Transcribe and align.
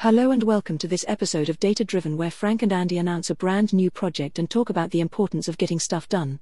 Hello 0.00 0.30
and 0.30 0.44
welcome 0.44 0.78
to 0.78 0.88
this 0.88 1.04
episode 1.06 1.50
of 1.50 1.60
Data 1.60 1.84
Driven, 1.84 2.16
where 2.16 2.30
Frank 2.30 2.62
and 2.62 2.72
Andy 2.72 2.96
announce 2.96 3.28
a 3.28 3.34
brand 3.34 3.74
new 3.74 3.90
project 3.90 4.38
and 4.38 4.48
talk 4.48 4.70
about 4.70 4.92
the 4.92 5.00
importance 5.02 5.46
of 5.46 5.58
getting 5.58 5.78
stuff 5.78 6.08
done. 6.08 6.40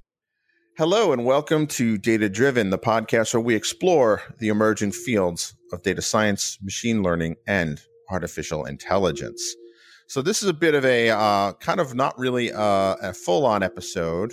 Hello 0.77 1.11
and 1.11 1.25
welcome 1.25 1.67
to 1.67 1.97
Data 1.97 2.29
Driven, 2.29 2.69
the 2.69 2.79
podcast 2.79 3.33
where 3.33 3.41
we 3.41 3.55
explore 3.55 4.21
the 4.37 4.47
emerging 4.47 4.93
fields 4.93 5.55
of 5.73 5.83
data 5.83 6.01
science, 6.01 6.57
machine 6.61 7.03
learning, 7.03 7.35
and 7.47 7.81
artificial 8.09 8.63
intelligence. 8.63 9.43
So, 10.07 10.21
this 10.21 10.41
is 10.41 10.47
a 10.47 10.53
bit 10.53 10.73
of 10.73 10.85
a 10.85 11.09
uh, 11.09 11.51
kind 11.59 11.81
of 11.81 11.93
not 11.93 12.17
really 12.17 12.53
uh, 12.53 12.95
a 13.01 13.13
full 13.13 13.45
on 13.45 13.61
episode 13.61 14.31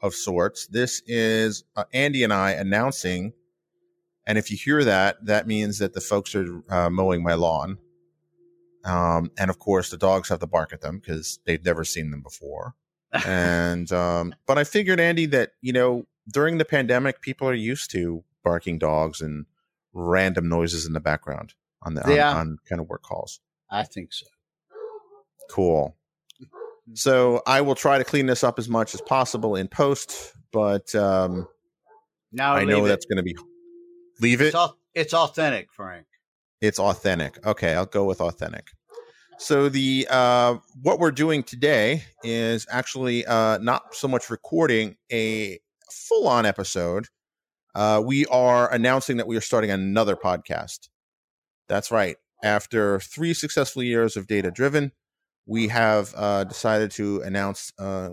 of 0.00 0.14
sorts. 0.14 0.66
This 0.68 1.02
is 1.06 1.62
uh, 1.76 1.84
Andy 1.92 2.24
and 2.24 2.32
I 2.32 2.52
announcing. 2.52 3.34
And 4.26 4.38
if 4.38 4.50
you 4.50 4.56
hear 4.56 4.82
that, 4.82 5.26
that 5.26 5.46
means 5.46 5.78
that 5.80 5.92
the 5.92 6.00
folks 6.00 6.34
are 6.34 6.62
uh, 6.70 6.88
mowing 6.88 7.22
my 7.22 7.34
lawn. 7.34 7.76
Um, 8.84 9.30
and 9.38 9.48
of 9.50 9.58
course, 9.58 9.90
the 9.90 9.96
dogs 9.96 10.28
have 10.28 10.40
to 10.40 10.46
bark 10.46 10.72
at 10.72 10.80
them 10.80 10.98
because 10.98 11.38
they've 11.46 11.64
never 11.64 11.84
seen 11.84 12.10
them 12.10 12.22
before. 12.22 12.74
and 13.26 13.90
um, 13.92 14.34
but 14.46 14.58
I 14.58 14.64
figured, 14.64 14.98
Andy, 15.00 15.26
that 15.26 15.52
you 15.60 15.72
know 15.72 16.06
during 16.32 16.58
the 16.58 16.64
pandemic, 16.64 17.20
people 17.20 17.48
are 17.48 17.54
used 17.54 17.90
to 17.92 18.24
barking 18.44 18.78
dogs 18.78 19.20
and 19.20 19.46
random 19.92 20.48
noises 20.48 20.86
in 20.86 20.92
the 20.94 21.00
background 21.00 21.54
on 21.82 21.94
the 21.94 22.02
Yeah. 22.06 22.30
on, 22.30 22.36
on 22.36 22.56
kind 22.68 22.80
of 22.80 22.88
work 22.88 23.02
calls. 23.02 23.40
I 23.70 23.82
think 23.84 24.12
so. 24.12 24.26
Cool. 25.50 25.96
So 26.94 27.42
I 27.46 27.60
will 27.60 27.74
try 27.74 27.98
to 27.98 28.04
clean 28.04 28.26
this 28.26 28.42
up 28.44 28.58
as 28.58 28.68
much 28.68 28.94
as 28.94 29.00
possible 29.00 29.54
in 29.56 29.68
post, 29.68 30.32
but 30.52 30.94
um, 30.94 31.46
Now 32.32 32.54
I 32.54 32.64
know 32.64 32.78
leave 32.80 32.88
that's 32.88 33.06
going 33.06 33.16
to 33.18 33.22
be 33.22 33.36
leave 34.20 34.40
it. 34.40 34.46
It's, 34.46 34.54
au- 34.56 34.76
it's 34.94 35.14
authentic, 35.14 35.72
Frank. 35.72 36.06
It's 36.62 36.78
authentic. 36.78 37.44
Okay, 37.44 37.74
I'll 37.74 37.86
go 37.86 38.04
with 38.04 38.20
authentic. 38.20 38.68
So 39.38 39.68
the 39.68 40.06
uh, 40.08 40.58
what 40.80 41.00
we're 41.00 41.10
doing 41.10 41.42
today 41.42 42.04
is 42.22 42.66
actually 42.70 43.26
uh, 43.26 43.58
not 43.58 43.94
so 43.96 44.06
much 44.06 44.30
recording 44.30 44.96
a 45.12 45.58
full-on 45.90 46.46
episode. 46.46 47.08
Uh, 47.74 48.00
we 48.04 48.26
are 48.26 48.72
announcing 48.72 49.16
that 49.16 49.26
we 49.26 49.36
are 49.36 49.40
starting 49.40 49.72
another 49.72 50.14
podcast. 50.14 50.88
That's 51.68 51.90
right. 51.90 52.16
After 52.44 53.00
three 53.00 53.34
successful 53.34 53.82
years 53.82 54.16
of 54.16 54.28
data 54.28 54.52
driven, 54.52 54.92
we 55.46 55.66
have 55.68 56.14
uh, 56.16 56.44
decided 56.44 56.92
to 56.92 57.22
announce, 57.22 57.72
uh, 57.80 58.10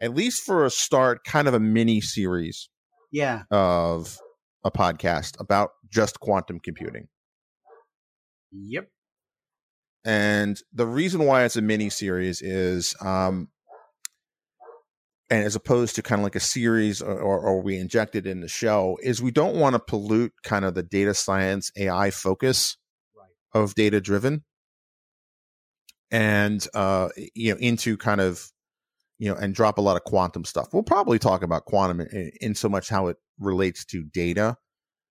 at 0.00 0.14
least 0.14 0.42
for 0.42 0.64
a 0.64 0.70
start, 0.70 1.22
kind 1.24 1.46
of 1.46 1.54
a 1.54 1.60
mini 1.60 2.00
series 2.00 2.68
Yeah. 3.12 3.42
of 3.52 4.18
a 4.64 4.72
podcast 4.72 5.38
about 5.38 5.70
just 5.88 6.18
quantum 6.18 6.58
computing. 6.58 7.06
Yep. 8.54 8.88
And 10.04 10.60
the 10.72 10.86
reason 10.86 11.24
why 11.24 11.44
it's 11.44 11.56
a 11.56 11.62
mini 11.62 11.90
series 11.90 12.42
is, 12.42 12.94
um, 13.00 13.48
and 15.30 15.42
as 15.42 15.56
opposed 15.56 15.96
to 15.96 16.02
kind 16.02 16.20
of 16.20 16.24
like 16.24 16.36
a 16.36 16.40
series 16.40 17.00
or, 17.00 17.18
or, 17.18 17.40
or 17.40 17.62
we 17.62 17.78
inject 17.78 18.14
it 18.14 18.26
in 18.26 18.40
the 18.40 18.48
show, 18.48 18.98
is 19.02 19.22
we 19.22 19.30
don't 19.30 19.56
want 19.56 19.74
to 19.74 19.78
pollute 19.80 20.32
kind 20.42 20.64
of 20.64 20.74
the 20.74 20.82
data 20.82 21.14
science 21.14 21.70
AI 21.76 22.10
focus 22.10 22.76
Right. 23.16 23.28
of 23.62 23.74
data 23.74 24.00
driven 24.00 24.44
and, 26.10 26.66
uh, 26.74 27.08
you 27.34 27.52
know, 27.52 27.58
into 27.60 27.96
kind 27.96 28.20
of, 28.20 28.50
you 29.18 29.30
know, 29.30 29.36
and 29.36 29.54
drop 29.54 29.78
a 29.78 29.80
lot 29.80 29.96
of 29.96 30.04
quantum 30.04 30.44
stuff. 30.44 30.68
We'll 30.72 30.82
probably 30.82 31.18
talk 31.18 31.42
about 31.42 31.64
quantum 31.64 32.00
in, 32.00 32.32
in 32.40 32.54
so 32.54 32.68
much 32.68 32.88
how 32.88 33.06
it 33.06 33.16
relates 33.38 33.84
to 33.86 34.04
data 34.04 34.56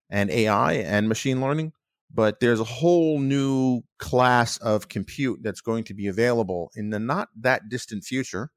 and 0.10 0.30
AI 0.30 0.74
and 0.74 1.10
machine 1.10 1.42
learning 1.42 1.74
but 2.14 2.40
there's 2.40 2.60
a 2.60 2.66
whole 2.66 3.20
new 3.20 3.82
class 3.98 4.58
of 4.58 4.88
compute 4.88 5.40
that's 5.42 5.62
going 5.62 5.84
to 5.86 5.94
be 5.94 6.08
available 6.08 6.72
in 6.76 6.92
the 6.92 7.00
not 7.00 7.30
that 7.40 7.70
distant 7.70 8.04
future. 8.04 8.52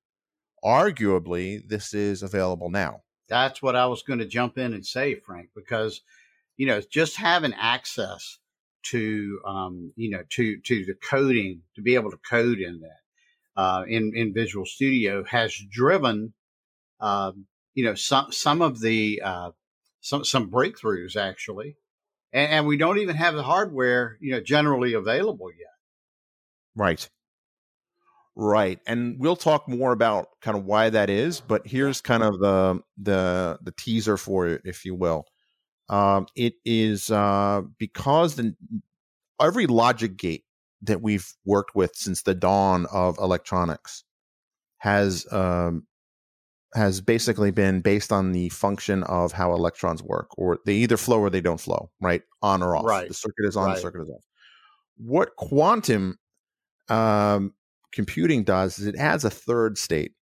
Arguably, 0.64 1.66
this 1.66 1.94
is 1.94 2.22
available 2.22 2.70
now. 2.70 3.02
That's 3.28 3.62
what 3.62 3.76
I 3.76 3.86
was 3.86 4.02
going 4.02 4.18
to 4.18 4.26
jump 4.26 4.58
in 4.58 4.72
and 4.72 4.84
say, 4.84 5.14
Frank, 5.14 5.50
because, 5.54 6.02
you 6.56 6.66
know, 6.66 6.80
just 6.90 7.16
having 7.16 7.54
access 7.54 8.38
to, 8.84 9.40
um, 9.46 9.92
you 9.96 10.10
know, 10.10 10.22
to, 10.30 10.60
to 10.60 10.84
the 10.84 10.94
coding, 10.94 11.62
to 11.74 11.82
be 11.82 11.94
able 11.94 12.10
to 12.10 12.18
code 12.18 12.58
in 12.58 12.80
that, 12.80 13.60
uh, 13.60 13.84
in, 13.88 14.12
in 14.14 14.34
Visual 14.34 14.66
Studio 14.66 15.24
has 15.24 15.56
driven, 15.70 16.34
um, 17.00 17.46
you 17.74 17.84
know, 17.84 17.94
some, 17.94 18.30
some 18.32 18.62
of 18.62 18.80
the, 18.80 19.20
uh, 19.24 19.50
some, 20.00 20.24
some 20.24 20.50
breakthroughs 20.50 21.16
actually. 21.16 21.76
And, 22.36 22.52
and 22.52 22.66
we 22.66 22.76
don't 22.76 22.98
even 22.98 23.16
have 23.16 23.34
the 23.34 23.42
hardware, 23.42 24.18
you 24.20 24.32
know, 24.32 24.40
generally 24.40 24.92
available 24.92 25.50
yet. 25.50 25.72
Right. 26.76 27.08
Right. 28.36 28.78
And 28.86 29.18
we'll 29.18 29.36
talk 29.36 29.66
more 29.66 29.92
about 29.92 30.28
kind 30.42 30.58
of 30.58 30.66
why 30.66 30.90
that 30.90 31.08
is, 31.08 31.40
but 31.40 31.66
here's 31.66 32.02
kind 32.02 32.22
of 32.22 32.38
the 32.38 32.80
the 32.98 33.58
the 33.62 33.72
teaser 33.72 34.18
for 34.18 34.46
it, 34.46 34.60
if 34.66 34.84
you 34.84 34.94
will. 34.94 35.24
Um, 35.88 36.26
it 36.36 36.54
is 36.66 37.10
uh, 37.10 37.62
because 37.78 38.34
the 38.34 38.54
every 39.40 39.66
logic 39.66 40.18
gate 40.18 40.44
that 40.82 41.00
we've 41.00 41.32
worked 41.46 41.74
with 41.74 41.94
since 41.94 42.22
the 42.22 42.34
dawn 42.34 42.86
of 42.92 43.16
electronics 43.18 44.04
has 44.78 45.26
um, 45.32 45.86
has 46.74 47.00
basically 47.00 47.50
been 47.50 47.80
based 47.80 48.12
on 48.12 48.32
the 48.32 48.48
function 48.50 49.02
of 49.04 49.32
how 49.32 49.52
electrons 49.52 50.02
work, 50.02 50.28
or 50.36 50.58
they 50.66 50.74
either 50.74 50.96
flow 50.96 51.20
or 51.20 51.30
they 51.30 51.40
don't 51.40 51.60
flow, 51.60 51.90
right? 52.00 52.22
On 52.42 52.62
or 52.62 52.76
off. 52.76 52.84
Right. 52.84 53.08
The 53.08 53.14
circuit 53.14 53.46
is 53.46 53.56
on, 53.56 53.70
the 53.70 53.80
circuit 53.80 54.02
is 54.02 54.10
off. 54.10 54.24
What 54.96 55.36
quantum 55.36 56.18
um, 56.88 57.54
computing 57.92 58.44
does 58.44 58.78
is 58.78 58.86
it 58.86 58.96
adds 58.96 59.24
a 59.24 59.30
third 59.30 59.78
state. 59.78 60.12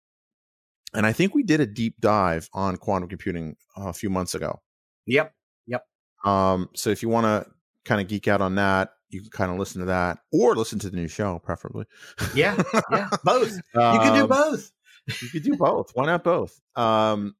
And 0.95 1.07
I 1.07 1.13
think 1.13 1.35
we 1.35 1.43
did 1.43 1.61
a 1.61 1.67
deep 1.67 1.97
dive 2.01 2.49
on 2.53 2.77
quantum 2.77 3.09
computing 3.09 3.57
a 3.77 3.93
few 3.93 4.11
months 4.11 4.35
ago. 4.35 4.61
Yep. 5.07 5.35
Yep. 5.67 5.85
Um, 6.25 6.71
so 6.75 6.91
if 6.91 7.03
you 7.03 7.09
want 7.09 7.25
to 7.25 7.51
kind 7.85 8.01
of 8.01 8.07
geek 8.07 8.29
out 8.29 8.41
on 8.41 8.55
that, 8.55 8.91
you 9.09 9.21
can 9.21 9.31
kind 9.31 9.51
of 9.51 9.59
listen 9.59 9.81
to 9.81 9.87
that 9.87 10.19
or 10.33 10.55
listen 10.55 10.79
to 10.81 10.91
the 10.91 10.97
new 10.97 11.09
show, 11.09 11.41
preferably. 11.41 11.87
Yeah. 12.35 12.61
Yeah. 12.91 13.09
Both. 13.25 13.57
You 13.57 13.61
can 13.75 14.15
do 14.15 14.23
Um, 14.23 14.29
both. 14.29 14.71
You 15.07 15.29
could 15.29 15.43
do 15.43 15.57
both. 15.57 15.91
Why 15.95 16.07
not 16.07 16.25
both? 16.25 16.59
Um, 16.77 17.35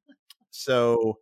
so 0.51 1.19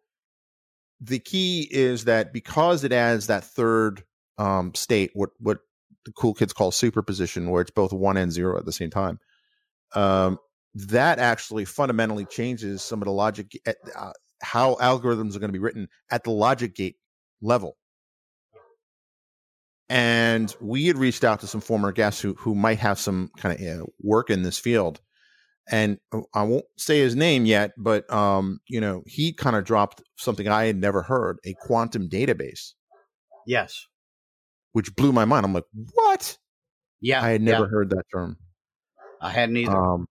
the 1.02 1.20
key 1.20 1.68
is 1.70 2.06
that 2.06 2.34
because 2.34 2.84
it 2.84 2.92
adds 2.92 3.28
that 3.28 3.44
third 3.44 4.04
um, 4.38 4.74
state, 4.74 5.12
what 5.14 5.32
what 5.40 5.60
the 6.06 6.12
cool 6.12 6.34
kids 6.34 6.54
call 6.54 6.72
superposition, 6.72 7.50
where 7.50 7.62
it's 7.62 7.72
both 7.72 7.94
one 7.94 8.18
and 8.18 8.32
zero 8.32 8.58
at 8.58 8.66
the 8.66 8.72
same 8.72 8.90
time, 8.90 9.20
um, 9.96 10.38
that 10.76 11.20
actually 11.20 11.66
fundamentally 11.66 12.26
changes 12.26 12.82
some 12.82 13.02
of 13.02 13.06
the 13.06 13.12
logic, 13.12 13.52
at, 13.66 13.78
uh, 13.96 14.12
how 14.42 14.76
algorithms 14.76 15.36
are 15.36 15.40
going 15.40 15.50
to 15.50 15.54
be 15.54 15.60
written 15.60 15.88
at 16.12 16.24
the 16.24 16.32
logic 16.32 16.76
gate 16.76 16.96
level. 17.42 17.78
And 19.90 20.54
we 20.60 20.88
had 20.88 20.98
reached 20.98 21.24
out 21.24 21.42
to 21.42 21.48
some 21.48 21.62
former 21.62 21.92
guests 21.92 22.22
who 22.22 22.34
who 22.36 22.56
might 22.56 22.80
have 22.80 22.98
some 22.98 23.30
kind 23.38 23.60
of 23.60 23.82
uh, 23.82 23.86
work 24.02 24.30
in 24.30 24.44
this 24.44 24.58
field 24.58 25.02
and 25.72 25.98
uh, 26.12 26.22
I 26.34 26.44
won't 26.44 26.66
say 26.78 27.00
his 27.00 27.16
name 27.16 27.46
yet, 27.46 27.72
but 27.78 28.12
um, 28.12 28.60
you 28.68 28.82
know, 28.82 29.04
he 29.06 29.34
kind 29.34 29.56
of 29.56 29.64
dropped 29.64 30.02
something 30.18 30.48
I 30.48 30.66
had 30.66 30.78
never 30.78 31.02
heard, 31.04 31.40
a 31.46 31.54
quantum 31.62 32.10
database, 32.10 32.74
Yes. 33.48 33.88
which 34.74 34.96
blew 34.96 35.12
my 35.12 35.26
mind. 35.26 35.46
I'm 35.46 35.54
like, 35.54 35.66
what? 35.94 36.38
Yeah. 37.02 37.24
I 37.24 37.30
had 37.30 37.42
yeah. 37.42 37.52
never 37.52 37.68
heard 37.68 37.90
that 37.92 38.04
term. 38.14 38.38
I 39.22 39.30
hadn't 39.30 39.58
either. 39.58 39.76
Um, 39.76 40.06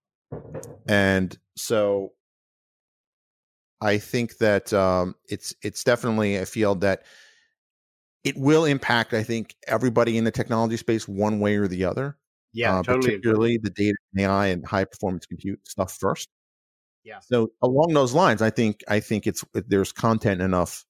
and 0.88 1.36
so 1.56 2.12
I 3.80 3.98
think 3.98 4.38
that 4.38 4.72
um, 4.72 5.16
it's 5.28 5.54
it's 5.62 5.84
definitely 5.84 6.36
a 6.36 6.46
field 6.46 6.80
that 6.82 7.02
it 8.24 8.36
will 8.36 8.64
impact. 8.64 9.12
I 9.12 9.22
think 9.22 9.54
everybody 9.66 10.16
in 10.16 10.24
the 10.24 10.30
technology 10.30 10.76
space 10.76 11.06
one 11.08 11.40
way 11.40 11.56
or 11.56 11.68
the 11.68 11.84
other. 11.84 12.16
yeah. 12.52 12.78
uh, 12.78 12.82
totally. 12.82 12.96
agree. 12.98 13.18
particularly 13.18 13.58
the 13.58 13.70
data 13.70 13.96
AI 14.20 14.46
and 14.48 14.66
high 14.66 14.84
performance 14.84 15.26
compute 15.26 15.66
stuff 15.68 15.96
first. 15.98 16.28
Yeah. 17.04 17.18
So 17.20 17.52
along 17.62 17.94
those 17.94 18.12
lines, 18.12 18.42
I 18.42 18.50
think 18.50 18.82
I 18.88 19.00
think 19.00 19.26
it's 19.26 19.44
there's 19.52 19.92
content 19.92 20.40
enough. 20.40 20.84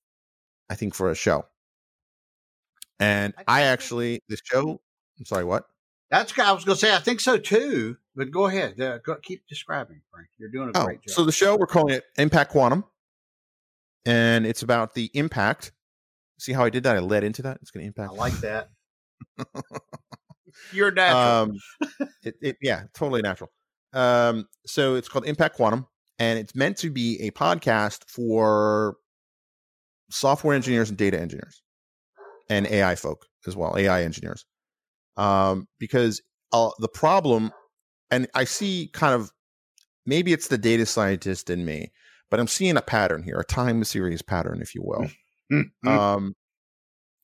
I 0.69 0.75
think 0.75 0.95
for 0.95 1.11
a 1.11 1.15
show. 1.15 1.47
And 3.01 3.35
I 3.39 3.45
I 3.47 3.63
actually 3.63 4.21
the 4.29 4.39
show. 4.45 4.81
I'm 5.19 5.25
sorry, 5.27 5.45
what? 5.45 5.67
That's 6.11 6.39
I 6.39 6.53
was 6.53 6.65
going 6.65 6.77
to 6.77 6.81
say. 6.81 6.95
I 6.95 6.99
think 6.99 7.21
so 7.21 7.39
too. 7.39 7.97
But 8.15 8.31
go 8.31 8.47
ahead. 8.47 8.79
Uh, 8.79 8.99
go, 8.99 9.17
keep 9.23 9.47
describing, 9.49 10.03
Frank. 10.13 10.29
You're 10.37 10.51
doing 10.51 10.71
a 10.75 10.79
Oh, 10.79 10.85
great 10.85 11.01
job. 11.03 11.15
so 11.15 11.25
the 11.25 11.33
show 11.33 11.57
we're 11.57 11.67
calling 11.67 11.95
it 11.95 12.05
Impact 12.19 12.51
Quantum, 12.51 12.85
and 14.05 14.47
it's 14.47 14.63
about 14.63 14.95
the 14.95 15.11
impact. 15.15 15.73
See 16.39 16.53
how 16.53 16.65
I 16.65 16.71
did 16.71 16.83
that? 16.83 16.97
I 16.97 16.99
led 16.99 17.25
into 17.25 17.41
that. 17.43 17.59
It's 17.63 17.71
going 17.71 17.83
to 17.83 17.87
impact. 17.87 18.13
I 18.13 18.17
like 18.17 18.35
that. 18.41 18.71
You're 20.73 20.91
natural. 20.91 21.55
Um, 22.01 22.09
it, 22.23 22.35
it, 22.41 22.57
yeah, 22.61 22.85
totally 22.95 23.23
natural. 23.23 23.51
Um, 23.93 24.47
so 24.67 24.95
it's 24.95 25.09
called 25.09 25.27
Impact 25.27 25.57
Quantum, 25.57 25.87
and 26.19 26.39
it's 26.39 26.55
meant 26.55 26.79
to 26.79 26.91
be 26.91 27.21
a 27.21 27.31
podcast 27.31 28.09
for 28.09 28.97
software 30.11 30.55
engineers 30.55 30.89
and 30.89 30.99
data 30.99 31.21
engineers, 31.21 31.63
and 32.49 32.67
AI 32.67 32.95
folk 32.95 33.27
as 33.47 33.57
well, 33.57 33.77
AI 33.77 34.03
engineers. 34.03 34.45
Um, 35.17 35.69
because 35.79 36.23
uh, 36.53 36.71
the 36.79 36.89
problem, 36.89 37.53
and 38.11 38.29
I 38.35 38.45
see 38.45 38.91
kind 38.93 39.15
of 39.15 39.31
maybe 40.07 40.33
it's 40.33 40.49
the 40.49 40.59
data 40.59 40.87
scientist 40.87 41.51
in 41.51 41.65
me, 41.65 41.93
but 42.31 42.41
I'm 42.41 42.49
seeing 42.49 42.77
a 42.77 42.83
pattern 42.83 43.23
here, 43.23 43.39
a 43.39 43.45
time 43.45 43.85
series 43.85 44.23
pattern, 44.23 44.61
if 44.63 44.75
you 44.75 44.83
will. 44.85 45.09
Mm-hmm. 45.53 45.87
um, 45.87 46.35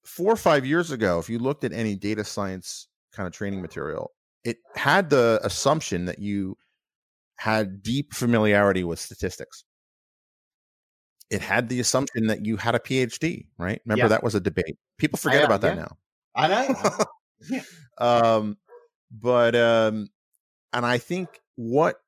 four 0.05 0.31
or 0.31 0.37
five 0.37 0.67
years 0.67 0.91
ago, 0.91 1.19
if 1.19 1.31
you 1.31 1.39
looked 1.39 1.65
at 1.65 1.73
any 1.73 1.95
data 1.95 2.25
science 2.25 2.89
kind 3.19 3.27
of 3.27 3.33
training 3.33 3.61
material, 3.61 4.13
it 4.45 4.59
had 4.77 5.11
the 5.11 5.41
assumption 5.43 6.05
that 6.05 6.21
you 6.21 6.57
had 7.37 7.83
deep 7.83 8.15
familiarity 8.15 8.85
with 8.85 9.01
statistics. 9.01 9.65
It 11.31 11.43
had 11.43 11.69
the 11.69 11.81
assumption 11.81 12.29
that 12.29 12.47
you 12.47 12.57
had 12.57 12.77
a 12.77 12.79
PhD, 12.79 13.47
right? 13.59 13.81
Remember 13.85 14.05
Yeah. 14.05 14.09
that 14.09 14.23
was 14.23 14.37
a 14.37 14.41
debate. 14.41 14.79
People 14.99 15.19
forget 15.19 15.45
about 15.45 15.61
that 15.63 15.77
yeah. 15.77 15.83
now. 15.83 15.97
I 16.35 16.49
know. 16.49 17.05
Yeah. 17.49 17.63
um, 17.99 18.57
but 19.13 19.55
um, 19.55 20.09
and 20.73 20.85
I 20.85 20.99
think 20.99 21.29
what 21.55 22.01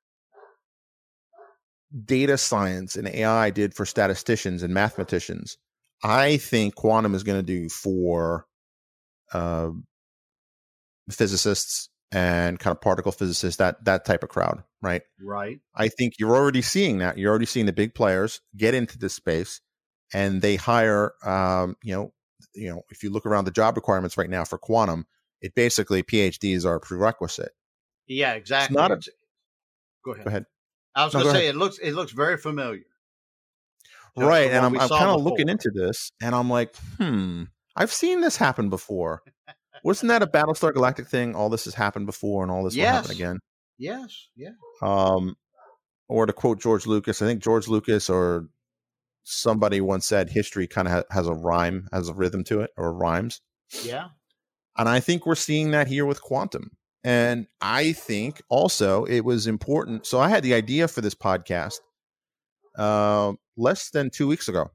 data 2.05 2.37
science 2.37 2.97
and 2.97 3.07
AI 3.07 3.51
did 3.51 3.75
for 3.75 3.87
statisticians 3.87 4.65
and 4.65 4.75
mathematicians, 4.75 5.57
I 6.03 6.39
think 6.39 6.75
quantum 6.75 7.15
is 7.15 7.23
going 7.23 7.39
to 7.39 7.45
do 7.45 7.69
for 7.69 8.47
uh, 9.33 9.71
physicists 11.11 11.89
and 12.13 12.59
kind 12.59 12.75
of 12.75 12.81
particle 12.81 13.13
physicists, 13.13 13.59
that 13.59 13.85
that 13.85 14.05
type 14.05 14.23
of 14.23 14.29
crowd, 14.29 14.63
right? 14.83 15.03
right. 15.23 15.61
I 15.75 15.89
think 15.89 16.15
you're 16.19 16.35
already 16.35 16.63
seeing 16.63 16.99
that. 16.99 17.19
You're 17.19 17.31
already 17.31 17.47
seeing 17.47 17.67
the 17.67 17.73
big 17.73 17.95
players 17.95 18.41
get 18.57 18.75
into 18.75 18.99
this 18.99 19.15
space, 19.15 19.61
and 20.13 20.43
they 20.43 20.57
hire. 20.57 21.13
Um, 21.25 21.77
you 21.83 21.95
know, 21.95 22.13
you 22.55 22.69
know, 22.69 22.83
if 22.91 23.03
you 23.03 23.11
look 23.11 23.27
around 23.27 23.45
the 23.45 23.51
job 23.53 23.77
requirements 23.77 24.17
right 24.17 24.31
now 24.31 24.45
for 24.45 24.59
quantum, 24.59 25.07
it 25.41 25.55
basically 25.55 26.03
PhDs 26.03 26.65
are 26.65 26.77
a 26.77 26.81
prerequisite. 26.81 27.53
Yeah, 28.07 28.33
exactly. 28.33 28.77
not 28.77 28.91
a- 28.91 29.01
go 30.05 30.13
ahead. 30.13 30.25
Go 30.25 30.29
ahead. 30.29 30.47
I 30.95 31.05
was 31.05 31.15
No, 31.15 31.21
going 31.21 31.29
go 31.29 31.33
to 31.35 31.39
say 31.39 31.49
it 31.49 31.57
looks 31.57 31.79
it 31.79 31.93
looks 31.93 32.13
very 32.13 32.37
familiar. 32.37 32.83
right, 34.17 34.51
and 34.51 34.65
I'm, 34.67 34.79
I'm 34.81 34.89
kind 34.89 35.11
of 35.11 35.23
looking 35.23 35.49
into 35.49 35.71
this, 35.73 36.11
and 36.21 36.35
I'm 36.35 36.51
like, 36.51 36.75
hmm, 36.99 37.45
I've 37.77 37.93
seen 37.93 38.21
this 38.21 38.37
happen 38.37 38.69
before. 38.69 39.23
Wasn't 39.85 40.09
that 40.09 40.23
a 40.23 40.27
Battlestar 40.27 40.73
Galactica 40.73 41.07
thing? 41.07 41.35
All 41.35 41.49
this 41.49 41.65
has 41.65 41.75
happened 41.75 42.07
before, 42.07 42.43
and 42.43 42.51
all 42.53 42.65
this 42.65 42.77
will 42.77 42.85
happen 42.85 43.11
again. 43.11 43.39
Yes, 43.79 44.29
yeah. 44.37 44.51
Um, 44.83 45.37
or 46.09 46.27
to 46.27 46.33
quote 46.33 46.61
George 46.61 46.87
Lucas, 46.87 47.23
I 47.23 47.27
think 47.27 47.43
George 47.43 47.69
Lucas 47.69 48.11
or 48.11 48.49
somebody 49.23 49.81
once 49.81 50.07
said 50.07 50.31
history 50.31 50.67
kind 50.67 50.89
of 50.89 50.93
ha- 50.93 51.03
has 51.11 51.27
a 51.27 51.33
rhyme, 51.33 51.89
has 51.93 52.09
a 52.09 52.15
rhythm 52.15 52.45
to 52.45 52.61
it, 52.61 52.71
or 52.77 52.93
rhymes. 52.93 53.41
Yeah. 53.83 54.09
And 54.77 54.89
I 54.89 55.01
think 55.01 55.25
we're 55.25 55.35
seeing 55.35 55.71
that 55.71 55.89
here 55.89 56.05
with 56.07 56.23
quantum. 56.23 56.73
And 57.05 57.47
I 57.61 57.93
think 57.93 58.43
also 58.49 59.05
it 59.05 59.25
was 59.25 59.47
important. 59.47 60.07
So 60.07 60.21
I 60.21 60.29
had 60.29 60.43
the 60.43 60.55
idea 60.55 60.89
for 60.89 61.01
this 61.01 61.15
podcast 61.15 61.79
uh, 62.77 63.33
less 63.57 63.91
than 63.91 64.11
two 64.11 64.27
weeks 64.27 64.49
ago. 64.49 64.71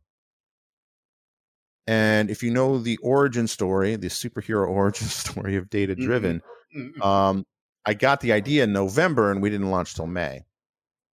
And 1.88 2.30
if 2.32 2.42
you 2.42 2.52
know 2.52 2.80
the 2.80 2.98
origin 2.98 3.48
story, 3.48 3.96
the 3.96 4.08
superhero 4.08 4.68
origin 4.70 5.08
story 5.08 5.56
of 5.56 5.70
Data 5.70 5.96
Driven, 5.96 6.42
Mhm. 6.76 7.02
um, 7.06 7.46
I 7.86 7.94
got 7.94 8.20
the 8.22 8.32
idea 8.34 8.64
in 8.64 8.74
November 8.74 9.32
and 9.32 9.42
we 9.42 9.50
didn't 9.50 9.70
launch 9.70 9.94
till 9.94 10.08
May. 10.08 10.42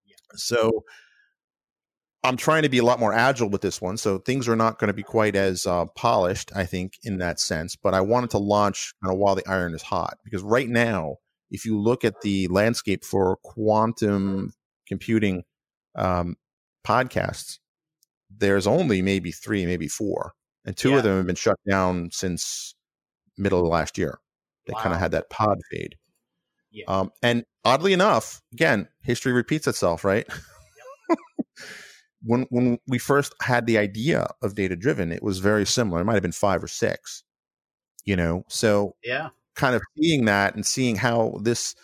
Yeah. 0.07 0.17
So 0.35 0.85
I'm 2.25 2.37
trying 2.37 2.63
to 2.63 2.69
be 2.69 2.79
a 2.79 2.85
lot 2.85 3.01
more 3.01 3.13
agile 3.13 3.51
with 3.51 3.61
this 3.63 3.81
one. 3.81 3.97
So 3.97 4.19
things 4.19 4.49
are 4.49 4.57
not 4.57 4.79
going 4.79 4.89
to 4.89 4.95
be 4.95 5.03
quite 5.03 5.35
as 5.37 5.67
uh, 5.67 5.87
polished, 5.97 6.51
I 6.55 6.65
think, 6.65 6.95
in 7.03 7.19
that 7.19 7.41
sense. 7.41 7.77
But 7.77 7.95
I 7.95 8.01
wanted 8.01 8.31
to 8.31 8.39
launch 8.39 8.95
kind 9.03 9.13
of 9.13 9.19
while 9.19 9.35
the 9.35 9.47
iron 9.47 9.75
is 9.75 9.83
hot 9.83 10.19
because 10.25 10.43
right 10.43 10.69
now, 10.69 11.17
if 11.51 11.65
you 11.67 11.79
look 11.79 12.05
at 12.05 12.21
the 12.23 12.47
landscape 12.49 13.05
for 13.05 13.37
quantum 13.43 14.53
computing 14.87 15.43
um, 15.97 16.37
podcasts, 16.87 17.59
there's 18.35 18.67
only 18.67 19.03
maybe 19.03 19.31
three, 19.33 19.67
maybe 19.67 19.89
four, 19.89 20.33
and 20.65 20.77
two 20.77 20.91
Yeah. 20.91 20.99
of 20.99 21.03
them 21.05 21.17
have 21.19 21.27
been 21.27 21.37
shut 21.37 21.59
down 21.69 22.11
since 22.13 22.75
middle 23.37 23.61
of 23.61 23.67
last 23.69 23.99
year. 23.99 24.19
They 24.67 24.75
kind 24.75 24.95
of 24.95 25.01
had 25.01 25.11
that 25.13 25.31
pod 25.31 25.59
fade. 25.71 25.97
Yeah. 26.71 26.85
Um, 26.89 27.11
and 27.23 27.45
oddly 27.65 27.93
enough, 27.93 28.41
again, 28.53 28.89
history 29.03 29.33
repeats 29.33 29.67
itself, 29.67 30.05
right? 30.05 30.27
when 32.23 32.47
when 32.51 32.79
we 32.87 32.99
first 32.99 33.35
had 33.43 33.67
the 33.67 33.79
idea 33.79 34.29
of 34.43 34.55
data 34.55 34.77
driven, 34.77 35.11
it 35.13 35.23
was 35.23 35.39
very 35.41 35.67
similar. 35.67 36.01
It 36.01 36.05
might 36.05 36.15
have 36.15 36.23
been 36.23 36.33
five 36.33 36.63
or 36.63 36.69
six, 36.69 37.25
you 38.05 38.17
know. 38.17 38.45
So 38.49 38.95
Yeah. 39.03 39.31
kind 39.57 39.75
of 39.75 39.83
seeing 39.99 40.25
that 40.27 40.55
and 40.55 40.65
seeing 40.65 40.97
how 40.97 41.39
this 41.43 41.75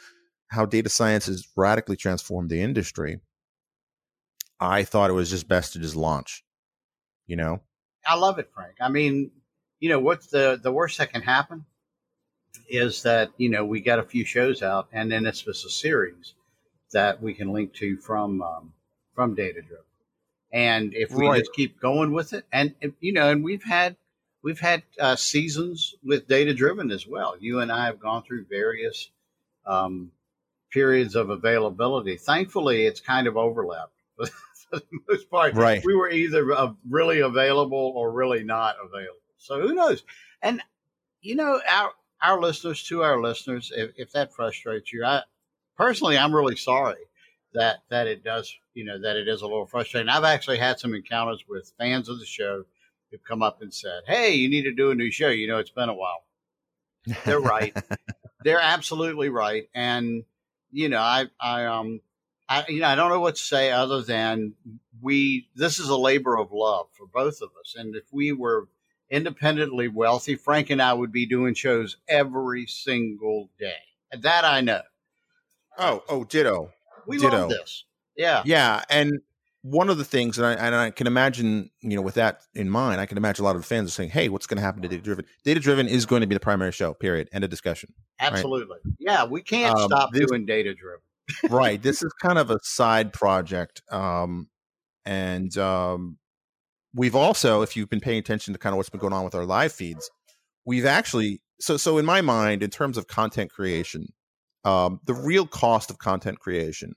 how 0.49 0.65
data 0.65 0.89
science 0.89 1.27
has 1.27 1.47
radically 1.57 1.97
transformed 1.97 2.49
the 2.51 2.63
industry, 2.63 3.21
I 4.61 4.85
thought 4.85 5.11
it 5.11 5.15
was 5.15 5.29
just 5.31 5.49
best 5.49 5.73
to 5.75 5.79
just 5.81 5.97
launch. 5.97 6.45
You 7.27 7.37
know, 7.37 7.61
I 8.09 8.17
love 8.17 8.41
it, 8.41 8.51
Frank. 8.55 8.77
I 8.81 8.89
mean, 8.91 9.33
you 9.81 9.91
know, 9.91 10.01
what's 10.01 10.29
the 10.29 10.59
the 10.63 10.73
worst 10.73 10.99
that 10.99 11.13
can 11.13 11.23
happen 11.23 11.67
is 12.69 13.03
that 13.05 13.31
you 13.39 13.49
know 13.51 13.65
we 13.65 13.81
got 13.81 13.99
a 14.01 14.03
few 14.05 14.25
shows 14.25 14.63
out, 14.63 14.89
and 14.93 15.13
then 15.13 15.27
it's 15.27 15.43
just 15.43 15.67
a 15.67 15.71
series 15.71 16.35
that 16.93 17.23
we 17.23 17.35
can 17.35 17.53
link 17.53 17.75
to 17.75 17.99
from 17.99 18.43
um, 18.43 18.73
from 19.15 19.35
Data 19.35 19.63
Driven. 19.63 19.85
And 20.53 20.95
if 20.95 21.11
we 21.13 21.29
Right. 21.29 21.41
just 21.41 21.53
keep 21.55 21.81
going 21.81 22.13
with 22.13 22.33
it, 22.33 22.47
and 22.53 22.75
you 23.01 23.13
know, 23.13 23.31
and 23.31 23.45
we've 23.45 23.65
had 23.65 23.97
we've 24.43 24.61
had 24.61 24.83
uh, 25.01 25.17
seasons 25.17 25.95
with 26.05 26.29
Data 26.29 26.55
Driven 26.55 26.91
as 26.91 27.07
well. 27.07 27.37
You 27.39 27.61
and 27.61 27.73
I 27.73 27.87
have 27.87 28.01
gone 28.01 28.23
through 28.25 28.47
various 28.47 29.11
um, 29.67 30.13
periods 30.73 31.17
of 31.17 31.31
availability. 31.31 32.17
Thankfully, 32.17 32.87
it's 32.87 33.01
kind 33.01 33.27
of 33.27 33.37
overlapped 33.37 33.95
for 34.71 34.79
the 34.79 34.99
most 35.09 35.31
part 35.31 35.55
Right. 35.55 35.83
we 35.85 35.95
were 35.95 36.11
either 36.11 36.53
uh, 36.53 36.73
really 36.89 37.21
available 37.21 37.93
or 37.97 38.13
really 38.13 38.45
not 38.45 38.77
available. 38.83 39.21
So 39.39 39.61
who 39.61 39.75
knows? 39.75 40.03
And 40.43 40.63
you 41.21 41.35
know, 41.37 41.61
our 41.69 41.93
our 42.23 42.41
listeners, 42.41 42.83
to 42.85 43.03
our 43.03 43.21
listeners, 43.21 43.73
if, 43.75 43.91
if 43.97 44.13
that 44.13 44.33
frustrates 44.35 44.93
you, 44.93 45.05
I 45.05 45.23
personally, 45.77 46.19
I'm 46.19 46.35
really 46.35 46.57
sorry 46.57 46.97
that 47.55 47.79
that 47.91 48.07
it 48.07 48.25
does. 48.25 48.53
You 48.75 48.85
know, 48.85 49.01
that 49.01 49.17
it 49.17 49.27
is 49.29 49.43
a 49.43 49.47
little 49.47 49.67
frustrating. 49.67 50.09
I've 50.09 50.25
actually 50.25 50.59
had 50.59 50.79
some 50.79 50.95
encounters 50.95 51.45
with 51.49 51.73
fans 51.79 52.09
of 52.09 52.19
the 52.21 52.27
show 52.27 52.65
who've 53.11 53.25
come 53.25 53.43
up 53.43 53.63
and 53.63 53.73
said, 53.73 54.03
"Hey, 54.07 54.35
you 54.35 54.49
need 54.49 54.63
to 54.65 54.73
do 54.75 54.91
a 54.91 54.95
new 54.95 55.11
show." 55.11 55.29
You 55.29 55.49
know, 55.49 55.59
it's 55.59 55.71
been 55.71 55.89
a 55.89 55.95
while. 55.95 56.25
They're 57.25 57.41
right. 57.41 57.77
They're 58.45 58.61
absolutely 58.61 59.29
right. 59.31 59.69
And 59.75 60.25
you 60.71 60.89
know, 60.89 61.01
I 61.01 61.27
I 61.41 61.65
um 61.65 62.01
I 62.49 62.65
you 62.69 62.81
know 62.81 62.89
I 62.89 62.95
don't 62.95 63.11
know 63.11 63.21
what 63.21 63.37
to 63.37 63.43
say 63.43 63.71
other 63.71 64.03
than 64.03 64.55
we 65.01 65.49
this 65.55 65.79
is 65.79 65.89
a 65.89 65.97
labor 65.97 66.39
of 66.39 66.53
love 66.53 66.87
for 66.93 67.07
both 67.07 67.41
of 67.43 67.51
us. 67.61 67.75
And 67.77 67.95
if 67.95 68.05
we 68.13 68.33
were 68.33 68.69
independently 69.11 69.89
wealthy, 69.89 70.35
Frank 70.35 70.71
and 70.71 70.83
I 70.83 70.93
would 70.93 71.13
be 71.13 71.27
doing 71.27 71.55
shows 71.55 71.97
every 72.09 72.67
single 72.67 73.51
day. 73.59 73.73
And 74.13 74.23
that 74.23 74.45
I 74.45 74.61
know. 74.61 74.83
oh, 75.79 76.03
oh, 76.09 76.25
ditto. 76.25 76.73
We 77.07 77.19
Ditto. 77.19 77.31
love 77.39 77.49
this. 77.51 77.85
Yeah. 78.17 78.43
Yeah, 78.45 78.83
and 78.91 79.21
one 79.63 79.89
of 79.89 79.97
the 79.99 80.05
things, 80.05 80.39
and 80.39 80.47
I, 80.47 80.53
and 80.55 80.75
I 80.75 80.91
can 80.91 81.07
imagine, 81.07 81.71
you 81.81 81.97
know, 81.97 82.03
with 82.03 82.15
that 82.15 82.43
in 82.55 82.69
mind, 82.71 83.01
I 83.01 83.07
can 83.07 83.17
imagine 83.19 83.45
a 83.45 83.47
lot 83.47 83.57
of 83.57 83.65
fans 83.65 83.89
are 83.89 83.93
saying, 83.93 84.11
"Hey, 84.11 84.29
what's 84.29 84.47
going 84.47 84.57
to 84.57 84.63
happen 84.63 84.83
to 84.83 84.89
Data 84.89 85.03
Driven? 85.03 85.25
Data 85.45 85.61
Driven 85.61 85.89
is 85.89 86.05
going 86.07 86.21
to 86.21 86.27
be 86.27 86.35
the 86.35 86.41
primary 86.41 86.73
show. 86.73 86.95
Period. 86.95 87.29
End 87.33 87.45
of 87.45 87.51
discussion." 87.51 87.93
Absolutely. 88.21 88.79
Yeah, 88.99 89.25
we 89.25 89.43
can't 89.43 89.77
Um, 89.77 89.89
stop 89.89 90.13
this- 90.13 90.27
doing 90.29 90.47
data 90.47 90.75
driven. 90.75 91.01
Right. 91.51 91.81
This 91.83 92.03
is 92.03 92.13
kind 92.23 92.39
of 92.39 92.51
a 92.51 92.59
side 92.63 93.13
project, 93.13 93.83
um, 93.91 94.49
and 95.05 95.57
um, 95.59 96.19
we've 96.95 97.15
also, 97.15 97.63
if 97.63 97.77
you've 97.77 97.91
been 97.91 98.01
paying 98.01 98.19
attention 98.19 98.53
to 98.55 98.59
kind 98.59 98.73
of 98.73 98.77
what's 98.77 98.91
been 98.91 99.01
going 99.01 99.13
on 99.13 99.25
with 99.25 99.35
our 99.35 99.45
live 99.45 99.73
feeds, 99.73 100.11
we've 100.65 100.87
actually 100.87 101.41
so 101.61 101.77
so 101.77 101.99
in 101.99 102.05
my 102.05 102.21
mind, 102.21 102.63
in 102.63 102.71
terms 102.71 102.97
of 102.97 103.07
content 103.07 103.51
creation, 103.51 104.09
um, 104.65 105.01
the 105.05 105.15
real 105.15 105.47
cost 105.47 105.91
of 105.91 105.99
content 105.99 106.39
creation 106.39 106.95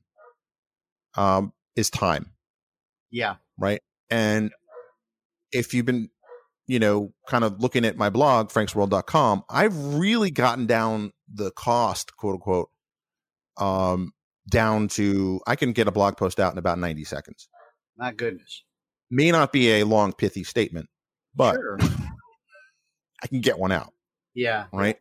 um, 1.16 1.54
is 1.76 1.90
time. 1.90 2.32
Yeah. 3.12 3.36
right? 3.58 3.82
And 4.10 4.52
if 5.52 5.74
you've 5.74 5.86
been, 5.86 6.10
you 6.68 6.80
know, 6.80 7.14
kind 7.28 7.44
of 7.44 7.62
looking 7.62 7.86
at 7.86 7.98
my 7.98 8.10
blog, 8.10 8.50
franksworld.com, 8.50 9.44
I've 9.50 9.78
really 9.96 10.32
gotten 10.32 10.66
down 10.66 11.12
the 11.32 11.52
cost, 11.52 12.16
quote 12.16 12.36
unquote, 12.36 12.70
um, 13.58 14.14
down 14.50 14.88
to 14.90 15.40
I 15.48 15.56
can 15.56 15.72
get 15.74 15.88
a 15.88 15.92
blog 15.92 16.18
post 16.18 16.40
out 16.40 16.52
in 16.52 16.58
about 16.58 16.80
90 16.80 17.04
seconds. 17.06 17.48
My 17.98 18.12
goodness. 18.12 18.64
May 19.10 19.32
not 19.32 19.52
be 19.52 19.80
a 19.80 19.84
long, 19.84 20.14
pithy 20.14 20.44
statement, 20.44 20.88
but 21.36 21.56
sure. 21.56 21.78
I 23.24 23.28
can 23.28 23.42
get 23.42 23.60
one 23.60 23.72
out, 23.72 23.94
Yeah. 24.34 24.66
right? 24.74 24.98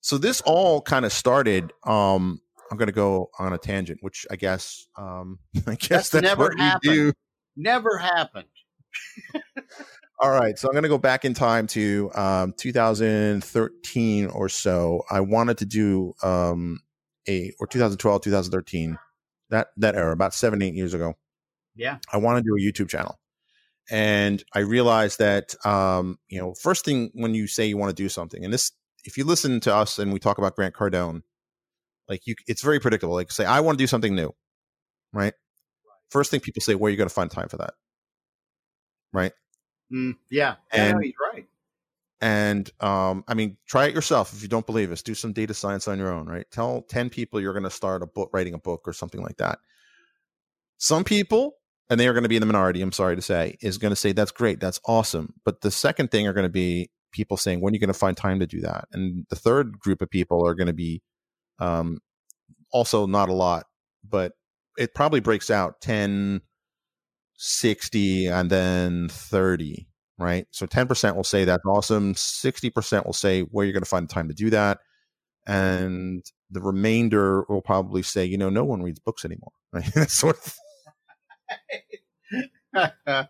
So 0.00 0.18
this 0.18 0.40
all 0.42 0.82
kind 0.82 1.04
of 1.06 1.12
started. 1.12 1.72
Um, 1.86 2.40
I'm 2.70 2.76
going 2.76 2.88
to 2.88 2.92
go 2.92 3.30
on 3.38 3.52
a 3.52 3.58
tangent, 3.58 3.98
which 4.02 4.26
I 4.30 4.36
guess, 4.36 4.86
um, 4.98 5.38
I 5.66 5.76
guess 5.76 5.88
That's 5.88 6.08
that's, 6.10 6.22
never 6.24 6.42
what 6.44 6.54
we 6.56 6.60
happened. 6.60 6.92
do. 6.94 7.12
Never 7.56 7.96
happened. 7.98 8.48
All 10.20 10.30
right, 10.30 10.56
so 10.58 10.68
I'm 10.68 10.72
going 10.72 10.84
to 10.84 10.88
go 10.88 10.98
back 10.98 11.24
in 11.24 11.34
time 11.34 11.66
to 11.68 12.10
um, 12.14 12.54
2013 12.56 14.26
or 14.26 14.48
so. 14.48 15.02
I 15.10 15.20
wanted 15.20 15.58
to 15.58 15.66
do 15.66 16.14
um, 16.22 16.80
a 17.28 17.52
or 17.58 17.66
2012, 17.66 18.22
2013, 18.22 18.98
that 19.50 19.68
that 19.76 19.94
era, 19.94 20.12
about 20.12 20.34
seven, 20.34 20.62
eight 20.62 20.74
years 20.74 20.94
ago. 20.94 21.14
Yeah. 21.76 21.98
I 22.12 22.18
want 22.18 22.38
to 22.38 22.42
do 22.42 22.54
a 22.56 22.60
YouTube 22.60 22.88
channel. 22.88 23.18
And 23.90 24.42
I 24.54 24.60
realized 24.60 25.18
that 25.18 25.54
um, 25.66 26.18
you 26.28 26.40
know, 26.40 26.54
first 26.54 26.84
thing 26.84 27.10
when 27.14 27.34
you 27.34 27.46
say 27.46 27.66
you 27.66 27.76
want 27.76 27.94
to 27.94 28.02
do 28.02 28.08
something, 28.08 28.44
and 28.44 28.52
this 28.52 28.72
if 29.04 29.18
you 29.18 29.24
listen 29.24 29.60
to 29.60 29.74
us 29.74 29.98
and 29.98 30.12
we 30.12 30.18
talk 30.18 30.38
about 30.38 30.56
Grant 30.56 30.74
Cardone, 30.74 31.22
like 32.08 32.26
you 32.26 32.34
it's 32.46 32.62
very 32.62 32.80
predictable. 32.80 33.14
Like 33.14 33.30
say, 33.30 33.44
I 33.44 33.60
want 33.60 33.78
to 33.78 33.82
do 33.82 33.86
something 33.86 34.14
new, 34.14 34.34
right? 35.12 35.34
First 36.10 36.30
thing 36.30 36.40
people 36.40 36.62
say, 36.62 36.74
where 36.74 36.88
are 36.88 36.90
you 36.90 36.96
going 36.96 37.08
to 37.08 37.14
find 37.14 37.30
time 37.30 37.48
for 37.48 37.56
that? 37.58 37.74
Right. 39.12 39.32
Mm, 39.92 40.16
yeah. 40.30 40.56
And- 40.70 40.98
yeah, 41.00 41.06
he's 41.06 41.14
right. 41.32 41.46
And 42.20 42.70
um, 42.80 43.24
I 43.28 43.34
mean, 43.34 43.56
try 43.66 43.86
it 43.86 43.94
yourself 43.94 44.32
if 44.32 44.42
you 44.42 44.48
don't 44.48 44.66
believe 44.66 44.92
us. 44.92 45.02
Do 45.02 45.14
some 45.14 45.32
data 45.32 45.54
science 45.54 45.88
on 45.88 45.98
your 45.98 46.12
own, 46.12 46.26
right? 46.26 46.46
Tell 46.50 46.82
10 46.82 47.10
people 47.10 47.40
you're 47.40 47.52
going 47.52 47.64
to 47.64 47.70
start 47.70 48.02
a 48.02 48.06
book, 48.06 48.30
writing 48.32 48.54
a 48.54 48.58
book 48.58 48.82
or 48.86 48.92
something 48.92 49.22
like 49.22 49.36
that. 49.38 49.58
Some 50.78 51.04
people, 51.04 51.56
and 51.90 51.98
they 51.98 52.08
are 52.08 52.12
going 52.12 52.22
to 52.22 52.28
be 52.28 52.36
in 52.36 52.40
the 52.40 52.46
minority, 52.46 52.82
I'm 52.82 52.92
sorry 52.92 53.16
to 53.16 53.22
say, 53.22 53.56
is 53.60 53.78
going 53.78 53.90
to 53.90 53.96
say, 53.96 54.12
that's 54.12 54.30
great, 54.30 54.60
that's 54.60 54.80
awesome. 54.86 55.34
But 55.44 55.60
the 55.60 55.70
second 55.70 56.10
thing 56.10 56.26
are 56.26 56.32
going 56.32 56.46
to 56.46 56.50
be 56.50 56.90
people 57.12 57.36
saying, 57.36 57.60
when 57.60 57.72
are 57.72 57.76
you 57.76 57.80
going 57.80 57.88
to 57.88 57.94
find 57.94 58.16
time 58.16 58.40
to 58.40 58.46
do 58.46 58.60
that? 58.60 58.86
And 58.92 59.26
the 59.28 59.36
third 59.36 59.78
group 59.78 60.00
of 60.00 60.10
people 60.10 60.46
are 60.46 60.54
going 60.54 60.66
to 60.66 60.72
be 60.72 61.02
um, 61.58 61.98
also 62.72 63.06
not 63.06 63.28
a 63.28 63.34
lot, 63.34 63.66
but 64.08 64.32
it 64.76 64.94
probably 64.94 65.20
breaks 65.20 65.50
out 65.50 65.80
10, 65.80 66.40
60, 67.36 68.26
and 68.26 68.50
then 68.50 69.08
30 69.08 69.88
right? 70.18 70.46
So 70.50 70.66
10% 70.66 71.16
will 71.16 71.24
say 71.24 71.44
that's 71.44 71.64
awesome. 71.66 72.14
60% 72.14 73.06
will 73.06 73.12
say 73.12 73.42
where 73.42 73.64
you're 73.64 73.72
going 73.72 73.82
to 73.82 73.88
find 73.88 74.08
the 74.08 74.14
time 74.14 74.28
to 74.28 74.34
do 74.34 74.50
that. 74.50 74.78
And 75.46 76.24
the 76.50 76.60
remainder 76.60 77.44
will 77.48 77.62
probably 77.62 78.02
say, 78.02 78.24
you 78.24 78.38
know, 78.38 78.50
no 78.50 78.64
one 78.64 78.82
reads 78.82 79.00
books 79.00 79.24
anymore. 79.24 79.52
Right? 79.74 79.92
That's 79.92 80.14
sort 80.14 80.36
of. 80.36 80.56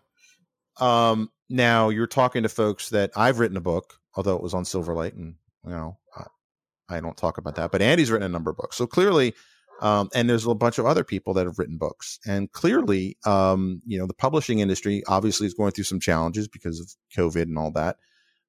Um, 0.79 1.31
now 1.49 1.89
you're 1.89 2.07
talking 2.07 2.43
to 2.43 2.49
folks 2.49 2.89
that 2.89 3.11
I've 3.15 3.39
written 3.39 3.57
a 3.57 3.61
book, 3.61 3.93
although 4.15 4.35
it 4.35 4.43
was 4.43 4.53
on 4.53 4.63
Silverlight, 4.63 5.13
and 5.13 5.35
you 5.63 5.71
know, 5.71 5.97
I, 6.15 6.97
I 6.97 6.99
don't 6.99 7.17
talk 7.17 7.37
about 7.37 7.55
that. 7.55 7.71
But 7.71 7.81
Andy's 7.81 8.11
written 8.11 8.25
a 8.25 8.29
number 8.29 8.51
of 8.51 8.57
books, 8.57 8.75
so 8.75 8.87
clearly, 8.87 9.33
um, 9.81 10.09
and 10.13 10.29
there's 10.29 10.45
a 10.45 10.53
bunch 10.53 10.77
of 10.77 10.85
other 10.85 11.03
people 11.03 11.33
that 11.33 11.45
have 11.45 11.59
written 11.59 11.77
books, 11.77 12.19
and 12.25 12.51
clearly, 12.51 13.17
um, 13.25 13.81
you 13.85 13.97
know, 13.97 14.07
the 14.07 14.13
publishing 14.13 14.59
industry 14.59 15.03
obviously 15.07 15.47
is 15.47 15.53
going 15.53 15.71
through 15.71 15.83
some 15.83 15.99
challenges 15.99 16.47
because 16.47 16.79
of 16.79 16.89
COVID 17.17 17.43
and 17.43 17.57
all 17.57 17.71
that. 17.71 17.97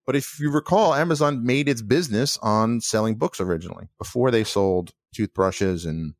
But 0.06 0.14
if 0.14 0.38
you 0.38 0.50
recall, 0.50 0.94
Amazon 0.94 1.44
made 1.44 1.68
its 1.68 1.82
business 1.82 2.38
on 2.40 2.80
selling 2.80 3.16
books 3.16 3.40
originally 3.40 3.88
before 3.98 4.30
they 4.30 4.44
sold 4.44 4.92
toothbrushes 5.14 5.84
and 5.84 6.14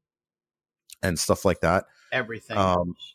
and 1.02 1.18
stuff 1.18 1.44
like 1.44 1.60
that 1.60 1.84
Everything. 2.10 2.56
Um, 2.56 2.88
else. 2.88 3.14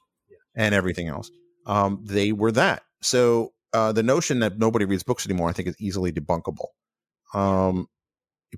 and 0.56 0.74
everything 0.74 1.08
else. 1.08 1.30
Um, 1.66 2.04
they 2.06 2.32
were 2.32 2.52
that. 2.54 2.84
So 3.02 3.54
uh, 3.74 3.92
the 3.92 4.04
notion 4.04 4.40
that 4.40 4.58
nobody 4.58 4.86
reads 4.86 5.04
books 5.04 5.26
anymore, 5.26 5.50
I 5.50 5.54
think, 5.54 5.68
is 5.68 5.76
easily 5.80 6.12
debunkable. 6.12 6.68
Um, 7.34 7.88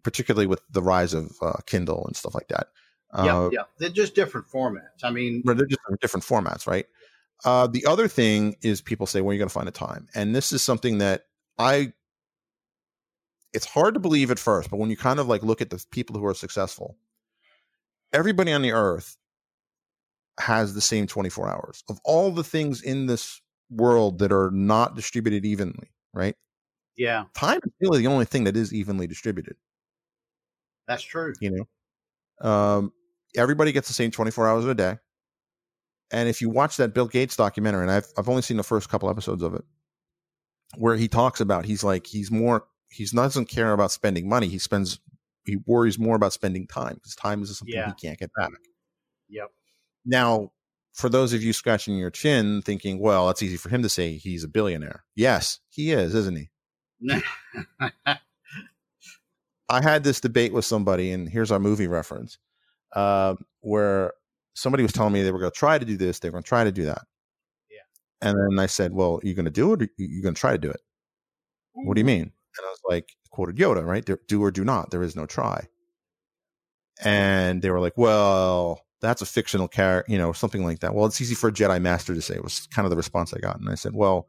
particularly 0.04 0.48
with 0.48 0.62
the 0.72 0.82
rise 0.82 1.14
of 1.14 1.32
uh, 1.42 1.54
Kindle 1.66 2.06
and 2.06 2.16
stuff 2.16 2.34
like 2.34 2.48
that. 2.48 2.68
Yeah, 3.16 3.38
Uh, 3.38 3.50
yeah. 3.52 3.64
They're 3.78 3.90
just 3.90 4.16
different 4.16 4.48
formats. 4.48 5.04
I 5.04 5.12
mean, 5.12 5.42
they're 5.46 5.66
just 5.66 5.80
different 6.02 6.26
formats, 6.26 6.66
right? 6.68 6.86
Uh, 7.46 7.68
the 7.68 7.86
other 7.86 8.08
thing 8.08 8.56
is 8.62 8.82
people 8.82 9.06
say, 9.06 9.22
"Where 9.22 9.32
are 9.32 9.34
you 9.34 9.40
going 9.40 9.50
to 9.50 9.54
find 9.54 9.68
the 9.68 9.72
time?" 9.72 10.08
And 10.16 10.36
this 10.36 10.52
is 10.52 10.62
something 10.62 11.00
that 11.00 11.26
I. 11.58 11.94
It's 13.54 13.66
hard 13.66 13.94
to 13.94 14.00
believe 14.00 14.32
at 14.32 14.40
first, 14.40 14.72
but 14.72 14.78
when 14.78 14.90
you 14.90 14.98
kind 14.98 15.20
of 15.20 15.28
like 15.28 15.44
look 15.44 15.62
at 15.62 15.70
the 15.70 15.84
people 15.92 16.18
who 16.18 16.26
are 16.26 16.34
successful, 16.34 16.98
everybody 18.12 18.52
on 18.52 18.64
the 18.64 18.72
earth 18.72 19.18
has 20.40 20.74
the 20.74 20.82
same 20.82 21.06
24 21.06 21.48
hours 21.48 21.84
of 21.90 22.00
all 22.04 22.32
the 22.32 22.44
things 22.44 22.82
in 22.82 23.06
this 23.06 23.42
world 23.70 24.18
that 24.20 24.32
are 24.32 24.50
not 24.52 24.96
distributed 24.96 25.46
evenly, 25.46 25.92
right? 26.14 26.36
yeah, 26.96 27.26
Time 27.34 27.60
is 27.66 27.72
really 27.82 28.00
the 28.00 28.08
only 28.08 28.26
thing 28.26 28.44
that 28.46 28.56
is 28.58 28.74
evenly 28.74 29.06
distributed, 29.08 29.56
that's 30.88 31.04
true. 31.04 31.34
you 31.40 31.52
know? 31.52 32.50
Um, 32.50 32.94
everybody 33.36 33.72
gets 33.72 33.88
the 33.88 33.94
same 33.94 34.12
24 34.12 34.48
hours 34.48 34.64
in 34.66 34.70
a 34.72 34.76
day. 34.76 34.98
And 36.12 36.30
if 36.30 36.42
you 36.42 36.50
watch 36.50 36.78
that 36.78 36.94
Bill 36.94 37.08
Gates 37.08 37.36
documentary, 37.36 37.82
and 37.84 37.92
I've, 37.92 38.08
I've 38.18 38.30
only 38.30 38.42
seen 38.44 38.58
the 38.58 38.64
first 38.64 38.90
couple 38.90 39.10
episodes 39.10 39.42
of 39.42 39.56
it, 39.56 39.64
where 40.78 40.96
he 40.96 41.08
talks 41.08 41.40
about, 41.42 41.66
he's 41.66 41.84
like, 41.84 42.06
he's 42.06 42.30
more, 42.32 42.66
he's 42.90 43.12
doesn't 43.12 43.48
care 43.48 43.74
about 43.74 43.92
spending 43.92 44.30
money. 44.30 44.48
He 44.48 44.60
spends, 44.60 45.00
he 45.46 45.58
worries 45.66 45.98
more 45.98 46.16
about 46.16 46.34
spending 46.34 46.68
time 46.68 46.96
because 46.96 47.16
time 47.16 47.42
is 47.42 47.58
something 47.58 47.74
Yeah. 47.74 47.88
he 47.88 48.08
can't 48.08 48.20
get 48.20 48.30
back. 48.38 48.52
Yep. 49.30 49.48
Now, 50.06 50.52
for 50.94 51.10
those 51.10 51.34
of 51.34 51.42
you 51.42 51.54
scratching 51.54 51.98
your 51.98 52.12
chin 52.12 52.62
thinking, 52.62 53.00
well, 53.00 53.30
it's 53.32 53.42
easy 53.42 53.58
for 53.58 53.70
him 53.70 53.82
to 53.82 53.90
say 53.90 54.14
he's 54.18 54.44
a 54.44 54.48
billionaire. 54.48 55.04
Yes, 55.16 55.60
he 55.70 55.92
is, 55.92 56.14
isn't 56.14 56.36
he? 56.38 56.50
I 59.70 59.82
had 59.82 60.04
this 60.04 60.20
debate 60.20 60.54
with 60.54 60.66
somebody, 60.66 61.12
and 61.12 61.28
here's 61.28 61.52
our 61.52 61.60
movie 61.60 61.88
reference, 61.88 62.38
uh, 62.96 63.36
where 63.62 64.14
somebody 64.54 64.84
was 64.84 64.94
telling 64.94 65.14
me 65.14 65.24
they 65.24 65.32
were 65.32 65.40
going 65.40 65.52
to 65.52 65.58
try 65.58 65.78
to 65.78 65.86
do 65.86 65.98
this, 65.98 66.20
they 66.20 66.30
were 66.30 66.34
going 66.34 66.44
to 66.44 66.48
try 66.48 66.64
to 66.64 66.72
do 66.72 66.86
that. 66.86 67.02
Yeah. 67.70 68.30
And 68.30 68.38
then 68.38 68.60
I 68.60 68.68
said, 68.68 68.94
well, 68.94 69.20
you're 69.24 69.30
you 69.30 69.36
going 69.36 69.46
to 69.46 69.52
do 69.52 69.74
it 69.74 69.82
or 69.82 69.88
you 69.98 70.22
going 70.22 70.36
to 70.36 70.40
try 70.40 70.52
to 70.52 70.58
do 70.58 70.70
it? 70.70 70.82
What 71.74 71.96
do 71.96 72.00
you 72.00 72.06
mean? 72.06 72.22
And 72.22 72.66
I 72.66 72.70
was 72.70 72.82
like, 72.88 73.10
quoted 73.32 73.58
Yoda, 73.58 73.86
right? 73.86 74.08
Do 74.28 74.44
or 74.44 74.52
do 74.52 74.64
not. 74.64 74.92
There 74.92 75.04
is 75.04 75.16
no 75.16 75.26
try. 75.26 75.68
And 77.04 77.62
they 77.62 77.72
were 77.72 77.80
like, 77.80 77.98
well, 77.98 78.82
that's 79.02 79.22
a 79.22 79.26
fictional 79.26 79.68
character, 79.68 80.12
you 80.12 80.18
know, 80.18 80.32
something 80.32 80.64
like 80.64 80.80
that. 80.80 80.94
Well, 80.94 81.08
it's 81.08 81.20
easy 81.20 81.36
for 81.36 81.50
a 81.50 81.52
Jedi 81.52 81.82
Master 81.82 82.14
to 82.14 82.22
say. 82.22 82.36
It 82.36 82.44
was 82.44 82.68
kind 82.68 82.86
of 82.86 82.92
the 82.92 82.96
response 82.96 83.34
I 83.34 83.40
got. 83.40 83.60
And 83.60 83.70
I 83.70 83.76
said, 83.76 83.94
well, 83.96 84.28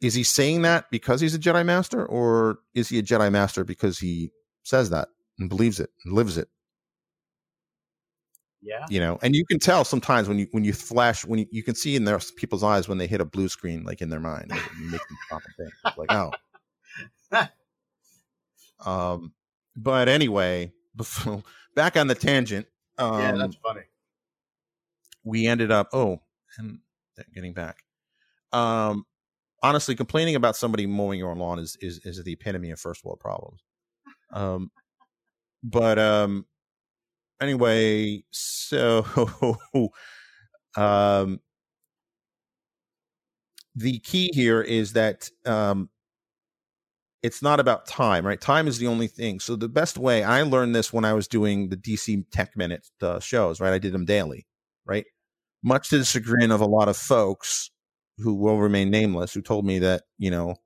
is 0.00 0.14
he 0.14 0.22
saying 0.22 0.62
that 0.62 0.86
because 0.90 1.20
he's 1.20 1.34
a 1.34 1.38
Jedi 1.38 1.64
Master, 1.64 2.04
or 2.04 2.58
is 2.74 2.88
he 2.88 2.98
a 2.98 3.02
Jedi 3.02 3.30
Master 3.32 3.64
because 3.64 3.98
he 3.98 4.30
says 4.62 4.90
that 4.90 5.08
and 5.38 5.48
believes 5.48 5.80
it 5.80 5.90
and 6.04 6.14
lives 6.14 6.38
it? 6.38 6.48
Yeah. 8.62 8.86
You 8.90 9.00
know, 9.00 9.18
and 9.22 9.34
you 9.34 9.44
can 9.46 9.58
tell 9.58 9.84
sometimes 9.84 10.28
when 10.28 10.38
you 10.38 10.48
when 10.52 10.64
you 10.64 10.72
flash 10.72 11.24
when 11.24 11.40
you, 11.40 11.46
you 11.50 11.62
can 11.62 11.74
see 11.74 11.96
in 11.96 12.04
their 12.04 12.18
people's 12.36 12.62
eyes 12.62 12.88
when 12.88 12.98
they 12.98 13.06
hit 13.06 13.20
a 13.20 13.24
blue 13.24 13.48
screen, 13.48 13.84
like 13.84 14.02
in 14.02 14.10
their 14.10 14.20
mind, 14.20 14.50
like, 14.50 14.60
you 14.80 14.90
make 14.90 15.00
them 15.08 15.18
stop 15.26 15.42
and 15.58 15.70
think. 15.72 15.96
Like, 15.98 17.50
oh. 18.84 18.90
um, 18.90 19.32
but 19.76 20.08
anyway, 20.08 20.72
before, 20.96 21.42
back 21.74 21.96
on 21.96 22.06
the 22.08 22.14
tangent. 22.14 22.66
Um, 22.98 23.20
yeah, 23.20 23.32
that's 23.32 23.56
funny. 23.56 23.82
we 25.24 25.46
ended 25.46 25.70
up 25.70 25.88
oh 25.92 26.20
and 26.58 26.78
getting 27.34 27.52
back 27.52 27.84
um 28.52 29.04
honestly 29.62 29.94
complaining 29.94 30.36
about 30.36 30.56
somebody 30.56 30.86
mowing 30.86 31.18
your 31.18 31.30
own 31.30 31.38
lawn 31.38 31.58
is 31.58 31.76
is 31.80 32.00
is 32.04 32.22
the 32.24 32.32
epitome 32.32 32.70
of 32.70 32.80
first 32.80 33.04
world 33.04 33.20
problems 33.20 33.62
um 34.32 34.70
but 35.62 35.98
um 35.98 36.46
anyway 37.40 38.22
so 38.30 39.04
um 40.76 41.40
the 43.74 43.98
key 44.00 44.30
here 44.32 44.60
is 44.60 44.92
that 44.94 45.28
um 45.46 45.88
it's 47.22 47.42
not 47.42 47.60
about 47.60 47.86
time, 47.86 48.26
right? 48.26 48.40
Time 48.40 48.66
is 48.66 48.78
the 48.78 48.86
only 48.86 49.06
thing. 49.06 49.40
So 49.40 49.56
the 49.56 49.68
best 49.68 49.98
way 49.98 50.24
I 50.24 50.42
learned 50.42 50.74
this 50.74 50.92
when 50.92 51.04
I 51.04 51.12
was 51.12 51.28
doing 51.28 51.68
the 51.68 51.76
DC 51.76 52.24
Tech 52.30 52.56
Minute 52.56 52.88
uh, 53.02 53.20
shows, 53.20 53.60
right? 53.60 53.72
I 53.72 53.78
did 53.78 53.92
them 53.92 54.04
daily, 54.06 54.46
right? 54.86 55.04
Much 55.62 55.90
to 55.90 55.98
the 55.98 56.04
chagrin 56.04 56.50
of 56.50 56.60
a 56.60 56.66
lot 56.66 56.88
of 56.88 56.96
folks 56.96 57.70
who 58.18 58.34
will 58.34 58.58
remain 58.58 58.90
nameless, 58.90 59.34
who 59.34 59.42
told 59.42 59.66
me 59.66 59.78
that 59.80 60.02
you 60.18 60.30
know 60.30 60.56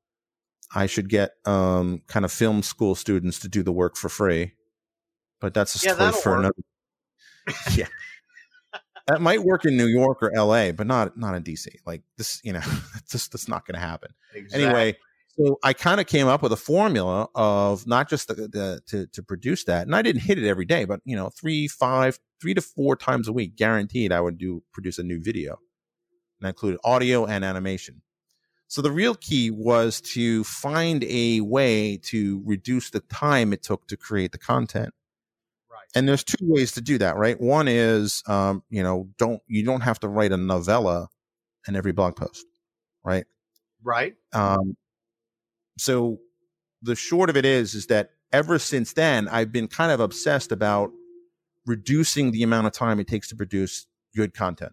I 0.74 0.86
should 0.86 1.08
get 1.08 1.32
um, 1.44 2.02
kind 2.08 2.24
of 2.24 2.32
film 2.32 2.62
school 2.62 2.94
students 2.94 3.40
to 3.40 3.48
do 3.48 3.62
the 3.62 3.72
work 3.72 3.96
for 3.96 4.08
free, 4.08 4.52
but 5.44 5.52
that's 5.52 5.74
a 5.74 5.86
Yeah, 5.86 5.92
story 5.92 6.06
that'll 6.06 6.20
for 6.22 6.30
work. 6.30 6.38
another. 6.40 6.62
yeah, 7.76 7.86
that 9.08 9.20
might 9.20 9.44
work 9.44 9.66
in 9.66 9.76
New 9.76 9.88
York 9.88 10.22
or 10.22 10.34
L.A., 10.34 10.70
but 10.70 10.86
not 10.86 11.18
not 11.18 11.34
in 11.34 11.42
DC. 11.42 11.66
Like 11.84 12.02
this, 12.16 12.40
you 12.42 12.54
know, 12.54 12.62
just 13.10 13.30
that's 13.32 13.46
not 13.46 13.66
going 13.66 13.74
to 13.74 13.86
happen 13.86 14.14
Exactly. 14.34 14.64
anyway 14.64 14.96
so 15.36 15.58
i 15.64 15.72
kind 15.72 16.00
of 16.00 16.06
came 16.06 16.28
up 16.28 16.42
with 16.42 16.52
a 16.52 16.56
formula 16.56 17.28
of 17.34 17.86
not 17.88 18.08
just 18.08 18.28
the, 18.28 18.34
the 18.34 18.80
to, 18.86 19.06
to 19.08 19.20
produce 19.22 19.64
that 19.64 19.82
and 19.84 19.94
i 19.94 20.00
didn't 20.00 20.22
hit 20.22 20.38
it 20.38 20.48
every 20.48 20.64
day 20.64 20.84
but 20.84 21.00
you 21.04 21.16
know 21.16 21.28
three 21.28 21.66
five 21.66 22.18
three 22.40 22.54
to 22.54 22.60
four 22.60 22.94
times 22.94 23.26
a 23.26 23.32
week 23.32 23.56
guaranteed 23.56 24.12
i 24.12 24.20
would 24.20 24.38
do 24.38 24.62
produce 24.72 24.96
a 24.98 25.02
new 25.02 25.20
video 25.20 25.58
and 26.40 26.46
I 26.46 26.50
included 26.50 26.78
audio 26.84 27.26
and 27.26 27.44
animation 27.44 28.02
so 28.68 28.82
the 28.82 28.90
real 28.90 29.14
key 29.14 29.50
was 29.50 30.00
to 30.00 30.42
find 30.44 31.04
a 31.04 31.40
way 31.42 31.96
to 32.04 32.42
reduce 32.44 32.90
the 32.90 33.00
time 33.00 33.52
it 33.52 33.62
took 33.62 33.86
to 33.88 33.96
create 33.96 34.32
the 34.32 34.38
content. 34.38 34.92
And 35.94 36.08
there's 36.08 36.24
two 36.24 36.36
ways 36.42 36.72
to 36.72 36.80
do 36.80 36.98
that 36.98 37.16
right 37.16 37.40
one 37.40 37.68
is 37.68 38.22
um, 38.26 38.62
you 38.70 38.82
know 38.82 39.08
don't 39.18 39.42
you 39.46 39.64
don't 39.64 39.82
have 39.82 39.98
to 40.00 40.08
write 40.08 40.32
a 40.32 40.36
novella 40.36 41.08
in 41.68 41.76
every 41.76 41.92
blog 41.92 42.16
post 42.16 42.44
right 43.04 43.24
Right. 43.82 44.14
um, 44.32 44.76
so 45.78 46.18
the 46.82 46.94
short 46.94 47.30
of 47.30 47.36
it 47.36 47.44
is, 47.44 47.74
is 47.74 47.86
that 47.86 48.10
ever 48.32 48.58
since 48.58 48.92
then, 48.92 49.28
I've 49.28 49.50
been 49.52 49.68
kind 49.68 49.90
of 49.90 50.00
obsessed 50.00 50.52
about 50.52 50.90
reducing 51.66 52.30
the 52.30 52.42
amount 52.42 52.66
of 52.66 52.72
time 52.72 53.00
it 53.00 53.08
takes 53.08 53.28
to 53.28 53.36
produce 53.36 53.86
good 54.14 54.34
content. 54.34 54.72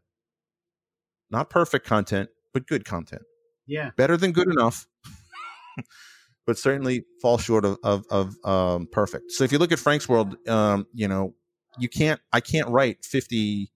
Not 1.29 1.49
perfect 1.49 1.85
content, 1.87 2.29
but 2.53 2.67
good 2.67 2.83
content. 2.85 3.21
Yeah. 3.65 3.91
Better 3.95 4.17
than 4.17 4.33
good 4.33 4.49
enough, 4.49 4.87
but 6.45 6.57
certainly 6.57 7.05
fall 7.21 7.37
short 7.37 7.65
of, 7.65 7.77
of, 7.83 8.05
of 8.09 8.35
um, 8.43 8.87
perfect. 8.91 9.31
So 9.31 9.43
if 9.43 9.51
you 9.51 9.57
look 9.57 9.71
at 9.71 9.79
Frank's 9.79 10.09
World, 10.09 10.35
um, 10.47 10.87
you 10.93 11.07
know, 11.07 11.35
you 11.77 11.87
can't, 11.87 12.19
I 12.33 12.41
can't 12.41 12.67
write 12.69 13.05
50 13.05 13.71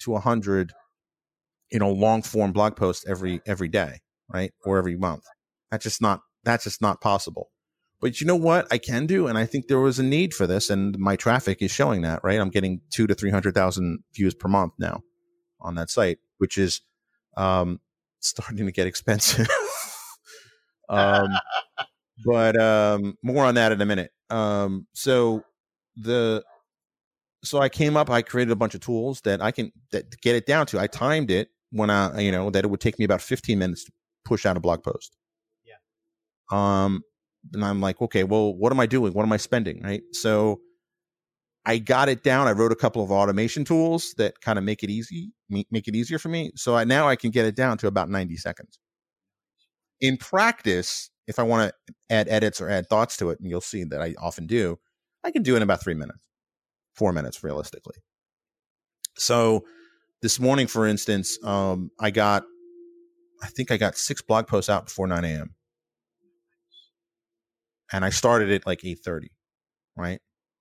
to 0.00 0.10
100, 0.10 0.72
you 1.70 1.78
know, 1.78 1.92
long 1.92 2.22
form 2.22 2.52
blog 2.52 2.76
posts 2.76 3.06
every, 3.06 3.40
every 3.46 3.68
day, 3.68 4.00
right? 4.32 4.52
Or 4.64 4.78
every 4.78 4.96
month. 4.96 5.24
That's 5.70 5.84
just 5.84 6.00
not, 6.00 6.22
that's 6.44 6.64
just 6.64 6.80
not 6.80 7.00
possible. 7.00 7.50
But 8.00 8.20
you 8.20 8.26
know 8.26 8.36
what 8.36 8.66
I 8.70 8.78
can 8.78 9.06
do? 9.06 9.26
And 9.26 9.38
I 9.38 9.46
think 9.46 9.68
there 9.68 9.80
was 9.80 9.98
a 9.98 10.02
need 10.02 10.34
for 10.34 10.46
this 10.46 10.70
and 10.70 10.98
my 10.98 11.16
traffic 11.16 11.62
is 11.62 11.70
showing 11.70 12.02
that, 12.02 12.20
right? 12.22 12.40
I'm 12.40 12.50
getting 12.50 12.80
two 12.90 13.06
to 13.06 13.14
300,000 13.14 14.00
views 14.14 14.34
per 14.34 14.48
month 14.48 14.74
now 14.78 15.02
on 15.60 15.74
that 15.76 15.90
site, 15.90 16.18
which 16.38 16.58
is, 16.58 16.82
um, 17.36 17.80
starting 18.20 18.66
to 18.66 18.72
get 18.72 18.86
expensive. 18.86 19.48
um, 20.88 21.28
but, 22.24 22.60
um, 22.60 23.16
more 23.22 23.44
on 23.44 23.54
that 23.56 23.72
in 23.72 23.80
a 23.80 23.86
minute. 23.86 24.10
Um, 24.30 24.86
so 24.94 25.42
the, 25.96 26.44
so 27.44 27.58
I 27.60 27.68
came 27.68 27.96
up, 27.96 28.10
I 28.10 28.22
created 28.22 28.50
a 28.52 28.56
bunch 28.56 28.74
of 28.74 28.80
tools 28.80 29.20
that 29.22 29.40
I 29.40 29.50
can 29.52 29.72
that 29.92 30.20
get 30.20 30.34
it 30.34 30.46
down 30.46 30.66
to. 30.66 30.80
I 30.80 30.86
timed 30.86 31.30
it 31.30 31.48
when 31.70 31.90
I, 31.90 32.20
you 32.20 32.32
know, 32.32 32.50
that 32.50 32.64
it 32.64 32.68
would 32.68 32.80
take 32.80 32.98
me 32.98 33.04
about 33.04 33.22
15 33.22 33.58
minutes 33.58 33.84
to 33.84 33.92
push 34.24 34.44
out 34.44 34.56
a 34.56 34.60
blog 34.60 34.82
post. 34.82 35.16
Yeah. 35.64 35.74
Um, 36.50 37.02
and 37.54 37.64
I'm 37.64 37.80
like, 37.80 38.00
okay, 38.00 38.24
well, 38.24 38.54
what 38.54 38.72
am 38.72 38.80
I 38.80 38.86
doing? 38.86 39.12
What 39.12 39.22
am 39.22 39.32
I 39.32 39.36
spending? 39.36 39.82
Right. 39.82 40.02
So 40.12 40.60
I 41.64 41.78
got 41.78 42.08
it 42.08 42.22
down. 42.22 42.46
I 42.46 42.52
wrote 42.52 42.72
a 42.72 42.76
couple 42.76 43.02
of 43.02 43.10
automation 43.10 43.64
tools 43.64 44.14
that 44.18 44.40
kind 44.40 44.58
of 44.58 44.64
make 44.64 44.82
it 44.82 44.90
easy, 44.90 45.32
make 45.48 45.88
it 45.88 45.94
easier 45.96 46.18
for 46.18 46.28
me. 46.28 46.52
So 46.54 46.76
I, 46.76 46.84
now 46.84 47.08
I 47.08 47.16
can 47.16 47.30
get 47.30 47.44
it 47.44 47.56
down 47.56 47.78
to 47.78 47.86
about 47.88 48.08
90 48.08 48.36
seconds. 48.36 48.78
In 50.00 50.16
practice, 50.16 51.10
if 51.26 51.38
I 51.38 51.42
want 51.42 51.72
to 51.88 51.94
add 52.10 52.28
edits 52.28 52.60
or 52.60 52.68
add 52.68 52.88
thoughts 52.88 53.16
to 53.18 53.30
it, 53.30 53.40
and 53.40 53.50
you'll 53.50 53.60
see 53.60 53.84
that 53.84 54.00
I 54.00 54.14
often 54.18 54.46
do, 54.46 54.78
I 55.24 55.30
can 55.30 55.42
do 55.42 55.54
it 55.54 55.58
in 55.58 55.62
about 55.62 55.82
three 55.82 55.94
minutes, 55.94 56.18
four 56.94 57.12
minutes 57.12 57.42
realistically. 57.42 57.96
So 59.16 59.64
this 60.22 60.38
morning, 60.38 60.66
for 60.66 60.86
instance, 60.86 61.38
um, 61.42 61.90
I 61.98 62.10
got, 62.10 62.44
I 63.42 63.48
think 63.48 63.70
I 63.70 63.76
got 63.76 63.96
six 63.96 64.22
blog 64.22 64.46
posts 64.46 64.70
out 64.70 64.86
before 64.86 65.06
9 65.06 65.24
a.m 65.24 65.54
and 67.92 68.04
I 68.04 68.10
started 68.10 68.50
at 68.50 68.66
like 68.66 68.84
8:30, 68.84 69.28
right? 69.96 70.20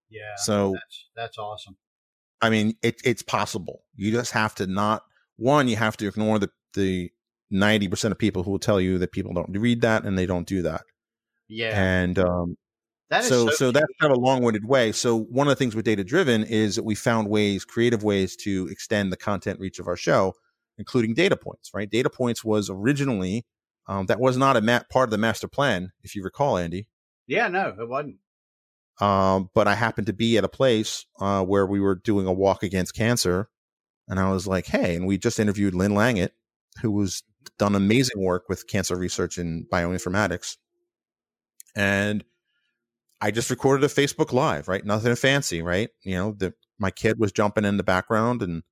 Yeah. 0.10 0.36
So 0.38 0.74
that's 0.74 1.05
that's 1.15 1.38
awesome. 1.38 1.77
I 2.41 2.50
mean, 2.50 2.75
it, 2.84 3.01
it's 3.03 3.24
possible. 3.24 3.84
You 3.95 4.12
just 4.12 4.31
have 4.31 4.55
to 4.55 4.67
not 4.67 5.03
one. 5.38 5.67
You 5.67 5.77
have 5.77 5.98
to 5.98 6.07
ignore 6.07 6.39
the 6.39 6.50
the 6.74 7.12
ninety 7.52 7.88
percent 7.88 8.12
of 8.12 8.18
people 8.18 8.44
who 8.44 8.52
will 8.52 8.60
tell 8.60 8.82
you 8.82 8.98
that 9.00 9.12
people 9.12 9.34
don't 9.34 9.52
read 9.58 9.82
that 9.82 10.04
and 10.04 10.18
they 10.18 10.25
don't 10.25 10.48
do 10.48 10.62
that. 10.64 10.84
Yeah. 11.48 11.72
And 11.74 12.18
um, 12.20 12.58
that 13.10 13.24
is 13.24 13.30
so 13.30 13.48
so, 13.48 13.56
so 13.56 13.72
that's 13.72 13.86
kind 14.02 14.12
of 14.12 14.18
a 14.18 14.22
long 14.22 14.42
winded 14.42 14.66
way. 14.66 14.92
So 14.92 15.20
one 15.20 15.48
of 15.48 15.52
the 15.52 15.56
things 15.56 15.75
with 15.75 15.86
data 15.86 16.04
driven 16.04 16.44
is 16.44 16.75
that 16.75 16.84
we 16.84 16.96
found 16.96 17.30
ways, 17.30 17.66
creative 17.66 18.04
ways 18.04 18.36
to 18.38 18.68
extend 18.70 19.12
the 19.12 19.18
content 19.18 19.60
reach 19.60 19.80
of 19.80 19.88
our 19.88 19.98
show, 19.98 20.34
including 20.78 21.14
data 21.14 21.38
points. 21.38 21.72
Right? 21.74 21.90
Data 21.90 22.10
points 22.10 22.44
was 22.44 22.70
originally 22.70 23.46
um, 23.88 24.08
that 24.08 24.20
was 24.20 24.38
not 24.38 24.58
a 24.58 24.62
ma- 24.62 24.82
part 24.90 25.08
of 25.08 25.12
the 25.12 25.18
master 25.18 25.48
plan, 25.48 25.92
if 26.04 26.16
you 26.16 26.24
recall, 26.24 26.58
Andy. 26.58 26.88
Yeah, 27.28 27.48
no, 27.48 27.75
it 27.80 27.88
wasn't. 27.88 28.18
Um, 29.00 29.50
but 29.54 29.68
I 29.68 29.75
happened 29.75 30.08
to 30.08 30.14
be 30.14 30.38
at 30.38 30.44
a 30.44 30.50
place 30.50 31.06
uh, 31.20 31.44
where 31.44 31.66
we 31.66 31.80
were 31.80 31.96
doing 31.96 32.28
a 32.28 32.34
walk 32.34 32.64
against 32.64 32.96
cancer, 32.96 33.50
and 34.08 34.20
I 34.20 34.31
was 34.31 34.48
like, 34.48 34.68
"Hey!" 34.68 34.96
And 34.96 35.05
we 35.05 35.18
just 35.18 35.40
interviewed 35.40 35.75
Lynn 35.75 35.92
Langit, 35.92 36.29
who 36.81 36.92
was 36.92 37.24
done 37.57 37.75
amazing 37.75 38.22
work 38.22 38.50
with 38.50 38.68
cancer 38.68 38.96
research 38.96 39.38
in 39.38 39.66
bioinformatics, 39.72 40.57
and 41.75 42.24
I 43.22 43.31
just 43.31 43.50
recorded 43.50 43.83
a 43.83 43.94
Facebook 43.94 44.33
Live, 44.33 44.68
right? 44.68 44.85
Nothing 44.85 45.16
fancy, 45.16 45.61
right? 45.61 45.90
You 46.03 46.16
know, 46.16 46.31
the 46.38 46.53
my 46.79 46.92
kid 46.92 47.20
was 47.20 47.31
jumping 47.31 47.66
in 47.66 47.77
the 47.77 47.83
background 47.83 48.42
and 48.42 48.64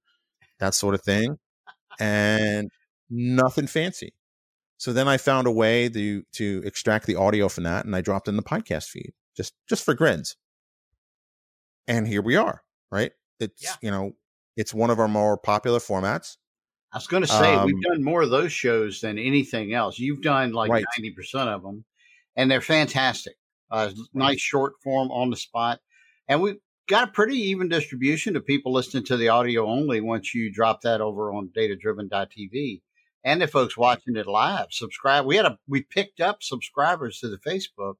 that 0.59 0.73
sort 0.75 0.95
of 0.95 1.03
thing, 1.03 1.37
and 1.99 2.69
nothing 3.09 3.67
fancy. 3.67 4.13
So 4.77 4.93
then 4.93 5.07
I 5.07 5.17
found 5.17 5.47
a 5.47 5.51
way 5.51 5.89
to 5.89 6.23
to 6.33 6.61
extract 6.65 7.07
the 7.07 7.15
audio 7.15 7.49
from 7.49 7.65
that, 7.65 7.85
and 7.85 7.95
I 7.95 8.01
dropped 8.01 8.27
in 8.27 8.37
the 8.37 8.43
podcast 8.43 8.85
feed 8.89 9.13
just 9.35 9.53
just 9.69 9.83
for 9.85 9.93
grins. 9.93 10.35
And 11.87 12.07
here 12.07 12.21
we 12.21 12.35
are, 12.35 12.63
right? 12.91 13.11
It's 13.39 13.61
Yeah. 13.63 13.75
you 13.81 13.91
know 13.91 14.13
it's 14.55 14.73
one 14.73 14.89
of 14.89 14.99
our 14.99 15.07
more 15.07 15.37
popular 15.37 15.79
formats. 15.79 16.37
I 16.93 16.97
was 16.97 17.07
going 17.07 17.23
to 17.23 17.27
say 17.27 17.55
Um, 17.55 17.65
we've 17.65 17.81
done 17.81 18.03
more 18.03 18.21
of 18.21 18.29
those 18.29 18.53
shows 18.53 19.01
than 19.01 19.17
anything 19.17 19.73
else. 19.73 19.97
You've 19.97 20.21
done 20.21 20.53
like 20.53 20.69
Right. 20.71 20.85
ninety 20.95 21.11
percent 21.11 21.49
of 21.49 21.63
them, 21.63 21.85
and 22.35 22.49
they're 22.51 22.61
fantastic. 22.61 23.35
Uh, 23.71 23.91
nice 24.13 24.39
short 24.39 24.73
form 24.83 25.09
on 25.11 25.31
the 25.31 25.35
spot, 25.35 25.79
and 26.27 26.41
we've 26.41 26.59
got 26.87 27.09
a 27.09 27.11
pretty 27.11 27.37
even 27.37 27.67
distribution 27.69 28.35
of 28.35 28.45
people 28.45 28.71
listening 28.71 29.03
to 29.05 29.17
the 29.17 29.29
audio 29.29 29.65
only. 29.65 30.01
Once 30.01 30.35
you 30.35 30.51
drop 30.53 30.81
that 30.81 31.01
over 31.01 31.33
on 31.33 31.49
datadriven.tv, 31.49 32.81
and 33.23 33.41
the 33.41 33.47
folks 33.47 33.75
watching 33.75 34.15
it 34.15 34.27
live, 34.27 34.67
subscribe. 34.69 35.25
We 35.25 35.35
had 35.37 35.45
a 35.45 35.57
we 35.67 35.81
picked 35.81 36.19
up 36.19 36.43
subscribers 36.43 37.19
to 37.21 37.29
the 37.29 37.37
Facebook 37.37 37.95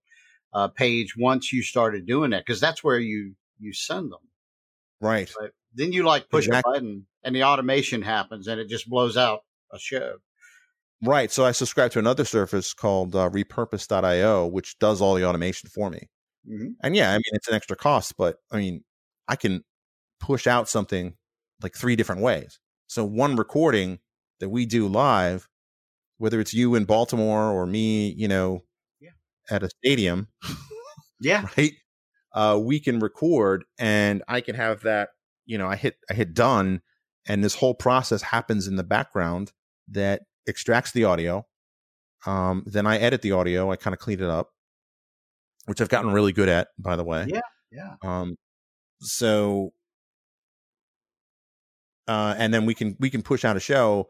uh, 0.53 0.67
page 0.67 1.15
once 1.17 1.51
you 1.51 1.63
started 1.63 2.05
doing 2.05 2.29
that 2.31 2.45
because 2.45 2.61
that's 2.61 2.83
where 2.83 2.99
you 2.99 3.35
you 3.59 3.73
send 3.73 4.11
them. 4.11 4.19
Right. 5.01 5.31
But 5.39 5.51
then 5.73 5.91
you 5.91 6.03
like 6.03 6.29
push 6.29 6.47
Exactly. 6.47 6.71
a 6.71 6.73
button 6.73 7.07
and 7.23 7.35
the 7.35 7.43
automation 7.43 8.01
happens 8.01 8.47
and 8.47 8.59
it 8.59 8.67
just 8.69 8.89
blows 8.89 9.17
out 9.17 9.41
a 9.71 9.79
show. 9.79 10.15
Right. 11.03 11.31
So 11.31 11.43
I 11.45 11.51
subscribe 11.51 11.91
to 11.91 11.99
another 11.99 12.23
service 12.25 12.73
called 12.73 13.15
uh, 13.15 13.29
repurpose.io, 13.29 14.47
which 14.47 14.79
does 14.79 15.01
all 15.01 15.15
the 15.15 15.25
automation 15.25 15.69
for 15.69 15.89
me. 15.89 16.09
Mm-hmm. 16.49 16.67
And 16.81 16.95
yeah, 16.95 17.11
I 17.11 17.15
mean, 17.15 17.23
it's 17.33 17.47
an 17.47 17.55
extra 17.55 17.75
cost, 17.75 18.15
but 18.17 18.37
I 18.51 18.57
mean, 18.57 18.83
I 19.27 19.35
can 19.35 19.63
push 20.19 20.47
out 20.47 20.69
something 20.69 21.15
like 21.61 21.75
three 21.75 21.95
different 21.95 22.21
ways. 22.21 22.59
So 22.87 23.03
one 23.03 23.35
recording 23.35 23.99
that 24.39 24.49
we 24.49 24.65
do 24.65 24.87
live, 24.87 25.47
whether 26.17 26.39
it's 26.39 26.53
you 26.53 26.75
in 26.75 26.85
Baltimore 26.85 27.51
or 27.51 27.65
me, 27.65 28.13
you 28.17 28.27
know, 28.27 28.63
Yeah. 29.01 29.11
at 29.49 29.63
a 29.63 29.69
stadium, 29.69 30.27
Yeah. 31.19 31.47
right? 31.57 31.73
Uh, 32.33 32.59
we 32.61 32.79
can 32.79 32.99
record 32.99 33.63
and 33.77 34.23
I 34.27 34.41
can 34.41 34.55
have 34.55 34.81
that, 34.83 35.09
you 35.45 35.57
know, 35.57 35.67
I 35.67 35.75
hit, 35.75 35.95
I 36.09 36.13
hit 36.13 36.33
done 36.33 36.81
and 37.27 37.43
this 37.43 37.55
whole 37.55 37.73
process 37.73 38.21
happens 38.21 38.67
in 38.67 38.75
the 38.75 38.83
background 38.83 39.51
that 39.89 40.21
extracts 40.47 40.91
the 40.91 41.05
audio. 41.05 41.45
Um, 42.25 42.63
then 42.65 42.87
I 42.87 42.97
edit 42.97 43.21
the 43.21 43.31
audio. 43.31 43.71
I 43.71 43.75
kind 43.75 43.93
of 43.93 43.99
clean 43.99 44.19
it 44.19 44.29
up, 44.29 44.49
which 45.65 45.81
I've 45.81 45.89
gotten 45.89 46.11
really 46.11 46.33
good 46.33 46.49
at, 46.49 46.69
by 46.77 46.95
the 46.95 47.03
way. 47.03 47.25
Yeah. 47.27 47.41
Yeah. 47.71 47.95
Um, 48.01 48.37
so, 49.01 49.73
uh, 52.07 52.35
and 52.37 52.53
then 52.53 52.65
we 52.65 52.73
can 52.73 52.95
we 52.99 53.09
can 53.09 53.21
push 53.21 53.43
out 53.43 53.57
a 53.57 53.59
show. 53.59 54.09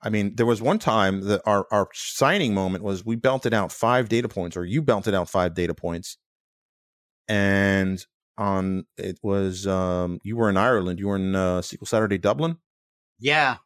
I 0.00 0.10
mean, 0.10 0.34
there 0.36 0.46
was 0.46 0.62
one 0.62 0.78
time 0.78 1.22
that 1.22 1.42
our 1.44 1.66
our 1.70 1.88
signing 1.92 2.54
moment 2.54 2.82
was 2.82 3.04
we 3.04 3.16
belted 3.16 3.52
out 3.52 3.70
five 3.70 4.08
data 4.08 4.28
points, 4.28 4.56
or 4.56 4.64
you 4.64 4.80
belted 4.82 5.14
out 5.14 5.28
five 5.28 5.54
data 5.54 5.74
points, 5.74 6.16
and 7.28 8.04
on 8.38 8.86
it 8.96 9.18
was 9.22 9.66
um 9.66 10.18
you 10.22 10.36
were 10.36 10.48
in 10.48 10.56
Ireland, 10.56 10.98
you 10.98 11.08
were 11.08 11.16
in 11.16 11.34
uh, 11.34 11.60
SQL 11.60 11.86
Saturday 11.86 12.18
Dublin. 12.18 12.58
Yeah. 13.18 13.56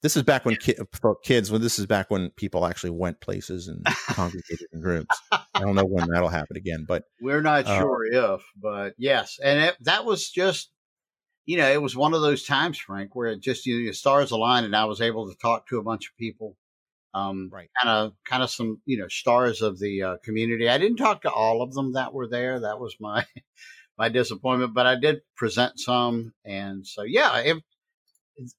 This 0.00 0.16
is 0.16 0.22
back 0.22 0.44
when 0.44 0.54
ki- 0.54 0.76
for 0.92 1.16
kids. 1.24 1.50
When 1.50 1.60
this 1.60 1.76
is 1.78 1.86
back 1.86 2.08
when 2.08 2.30
people 2.36 2.64
actually 2.64 2.90
went 2.90 3.20
places 3.20 3.66
and 3.66 3.84
congregated 4.10 4.68
in 4.72 4.80
groups. 4.80 5.18
I 5.32 5.42
don't 5.60 5.74
know 5.74 5.84
when 5.84 6.08
that'll 6.12 6.28
happen 6.28 6.56
again, 6.56 6.84
but 6.86 7.02
We're 7.20 7.42
not 7.42 7.66
Uh, 7.66 7.80
sure 7.80 8.04
if, 8.12 8.40
but 8.62 8.94
yes. 8.96 9.38
And 9.42 9.58
it, 9.60 9.76
that 9.80 10.04
was 10.04 10.30
just, 10.30 10.70
you 11.46 11.56
know, 11.56 11.68
it 11.68 11.82
was 11.82 11.96
one 11.96 12.14
of 12.14 12.20
those 12.20 12.44
times, 12.44 12.78
Frank, 12.78 13.16
where 13.16 13.26
it 13.32 13.40
just, 13.40 13.66
you 13.66 13.86
know, 13.86 13.90
stars 13.92 14.30
aligned 14.30 14.66
and 14.66 14.76
I 14.76 14.84
was 14.84 15.00
able 15.00 15.28
to 15.30 15.34
talk 15.42 15.66
to 15.68 15.78
a 15.78 15.82
bunch 15.82 16.06
of 16.06 16.16
people. 16.16 16.56
Um, 17.14 17.50
Right. 17.52 17.68
kind 17.82 17.90
of, 17.90 18.12
kind 18.26 18.42
of 18.42 18.50
some, 18.50 18.80
you 18.84 18.98
know, 18.98 19.08
stars 19.08 19.62
of 19.62 19.78
the 19.78 20.02
uh, 20.02 20.16
community. 20.24 20.68
I 20.68 20.78
didn't 20.78 20.98
talk 20.98 21.22
to 21.22 21.30
all 21.32 21.62
of 21.62 21.72
them 21.74 21.94
that 21.94 22.12
were 22.12 22.28
there. 22.28 22.60
That 22.60 22.78
was 22.80 22.96
my, 23.00 23.24
my 23.98 24.08
disappointment, 24.08 24.74
but 24.74 24.86
I 24.86 24.96
did 24.96 25.22
present 25.36 25.80
some. 25.80 26.34
And 26.44 26.86
so, 26.86 27.02
yeah, 27.02 27.38
it, 27.38 27.62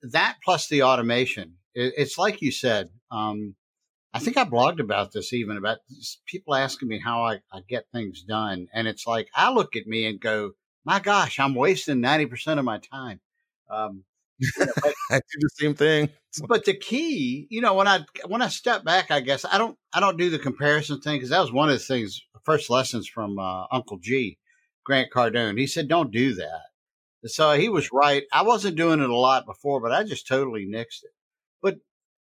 that 0.03 0.37
plus 0.43 0.67
the 0.67 0.83
automation, 0.83 1.55
it, 1.73 1.93
it's 1.97 2.17
like 2.17 2.41
you 2.41 2.51
said, 2.51 2.89
um, 3.11 3.55
I 4.13 4.19
think 4.19 4.37
I 4.37 4.45
blogged 4.45 4.79
about 4.79 5.11
this 5.13 5.33
even 5.33 5.57
about 5.57 5.79
people 6.27 6.55
asking 6.55 6.89
me 6.89 6.99
how 6.99 7.23
I, 7.23 7.35
I 7.53 7.61
get 7.69 7.85
things 7.93 8.23
done. 8.23 8.67
And 8.73 8.87
it's 8.87 9.07
like, 9.07 9.29
I 9.35 9.51
look 9.51 9.75
at 9.75 9.87
me 9.87 10.05
and 10.07 10.19
go, 10.21 10.51
my 10.85 10.99
gosh, 10.99 11.39
I'm 11.39 11.55
wasting 11.55 12.01
90% 12.01 12.59
of 12.59 12.65
my 12.65 12.79
time. 12.79 13.21
Um, 13.69 14.05
I 15.11 15.17
do 15.17 15.39
the 15.39 15.49
same 15.53 15.75
thing. 15.75 16.09
But 16.47 16.65
the 16.65 16.75
key, 16.75 17.47
you 17.49 17.61
know, 17.61 17.73
when 17.73 17.87
I 17.87 18.05
when 18.27 18.41
I 18.41 18.49
step 18.49 18.83
back, 18.83 19.11
I 19.11 19.19
guess 19.19 19.45
I 19.45 19.57
don't 19.57 19.77
I 19.93 19.99
don't 19.99 20.17
do 20.17 20.29
the 20.29 20.39
comparison 20.39 21.01
thing 21.01 21.17
because 21.17 21.29
that 21.29 21.41
was 21.41 21.51
one 21.51 21.69
of 21.69 21.75
the 21.75 21.79
things 21.79 22.21
first 22.43 22.69
lessons 22.69 23.07
from 23.07 23.39
uh, 23.39 23.65
Uncle 23.71 23.97
G, 23.97 24.37
Grant 24.85 25.11
Cardone. 25.11 25.59
He 25.59 25.67
said, 25.67 25.87
"Don't 25.87 26.11
do 26.11 26.35
that." 26.35 26.61
So 27.25 27.51
he 27.53 27.67
was 27.69 27.91
right. 27.91 28.23
I 28.31 28.43
wasn't 28.43 28.77
doing 28.77 29.01
it 29.01 29.09
a 29.09 29.15
lot 29.15 29.45
before, 29.45 29.81
but 29.81 29.91
I 29.91 30.03
just 30.03 30.27
totally 30.27 30.65
nixed 30.65 31.03
it. 31.03 31.11
But 31.61 31.79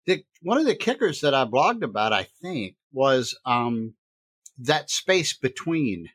the, 0.05 0.23
one 0.41 0.57
of 0.57 0.65
the 0.65 0.75
kickers 0.75 1.21
that 1.21 1.33
I 1.33 1.45
blogged 1.45 1.83
about, 1.83 2.13
I 2.13 2.27
think, 2.41 2.75
was 2.91 3.37
um, 3.45 3.93
that 4.57 4.89
space 4.89 5.37
between, 5.37 6.09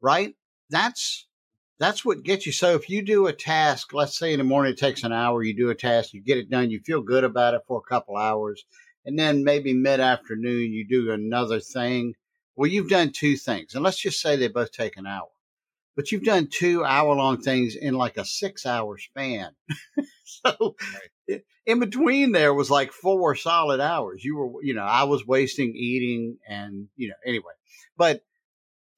right? 0.00 0.34
That's 0.70 1.26
that's 1.78 2.04
what 2.04 2.22
gets 2.22 2.46
you. 2.46 2.52
So 2.52 2.74
if 2.74 2.88
you 2.88 3.02
do 3.02 3.26
a 3.26 3.32
task, 3.32 3.92
let's 3.92 4.18
say 4.18 4.32
in 4.32 4.38
the 4.38 4.44
morning 4.44 4.72
it 4.72 4.78
takes 4.78 5.02
an 5.02 5.12
hour, 5.12 5.42
you 5.42 5.54
do 5.54 5.70
a 5.70 5.74
task, 5.74 6.12
you 6.12 6.22
get 6.22 6.38
it 6.38 6.50
done, 6.50 6.70
you 6.70 6.80
feel 6.80 7.02
good 7.02 7.24
about 7.24 7.54
it 7.54 7.62
for 7.66 7.78
a 7.78 7.88
couple 7.88 8.16
hours, 8.16 8.64
and 9.04 9.18
then 9.18 9.44
maybe 9.44 9.72
mid 9.72 10.00
afternoon 10.00 10.72
you 10.72 10.86
do 10.86 11.10
another 11.10 11.60
thing. 11.60 12.14
Well, 12.56 12.70
you've 12.70 12.90
done 12.90 13.10
two 13.10 13.36
things, 13.36 13.74
and 13.74 13.82
let's 13.82 13.98
just 13.98 14.20
say 14.20 14.36
they 14.36 14.48
both 14.48 14.70
take 14.70 14.96
an 14.96 15.06
hour, 15.06 15.28
but 15.96 16.12
you've 16.12 16.22
done 16.22 16.48
two 16.50 16.84
hour 16.84 17.14
long 17.14 17.40
things 17.40 17.74
in 17.74 17.94
like 17.94 18.16
a 18.16 18.24
six 18.24 18.64
hour 18.64 18.96
span. 18.96 19.50
so 20.24 20.76
in 21.66 21.80
between 21.80 22.32
there 22.32 22.54
was 22.54 22.70
like 22.70 22.92
four 22.92 23.34
solid 23.34 23.80
hours. 23.80 24.24
You 24.24 24.36
were, 24.36 24.62
you 24.62 24.74
know, 24.74 24.84
I 24.84 25.04
was 25.04 25.26
wasting 25.26 25.74
eating 25.74 26.38
and, 26.48 26.88
you 26.96 27.08
know, 27.08 27.14
anyway, 27.26 27.52
but 27.96 28.22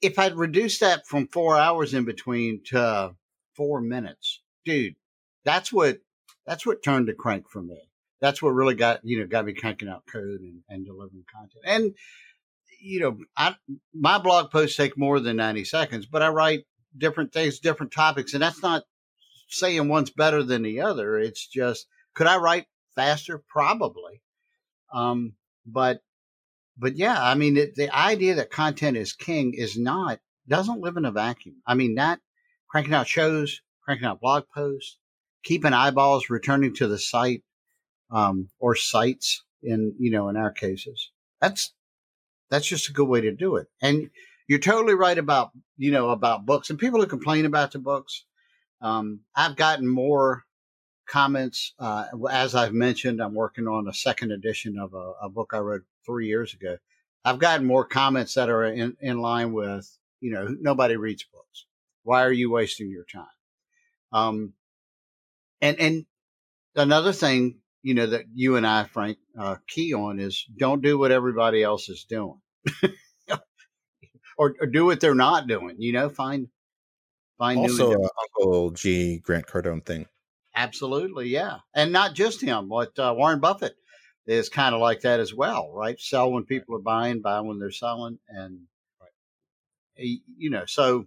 if 0.00 0.18
I'd 0.18 0.36
reduced 0.36 0.80
that 0.80 1.06
from 1.06 1.28
four 1.28 1.56
hours 1.56 1.94
in 1.94 2.04
between 2.04 2.62
to 2.66 3.14
four 3.54 3.80
minutes, 3.80 4.40
dude, 4.64 4.94
that's 5.44 5.72
what 5.72 5.98
that's 6.46 6.66
what 6.66 6.82
turned 6.82 7.08
the 7.08 7.14
crank 7.14 7.48
for 7.48 7.62
me. 7.62 7.80
That's 8.20 8.42
what 8.42 8.50
really 8.50 8.74
got 8.74 9.00
you 9.04 9.20
know 9.20 9.26
got 9.26 9.44
me 9.44 9.54
cranking 9.54 9.88
out 9.88 10.04
code 10.10 10.40
and, 10.40 10.60
and 10.68 10.84
delivering 10.84 11.24
content. 11.32 11.64
And 11.64 11.94
you 12.80 13.00
know, 13.00 13.18
I 13.36 13.56
my 13.94 14.18
blog 14.18 14.50
posts 14.50 14.76
take 14.76 14.98
more 14.98 15.20
than 15.20 15.36
ninety 15.36 15.64
seconds, 15.64 16.06
but 16.06 16.22
I 16.22 16.28
write 16.28 16.64
different 16.96 17.32
things, 17.32 17.58
different 17.58 17.92
topics, 17.92 18.34
and 18.34 18.42
that's 18.42 18.62
not 18.62 18.84
saying 19.48 19.88
one's 19.88 20.10
better 20.10 20.42
than 20.42 20.62
the 20.62 20.80
other. 20.80 21.18
It's 21.18 21.46
just 21.46 21.86
could 22.14 22.26
I 22.26 22.38
write 22.38 22.66
faster? 22.94 23.42
Probably. 23.48 24.22
Um, 24.92 25.34
but 25.66 26.00
but 26.76 26.96
yeah, 26.96 27.16
I 27.20 27.34
mean, 27.34 27.56
it, 27.56 27.74
the 27.74 27.94
idea 27.96 28.34
that 28.36 28.50
content 28.50 28.96
is 28.96 29.12
king 29.12 29.54
is 29.54 29.78
not, 29.78 30.20
doesn't 30.48 30.80
live 30.80 30.96
in 30.96 31.04
a 31.04 31.12
vacuum. 31.12 31.56
I 31.66 31.74
mean, 31.74 31.94
that 31.96 32.20
cranking 32.68 32.94
out 32.94 33.08
shows, 33.08 33.60
cranking 33.84 34.06
out 34.06 34.20
blog 34.20 34.44
posts, 34.54 34.98
keeping 35.42 35.72
eyeballs 35.72 36.30
returning 36.30 36.74
to 36.74 36.86
the 36.86 36.98
site, 36.98 37.42
um, 38.10 38.48
or 38.58 38.76
sites 38.76 39.44
in, 39.62 39.94
you 39.98 40.10
know, 40.10 40.28
in 40.28 40.36
our 40.36 40.52
cases. 40.52 41.10
That's, 41.40 41.72
that's 42.50 42.66
just 42.66 42.88
a 42.88 42.92
good 42.92 43.08
way 43.08 43.22
to 43.22 43.32
do 43.32 43.56
it. 43.56 43.66
And 43.82 44.10
you're 44.48 44.58
totally 44.58 44.94
right 44.94 45.18
about, 45.18 45.50
you 45.76 45.90
know, 45.90 46.10
about 46.10 46.46
books 46.46 46.70
and 46.70 46.78
people 46.78 47.00
who 47.00 47.06
complain 47.06 47.46
about 47.46 47.72
the 47.72 47.78
books. 47.78 48.24
Um, 48.80 49.20
I've 49.34 49.56
gotten 49.56 49.88
more 49.88 50.44
comments. 51.06 51.72
Uh, 51.78 52.06
as 52.30 52.54
I've 52.54 52.72
mentioned, 52.72 53.20
I'm 53.20 53.34
working 53.34 53.66
on 53.66 53.88
a 53.88 53.94
second 53.94 54.32
edition 54.32 54.78
of 54.78 54.94
a, 54.94 55.12
a, 55.22 55.28
book 55.28 55.50
I 55.52 55.58
wrote 55.58 55.84
three 56.04 56.26
years 56.26 56.54
ago. 56.54 56.78
I've 57.24 57.38
gotten 57.38 57.66
more 57.66 57.84
comments 57.84 58.34
that 58.34 58.48
are 58.48 58.64
in, 58.64 58.96
in 59.00 59.20
line 59.20 59.52
with, 59.52 59.90
you 60.20 60.32
know, 60.32 60.48
nobody 60.60 60.96
reads 60.96 61.24
books. 61.24 61.66
Why 62.02 62.22
are 62.22 62.32
you 62.32 62.50
wasting 62.50 62.90
your 62.90 63.04
time? 63.04 63.26
Um, 64.12 64.52
and, 65.60 65.80
and 65.80 66.06
another 66.74 67.12
thing, 67.12 67.58
you 67.82 67.94
know, 67.94 68.06
that 68.06 68.26
you 68.34 68.56
and 68.56 68.66
I, 68.66 68.84
Frank, 68.84 69.18
uh, 69.38 69.56
key 69.66 69.94
on 69.94 70.20
is 70.20 70.44
don't 70.56 70.82
do 70.82 70.98
what 70.98 71.12
everybody 71.12 71.62
else 71.62 71.88
is 71.88 72.04
doing. 72.04 72.40
or, 74.38 74.54
or, 74.60 74.66
do 74.66 74.84
what 74.84 75.00
they're 75.00 75.14
not 75.14 75.46
doing, 75.46 75.76
you 75.78 75.92
know, 75.92 76.08
find, 76.08 76.48
find 77.38 77.58
also 77.58 77.92
uh, 77.92 78.08
Uncle 78.22 78.70
G 78.70 79.18
Grant 79.18 79.46
Cardone 79.46 79.84
thing. 79.84 80.06
Absolutely, 80.56 81.28
yeah, 81.28 81.58
and 81.74 81.92
not 81.92 82.14
just 82.14 82.40
him. 82.40 82.70
What 82.70 82.98
uh, 82.98 83.14
Warren 83.16 83.40
Buffett 83.40 83.76
is 84.26 84.48
kind 84.48 84.74
of 84.74 84.80
like 84.80 85.02
that 85.02 85.20
as 85.20 85.34
well, 85.34 85.70
right? 85.72 86.00
Sell 86.00 86.32
when 86.32 86.44
people 86.44 86.74
are 86.76 86.80
buying, 86.80 87.20
buy 87.20 87.40
when 87.40 87.58
they're 87.58 87.70
selling, 87.70 88.18
and 88.28 88.60
you 89.96 90.50
know, 90.50 90.64
so 90.66 91.04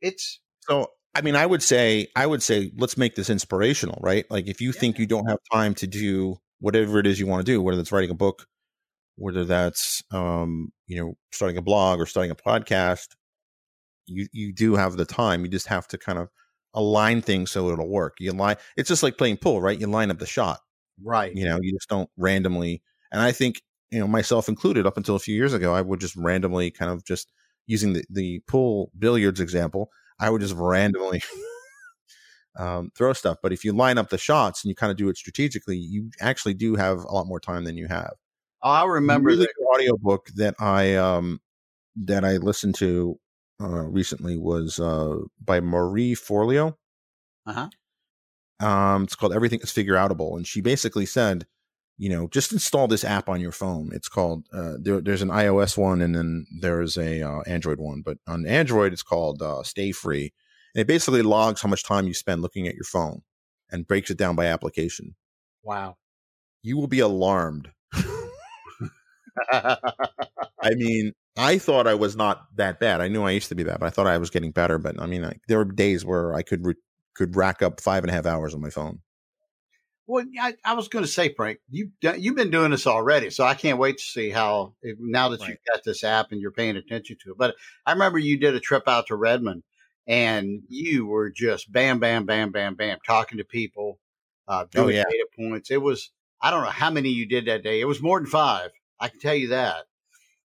it's 0.00 0.40
so. 0.60 0.88
I 1.14 1.20
mean, 1.20 1.36
I 1.36 1.44
would 1.46 1.62
say, 1.62 2.08
I 2.16 2.26
would 2.26 2.42
say, 2.42 2.72
let's 2.76 2.96
make 2.96 3.14
this 3.14 3.28
inspirational, 3.28 3.98
right? 4.02 4.24
Like, 4.30 4.48
if 4.48 4.60
you 4.62 4.70
yeah. 4.70 4.80
think 4.80 4.98
you 4.98 5.06
don't 5.06 5.26
have 5.26 5.38
time 5.52 5.74
to 5.74 5.86
do 5.86 6.38
whatever 6.58 6.98
it 6.98 7.06
is 7.06 7.20
you 7.20 7.26
want 7.26 7.44
to 7.44 7.52
do, 7.52 7.60
whether 7.60 7.78
it's 7.78 7.92
writing 7.92 8.10
a 8.10 8.14
book, 8.14 8.46
whether 9.16 9.44
that's 9.44 10.02
um, 10.10 10.72
you 10.88 10.96
know 11.00 11.14
starting 11.30 11.58
a 11.58 11.62
blog 11.62 12.00
or 12.00 12.06
starting 12.06 12.32
a 12.32 12.34
podcast, 12.34 13.08
you 14.06 14.26
you 14.32 14.52
do 14.52 14.74
have 14.74 14.96
the 14.96 15.04
time. 15.04 15.44
You 15.44 15.48
just 15.48 15.68
have 15.68 15.86
to 15.88 15.98
kind 15.98 16.18
of 16.18 16.28
align 16.74 17.22
things 17.22 17.50
so 17.50 17.70
it'll 17.70 17.88
work. 17.88 18.16
You 18.18 18.32
line 18.32 18.56
it's 18.76 18.88
just 18.88 19.02
like 19.02 19.18
playing 19.18 19.38
pool, 19.38 19.60
right? 19.60 19.78
You 19.78 19.86
line 19.86 20.10
up 20.10 20.18
the 20.18 20.26
shot. 20.26 20.60
Right. 21.02 21.34
You 21.34 21.44
know, 21.44 21.58
you 21.60 21.72
just 21.72 21.88
don't 21.88 22.10
randomly 22.16 22.82
and 23.12 23.20
I 23.20 23.30
think, 23.30 23.62
you 23.90 24.00
know, 24.00 24.08
myself 24.08 24.48
included, 24.48 24.86
up 24.86 24.96
until 24.96 25.14
a 25.14 25.20
few 25.20 25.36
years 25.36 25.52
ago, 25.52 25.74
I 25.74 25.82
would 25.82 26.00
just 26.00 26.16
randomly 26.16 26.70
kind 26.70 26.90
of 26.90 27.04
just 27.04 27.30
using 27.66 27.92
the, 27.92 28.04
the 28.10 28.40
pool 28.48 28.90
billiards 28.98 29.38
example, 29.38 29.90
I 30.18 30.30
would 30.30 30.40
just 30.40 30.54
randomly 30.56 31.22
um, 32.58 32.90
throw 32.96 33.12
stuff. 33.12 33.36
But 33.42 33.52
if 33.52 33.64
you 33.64 33.72
line 33.72 33.98
up 33.98 34.08
the 34.08 34.18
shots 34.18 34.64
and 34.64 34.70
you 34.70 34.74
kind 34.74 34.90
of 34.90 34.96
do 34.96 35.10
it 35.10 35.18
strategically, 35.18 35.76
you 35.76 36.10
actually 36.20 36.54
do 36.54 36.74
have 36.74 36.98
a 37.04 37.12
lot 37.12 37.26
more 37.26 37.38
time 37.38 37.64
than 37.64 37.76
you 37.76 37.86
have. 37.86 38.14
I 38.62 38.84
remember 38.84 39.36
the 39.36 39.48
audiobook 39.74 40.28
that 40.36 40.54
I 40.58 40.94
um 40.94 41.40
that 42.04 42.24
I 42.24 42.36
listened 42.36 42.76
to 42.76 43.18
uh, 43.60 43.82
recently 43.82 44.36
was 44.36 44.80
uh, 44.80 45.18
by 45.42 45.60
Marie 45.60 46.14
Forleo. 46.14 46.76
Uh 47.46 47.52
huh. 47.52 47.68
Um, 48.66 49.04
it's 49.04 49.14
called 49.14 49.34
Everything 49.34 49.60
is 49.60 49.70
Figure 49.70 49.94
Outable, 49.94 50.36
and 50.36 50.46
she 50.46 50.60
basically 50.60 51.06
said, 51.06 51.46
you 51.98 52.08
know, 52.08 52.28
just 52.28 52.52
install 52.52 52.88
this 52.88 53.04
app 53.04 53.28
on 53.28 53.40
your 53.40 53.52
phone. 53.52 53.90
It's 53.92 54.08
called 54.08 54.46
uh, 54.52 54.74
there, 54.80 55.00
there's 55.00 55.22
an 55.22 55.28
iOS 55.28 55.76
one, 55.76 56.00
and 56.00 56.14
then 56.14 56.46
there's 56.60 56.96
a 56.96 57.22
uh, 57.22 57.42
Android 57.42 57.78
one. 57.78 58.02
But 58.04 58.18
on 58.26 58.46
Android, 58.46 58.92
it's 58.92 59.02
called 59.02 59.42
uh, 59.42 59.62
Stay 59.62 59.92
Free, 59.92 60.32
and 60.74 60.80
it 60.82 60.86
basically 60.86 61.22
logs 61.22 61.60
how 61.60 61.68
much 61.68 61.84
time 61.84 62.06
you 62.06 62.14
spend 62.14 62.42
looking 62.42 62.66
at 62.68 62.74
your 62.74 62.84
phone 62.84 63.22
and 63.70 63.86
breaks 63.86 64.10
it 64.10 64.18
down 64.18 64.36
by 64.36 64.46
application. 64.46 65.16
Wow, 65.62 65.96
you 66.62 66.76
will 66.76 66.88
be 66.88 67.00
alarmed. 67.00 67.70
I 69.52 69.76
mean, 70.74 71.12
I 71.36 71.58
thought 71.58 71.86
I 71.86 71.94
was 71.94 72.14
not 72.14 72.46
that 72.56 72.78
bad. 72.78 73.00
I 73.00 73.08
knew 73.08 73.22
I 73.22 73.30
used 73.30 73.48
to 73.48 73.54
be 73.54 73.64
bad, 73.64 73.80
but 73.80 73.86
I 73.86 73.90
thought 73.90 74.06
I 74.06 74.18
was 74.18 74.30
getting 74.30 74.52
better. 74.52 74.78
But 74.78 75.00
I 75.00 75.06
mean, 75.06 75.24
I, 75.24 75.34
there 75.48 75.58
were 75.58 75.64
days 75.64 76.04
where 76.04 76.34
I 76.34 76.42
could 76.42 76.66
re- 76.66 76.74
could 77.14 77.36
rack 77.36 77.62
up 77.62 77.80
five 77.80 78.04
and 78.04 78.10
a 78.10 78.14
half 78.14 78.26
hours 78.26 78.54
on 78.54 78.60
my 78.60 78.70
phone. 78.70 79.00
Well, 80.06 80.24
I, 80.40 80.54
I 80.64 80.74
was 80.74 80.88
going 80.88 81.04
to 81.04 81.10
say, 81.10 81.32
Frank, 81.32 81.58
you 81.70 81.90
you've 82.02 82.36
been 82.36 82.50
doing 82.50 82.70
this 82.70 82.86
already, 82.86 83.30
so 83.30 83.44
I 83.44 83.54
can't 83.54 83.78
wait 83.78 83.98
to 83.98 84.04
see 84.04 84.30
how 84.30 84.74
now 84.82 85.30
that 85.30 85.40
right. 85.40 85.50
you've 85.50 85.58
got 85.72 85.84
this 85.84 86.04
app 86.04 86.32
and 86.32 86.40
you're 86.40 86.50
paying 86.50 86.76
attention 86.76 87.16
to 87.22 87.30
it. 87.30 87.38
But 87.38 87.54
I 87.86 87.92
remember 87.92 88.18
you 88.18 88.38
did 88.38 88.54
a 88.54 88.60
trip 88.60 88.88
out 88.88 89.06
to 89.06 89.16
Redmond, 89.16 89.62
and 90.06 90.62
you 90.68 91.06
were 91.06 91.30
just 91.30 91.72
bam, 91.72 91.98
bam, 91.98 92.26
bam, 92.26 92.50
bam, 92.50 92.74
bam, 92.74 92.98
talking 93.06 93.38
to 93.38 93.44
people, 93.44 94.00
uh, 94.48 94.64
oh, 94.64 94.68
doing 94.70 94.96
oh, 94.96 94.98
yeah. 94.98 95.04
data 95.04 95.26
points. 95.38 95.70
It 95.70 95.80
was 95.80 96.10
I 96.42 96.50
don't 96.50 96.64
know 96.64 96.70
how 96.70 96.90
many 96.90 97.08
you 97.08 97.26
did 97.26 97.46
that 97.46 97.62
day. 97.62 97.80
It 97.80 97.86
was 97.86 98.02
more 98.02 98.18
than 98.18 98.26
five. 98.26 98.70
I 99.00 99.08
can 99.08 99.20
tell 99.20 99.34
you 99.34 99.48
that. 99.48 99.84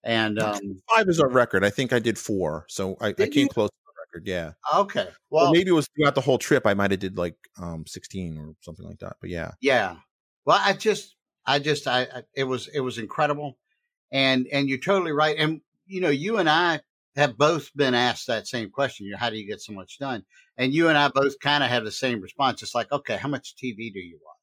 And 0.03 0.39
um, 0.39 0.81
five 0.93 1.07
is 1.07 1.19
our 1.19 1.29
record. 1.29 1.63
I 1.63 1.69
think 1.69 1.93
I 1.93 1.99
did 1.99 2.17
four, 2.17 2.65
so 2.67 2.97
I, 2.99 3.07
I 3.07 3.13
came 3.13 3.33
you? 3.33 3.47
close 3.47 3.69
to 3.69 3.75
the 3.85 3.93
record. 4.19 4.27
Yeah. 4.27 4.51
Okay. 4.75 5.07
Well, 5.29 5.47
or 5.47 5.51
maybe 5.53 5.69
it 5.69 5.73
was 5.73 5.87
throughout 5.95 6.15
the 6.15 6.21
whole 6.21 6.37
trip. 6.37 6.67
I 6.67 6.73
might 6.73 6.91
have 6.91 6.99
did 6.99 7.17
like 7.17 7.35
um, 7.61 7.85
sixteen 7.87 8.37
or 8.37 8.53
something 8.61 8.85
like 8.85 8.99
that. 8.99 9.15
But 9.21 9.29
yeah. 9.29 9.51
Yeah. 9.61 9.95
Well, 10.45 10.59
I 10.61 10.73
just, 10.73 11.15
I 11.45 11.59
just, 11.59 11.87
I, 11.87 12.01
I, 12.01 12.23
it 12.35 12.43
was, 12.43 12.67
it 12.67 12.81
was 12.81 12.97
incredible, 12.97 13.57
and 14.11 14.45
and 14.51 14.67
you're 14.67 14.77
totally 14.77 15.13
right. 15.13 15.37
And 15.37 15.61
you 15.85 16.01
know, 16.01 16.09
you 16.09 16.37
and 16.37 16.49
I 16.49 16.81
have 17.15 17.37
both 17.37 17.69
been 17.75 17.93
asked 17.93 18.27
that 18.27 18.47
same 18.47 18.71
question. 18.71 19.05
You 19.05 19.13
know, 19.13 19.19
how 19.19 19.29
do 19.29 19.37
you 19.37 19.47
get 19.47 19.61
so 19.61 19.71
much 19.71 19.99
done? 19.99 20.25
And 20.57 20.73
you 20.73 20.89
and 20.89 20.97
I 20.97 21.07
both 21.09 21.39
kind 21.39 21.63
of 21.63 21.69
have 21.69 21.85
the 21.85 21.91
same 21.91 22.19
response. 22.19 22.61
It's 22.61 22.75
like, 22.75 22.91
okay, 22.91 23.17
how 23.17 23.29
much 23.29 23.55
TV 23.55 23.93
do 23.93 23.99
you 23.99 24.19
watch? 24.21 24.33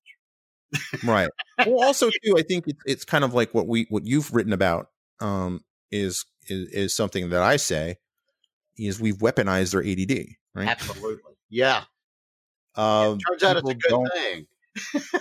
right. 1.05 1.31
Well, 1.67 1.85
also 1.85 2.11
too, 2.25 2.39
I 2.39 2.43
think 2.43 2.65
it's 2.67 2.83
it's 2.87 3.05
kind 3.05 3.25
of 3.25 3.35
like 3.35 3.53
what 3.53 3.67
we 3.67 3.87
what 3.91 4.07
you've 4.07 4.33
written 4.33 4.53
about 4.53 4.89
um, 5.21 5.61
is, 5.91 6.25
is 6.49 6.69
is 6.71 6.95
something 6.95 7.31
that 7.31 7.43
I 7.43 7.57
say 7.57 7.97
is 8.79 9.01
we've 9.01 9.19
weaponized 9.19 9.73
their 9.73 9.85
ADD, 9.85 10.27
right? 10.55 10.69
Absolutely, 10.69 11.35
yeah. 11.49 11.85
Um, 12.77 13.19
turns 13.19 13.43
out 13.43 13.57
it's 13.57 13.71
a 13.71 13.75
good 13.75 14.09
thing, 14.15 14.47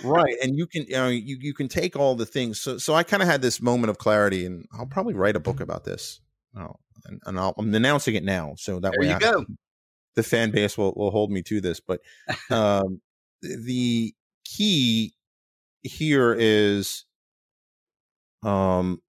right? 0.04 0.36
And 0.42 0.56
you 0.56 0.66
can 0.66 0.84
you 0.84 0.92
know 0.92 1.08
you 1.08 1.36
you 1.40 1.54
can 1.54 1.68
take 1.68 1.96
all 1.96 2.14
the 2.14 2.26
things. 2.26 2.60
So 2.60 2.78
so 2.78 2.94
I 2.94 3.02
kind 3.02 3.22
of 3.22 3.28
had 3.28 3.42
this 3.42 3.60
moment 3.60 3.90
of 3.90 3.98
clarity, 3.98 4.46
and 4.46 4.66
I'll 4.72 4.86
probably 4.86 5.14
write 5.14 5.36
a 5.36 5.40
book 5.40 5.60
about 5.60 5.84
this. 5.84 6.20
Oh, 6.56 6.76
and, 7.04 7.20
and 7.26 7.38
i 7.38 7.52
am 7.58 7.74
announcing 7.74 8.14
it 8.14 8.24
now, 8.24 8.54
so 8.56 8.80
that 8.80 8.92
there 8.92 9.00
way 9.00 9.08
you 9.08 9.14
I, 9.14 9.18
go. 9.18 9.44
The 10.16 10.22
fan 10.22 10.50
base 10.50 10.78
will 10.78 10.92
will 10.96 11.10
hold 11.10 11.30
me 11.30 11.42
to 11.42 11.60
this, 11.60 11.80
but 11.80 12.00
um, 12.50 13.00
the 13.42 14.14
key 14.44 15.14
here 15.82 16.34
is 16.38 17.04
um 18.42 19.00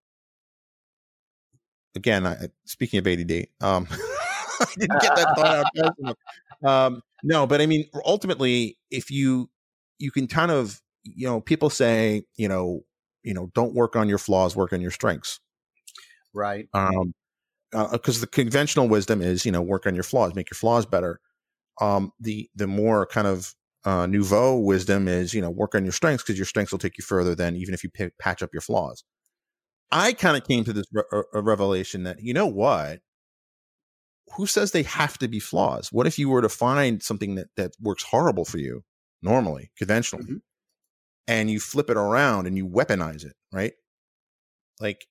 again 1.96 2.26
I, 2.26 2.48
speaking 2.66 3.00
of 3.00 3.08
ADD 3.08 3.48
um 3.62 3.88
I 3.92 4.66
didn't 4.78 5.02
get 5.02 5.16
that 5.16 5.36
thought 5.36 5.66
out 6.06 6.18
um 6.68 7.02
no 7.24 7.48
but 7.48 7.62
I 7.62 7.66
mean 7.66 7.86
ultimately 8.06 8.78
if 8.90 9.10
you 9.12 9.50
you 10.00 10.12
can 10.12 10.28
kind 10.28 10.52
of 10.52 10.82
you 11.04 11.28
know 11.28 11.42
people 11.42 11.70
say 11.70 12.24
you 12.36 12.48
know 12.48 12.82
you 13.24 13.34
know 13.34 13.52
don't 13.54 13.74
work 13.74 13.96
on 13.96 14.10
your 14.10 14.18
flaws 14.18 14.56
work 14.56 14.74
on 14.74 14.82
your 14.82 14.92
strengths. 14.92 15.40
Right. 16.34 16.68
Um 16.74 17.14
because 17.72 18.18
uh, 18.18 18.22
the 18.22 18.28
conventional 18.28 18.90
wisdom 18.90 19.22
is 19.22 19.46
you 19.46 19.52
know 19.52 19.62
work 19.62 19.86
on 19.86 19.96
your 19.96 20.04
flaws 20.04 20.36
make 20.36 20.50
your 20.50 20.56
flaws 20.56 20.86
better. 20.86 21.20
Um 21.80 22.12
the 22.20 22.50
the 22.56 22.68
more 22.68 23.06
kind 23.06 23.28
of 23.28 23.56
uh, 23.84 24.06
nouveau 24.06 24.58
wisdom 24.58 25.08
is 25.08 25.34
you 25.34 25.42
know 25.42 25.50
work 25.50 25.74
on 25.74 25.84
your 25.84 25.92
strengths 25.92 26.24
because 26.24 26.38
your 26.38 26.46
strengths 26.46 26.72
will 26.72 26.80
take 26.80 26.98
you 26.98 27.04
further 27.04 27.34
than 27.34 27.56
even 27.56 27.74
if 27.74 27.84
you 27.84 27.90
p- 27.90 28.12
patch 28.20 28.44
up 28.44 28.52
your 28.54 28.62
flaws 28.62 29.04
i 29.92 30.14
kind 30.14 30.38
of 30.38 30.44
came 30.44 30.64
to 30.64 30.74
this 30.74 30.86
re- 30.92 31.04
uh, 31.12 31.42
revelation 31.42 32.04
that 32.04 32.22
you 32.22 32.34
know 32.34 32.48
what 32.48 33.00
who 34.36 34.46
says 34.46 34.72
they 34.72 34.84
have 34.84 35.18
to 35.18 35.28
be 35.28 35.40
flaws 35.40 35.90
what 35.92 36.08
if 36.08 36.18
you 36.18 36.30
were 36.30 36.42
to 36.42 36.50
find 36.50 37.04
something 37.04 37.36
that 37.36 37.48
that 37.56 37.72
works 37.82 38.04
horrible 38.04 38.46
for 38.46 38.58
you 38.58 38.84
normally 39.22 39.72
conventionally 39.78 40.26
mm-hmm. 40.26 40.38
and 41.28 41.50
you 41.50 41.60
flip 41.60 41.90
it 41.90 41.98
around 41.98 42.48
and 42.48 42.58
you 42.58 42.68
weaponize 42.68 43.26
it 43.26 43.36
right 43.52 43.74
like 44.80 45.06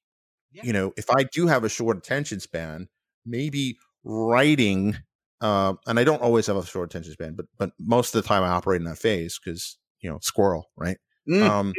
yeah. 0.52 0.62
you 0.64 0.72
know 0.72 0.92
if 0.96 1.10
i 1.10 1.22
do 1.24 1.46
have 1.46 1.64
a 1.64 1.68
short 1.68 1.96
attention 1.96 2.40
span 2.40 2.88
maybe 3.26 3.76
writing 4.04 4.96
uh, 5.40 5.74
and 5.86 5.98
I 5.98 6.04
don't 6.04 6.22
always 6.22 6.46
have 6.46 6.56
a 6.56 6.64
short 6.64 6.90
attention 6.90 7.12
span, 7.12 7.34
but 7.34 7.46
but 7.58 7.72
most 7.78 8.14
of 8.14 8.22
the 8.22 8.28
time 8.28 8.42
I 8.42 8.48
operate 8.48 8.80
in 8.80 8.86
that 8.86 8.98
phase 8.98 9.38
because 9.42 9.78
you 10.00 10.10
know 10.10 10.18
squirrel, 10.20 10.70
right? 10.76 10.98
Mm. 11.28 11.48
Um, 11.48 11.72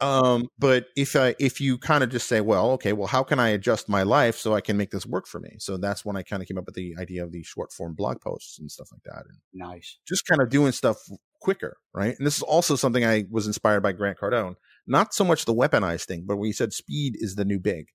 um, 0.00 0.48
but 0.58 0.86
if 0.96 1.16
I 1.16 1.34
if 1.38 1.60
you 1.60 1.78
kind 1.78 2.02
of 2.02 2.10
just 2.10 2.28
say, 2.28 2.40
well, 2.40 2.70
okay, 2.72 2.92
well, 2.92 3.06
how 3.06 3.22
can 3.22 3.38
I 3.38 3.50
adjust 3.50 3.88
my 3.88 4.02
life 4.02 4.36
so 4.36 4.54
I 4.54 4.60
can 4.60 4.76
make 4.76 4.90
this 4.90 5.06
work 5.06 5.26
for 5.26 5.40
me? 5.40 5.56
So 5.58 5.76
that's 5.76 6.04
when 6.04 6.16
I 6.16 6.22
kind 6.22 6.42
of 6.42 6.48
came 6.48 6.58
up 6.58 6.66
with 6.66 6.74
the 6.74 6.94
idea 6.98 7.24
of 7.24 7.32
the 7.32 7.42
short 7.42 7.72
form 7.72 7.94
blog 7.94 8.20
posts 8.20 8.58
and 8.58 8.70
stuff 8.70 8.88
like 8.92 9.02
that. 9.04 9.24
And 9.28 9.38
nice, 9.52 9.98
just 10.06 10.26
kind 10.26 10.40
of 10.40 10.50
doing 10.50 10.72
stuff 10.72 10.98
quicker, 11.40 11.76
right? 11.94 12.14
And 12.16 12.26
this 12.26 12.36
is 12.36 12.42
also 12.42 12.76
something 12.76 13.04
I 13.04 13.24
was 13.30 13.46
inspired 13.46 13.82
by 13.82 13.92
Grant 13.92 14.18
Cardone. 14.18 14.54
Not 14.86 15.14
so 15.14 15.24
much 15.24 15.44
the 15.44 15.54
weaponized 15.54 16.06
thing, 16.06 16.24
but 16.26 16.36
we 16.36 16.52
said 16.52 16.72
speed 16.72 17.14
is 17.16 17.34
the 17.34 17.44
new 17.44 17.60
big. 17.60 17.86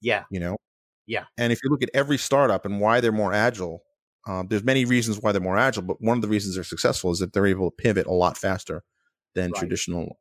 Yeah, 0.00 0.24
you 0.30 0.40
know, 0.40 0.56
yeah. 1.06 1.24
And 1.38 1.52
if 1.52 1.60
you 1.62 1.70
look 1.70 1.82
at 1.82 1.90
every 1.94 2.18
startup 2.18 2.64
and 2.64 2.80
why 2.80 3.00
they're 3.00 3.12
more 3.12 3.32
agile, 3.32 3.82
um, 4.26 4.48
there's 4.48 4.64
many 4.64 4.84
reasons 4.84 5.20
why 5.20 5.32
they're 5.32 5.40
more 5.40 5.58
agile, 5.58 5.82
but 5.82 6.00
one 6.00 6.16
of 6.16 6.22
the 6.22 6.28
reasons 6.28 6.54
they're 6.54 6.64
successful 6.64 7.10
is 7.10 7.18
that 7.18 7.32
they're 7.32 7.46
able 7.46 7.70
to 7.70 7.76
pivot 7.76 8.06
a 8.06 8.12
lot 8.12 8.36
faster 8.38 8.82
than 9.34 9.50
right. 9.50 9.58
traditional. 9.58 10.18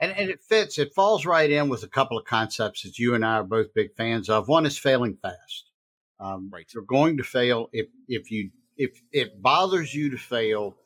And, 0.00 0.12
and 0.12 0.30
it 0.30 0.40
fits, 0.42 0.78
it 0.78 0.94
falls 0.94 1.26
right 1.26 1.50
in 1.50 1.68
with 1.68 1.82
a 1.82 1.88
couple 1.88 2.16
of 2.16 2.24
concepts 2.24 2.82
that 2.82 2.98
you 2.98 3.14
and 3.14 3.24
I 3.24 3.34
are 3.34 3.44
both 3.44 3.74
big 3.74 3.94
fans 3.96 4.30
of. 4.30 4.48
One 4.48 4.64
is 4.64 4.78
failing 4.78 5.18
fast. 5.20 5.70
Um, 6.18 6.50
right. 6.52 6.66
You're 6.72 6.82
going 6.84 7.18
to 7.18 7.22
fail 7.22 7.68
if, 7.72 7.86
if 8.08 8.30
you, 8.30 8.50
if 8.76 9.00
it 9.12 9.42
bothers 9.42 9.94
you 9.94 10.10
to 10.10 10.16
fail. 10.16 10.76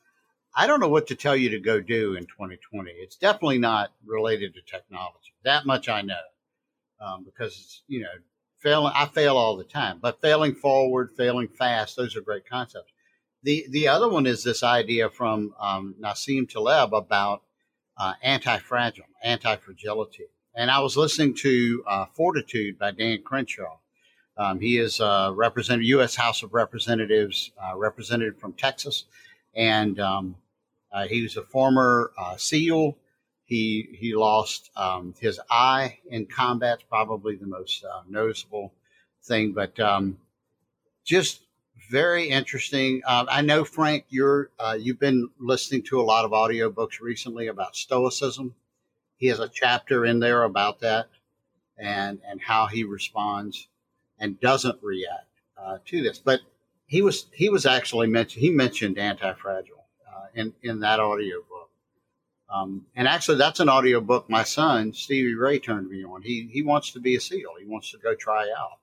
I 0.57 0.67
don't 0.67 0.81
know 0.81 0.89
what 0.89 1.09
to 1.09 1.17
tell 1.17 1.37
you 1.37 1.51
to 1.51 1.61
go 1.61 1.81
do 1.81 2.15
in 2.15 2.27
2020. 2.27 2.91
It's 2.91 3.17
definitely 3.17 3.59
not 3.59 3.93
related 4.05 4.55
to 4.55 4.63
technology. 4.63 5.35
That 5.45 5.67
much 5.67 5.89
I 5.89 6.03
know. 6.03 6.15
Um, 7.01 7.25
because, 7.25 7.83
you 7.89 8.01
know, 8.01 8.09
failing, 8.65 8.93
I 8.95 9.07
fail 9.07 9.37
all 9.37 9.57
the 9.57 9.65
time, 9.65 9.99
but 10.01 10.21
failing 10.21 10.55
forward, 10.55 11.11
failing 11.17 11.49
fast, 11.49 11.97
those 11.97 12.17
are 12.17 12.21
great 12.21 12.49
concepts. 12.49 12.93
The, 13.45 13.67
the 13.69 13.89
other 13.89 14.09
one 14.09 14.27
is 14.27 14.43
this 14.43 14.63
idea 14.63 15.11
from 15.11 15.55
um, 15.61 15.95
Nassim 16.01 16.49
Taleb 16.49 16.95
about 16.95 17.43
uh, 17.99 18.15
anti-fragile, 18.23 19.05
anti-fragility. 19.23 20.25
And 20.55 20.71
I 20.71 20.81
was 20.81 20.97
listening 20.97 21.35
to 21.37 21.85
uh, 21.87 22.07
Fortitude 22.07 22.79
by 22.79 22.93
Dan 22.93 23.21
Crenshaw. 23.23 23.77
Um, 24.39 24.61
he 24.61 24.79
is 24.79 24.99
a 24.99 25.31
representative, 25.37 25.89
U.S. 25.89 26.17
House 26.17 26.43
of 26.43 26.55
Representatives, 26.55 27.53
uh, 27.63 27.77
representative 27.77 28.39
from 28.39 28.55
Texas, 28.55 29.05
and 29.55 30.01
um, 30.01 30.37
uh, 30.91 31.07
he 31.07 31.23
was 31.23 31.37
a 31.37 31.43
former 31.43 32.13
uh, 32.19 32.37
SEAL. 32.37 32.97
He 33.45 33.95
he 34.01 34.15
lost 34.15 34.71
um, 34.75 35.15
his 35.21 35.39
eye 35.51 35.99
in 36.09 36.27
combat, 36.27 36.83
probably 36.89 37.37
the 37.37 37.47
most 37.47 37.85
uh, 37.85 38.03
noticeable 38.09 38.73
thing, 39.23 39.53
but 39.53 39.79
um, 39.79 40.19
just 41.05 41.44
very 41.91 42.29
interesting. 42.29 43.03
Uh, 43.07 43.27
I 43.29 43.43
know 43.43 43.65
Frank, 43.65 44.05
you're 44.09 44.51
uh, 44.59 44.77
you've 44.79 45.01
been 45.01 45.29
listening 45.39 45.83
to 45.85 46.01
a 46.01 46.03
lot 46.03 46.25
of 46.25 46.33
audiobooks 46.33 47.01
recently 47.01 47.49
about 47.49 47.77
Stoicism. 47.77 48.55
He 49.17 49.29
has 49.29 49.41
a 49.41 49.49
chapter 49.49 50.05
in 50.05 50.19
there 50.19 50.45
about 50.45 50.81
that 50.81 51.09
and 51.79 52.21
and 52.29 52.41
how 52.41 52.67
he 52.67 52.85
responds 52.85 53.69
and 54.19 54.41
doesn't 54.41 54.79
react 54.83 55.29
uh, 55.57 55.79
to 55.87 56.03
this. 56.03 56.19
But 56.19 56.41
he 56.87 57.03
was 57.03 57.27
he 57.33 57.49
was 57.49 57.67
actually 57.67 58.07
mentioned 58.07 58.43
he 58.43 58.51
mentioned 58.51 58.99
anti 58.99 59.33
fragile 59.35 59.85
uh, 60.09 60.27
in 60.35 60.53
in 60.63 60.81
that 60.81 61.01
audiobook. 61.01 61.71
Um, 62.49 62.87
and 62.95 63.09
actually, 63.09 63.39
that's 63.39 63.61
an 63.61 63.69
audio 63.69 64.01
book 64.01 64.29
my 64.29 64.45
son 64.45 64.93
Stevie 64.93 65.35
Ray 65.35 65.59
turned 65.59 65.89
me 65.89 66.05
on. 66.05 66.23
He 66.23 66.49
he 66.53 66.63
wants 66.63 66.93
to 66.93 67.01
be 67.01 67.17
a 67.17 67.21
SEAL. 67.21 67.55
He 67.59 67.67
wants 67.67 67.91
to 67.91 67.99
go 67.99 68.15
try 68.15 68.49
out. 68.57 68.79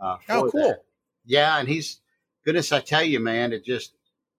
Uh, 0.00 0.16
oh, 0.28 0.50
cool. 0.50 0.60
That. 0.60 0.84
Yeah, 1.26 1.58
and 1.58 1.68
he's 1.68 2.00
goodness. 2.48 2.72
I 2.72 2.80
tell 2.80 3.02
you, 3.02 3.20
man, 3.20 3.52
it 3.52 3.62
just 3.62 3.92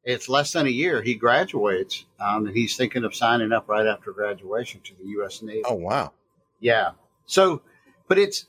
it's 0.03 0.27
less 0.27 0.53
than 0.53 0.65
a 0.65 0.71
year. 0.71 1.03
He 1.03 1.13
graduates, 1.13 2.05
um, 2.19 2.47
and 2.47 2.57
he's 2.57 2.75
thinking 2.75 3.03
of 3.03 3.13
signing 3.13 3.51
up 3.51 3.69
right 3.69 3.85
after 3.85 4.11
graduation 4.11 4.81
to 4.85 4.95
the 4.95 5.09
U.S. 5.09 5.43
Navy. 5.43 5.61
Oh 5.63 5.75
wow. 5.75 6.13
Yeah. 6.59 6.93
So, 7.27 7.61
but 8.07 8.17
it's 8.17 8.47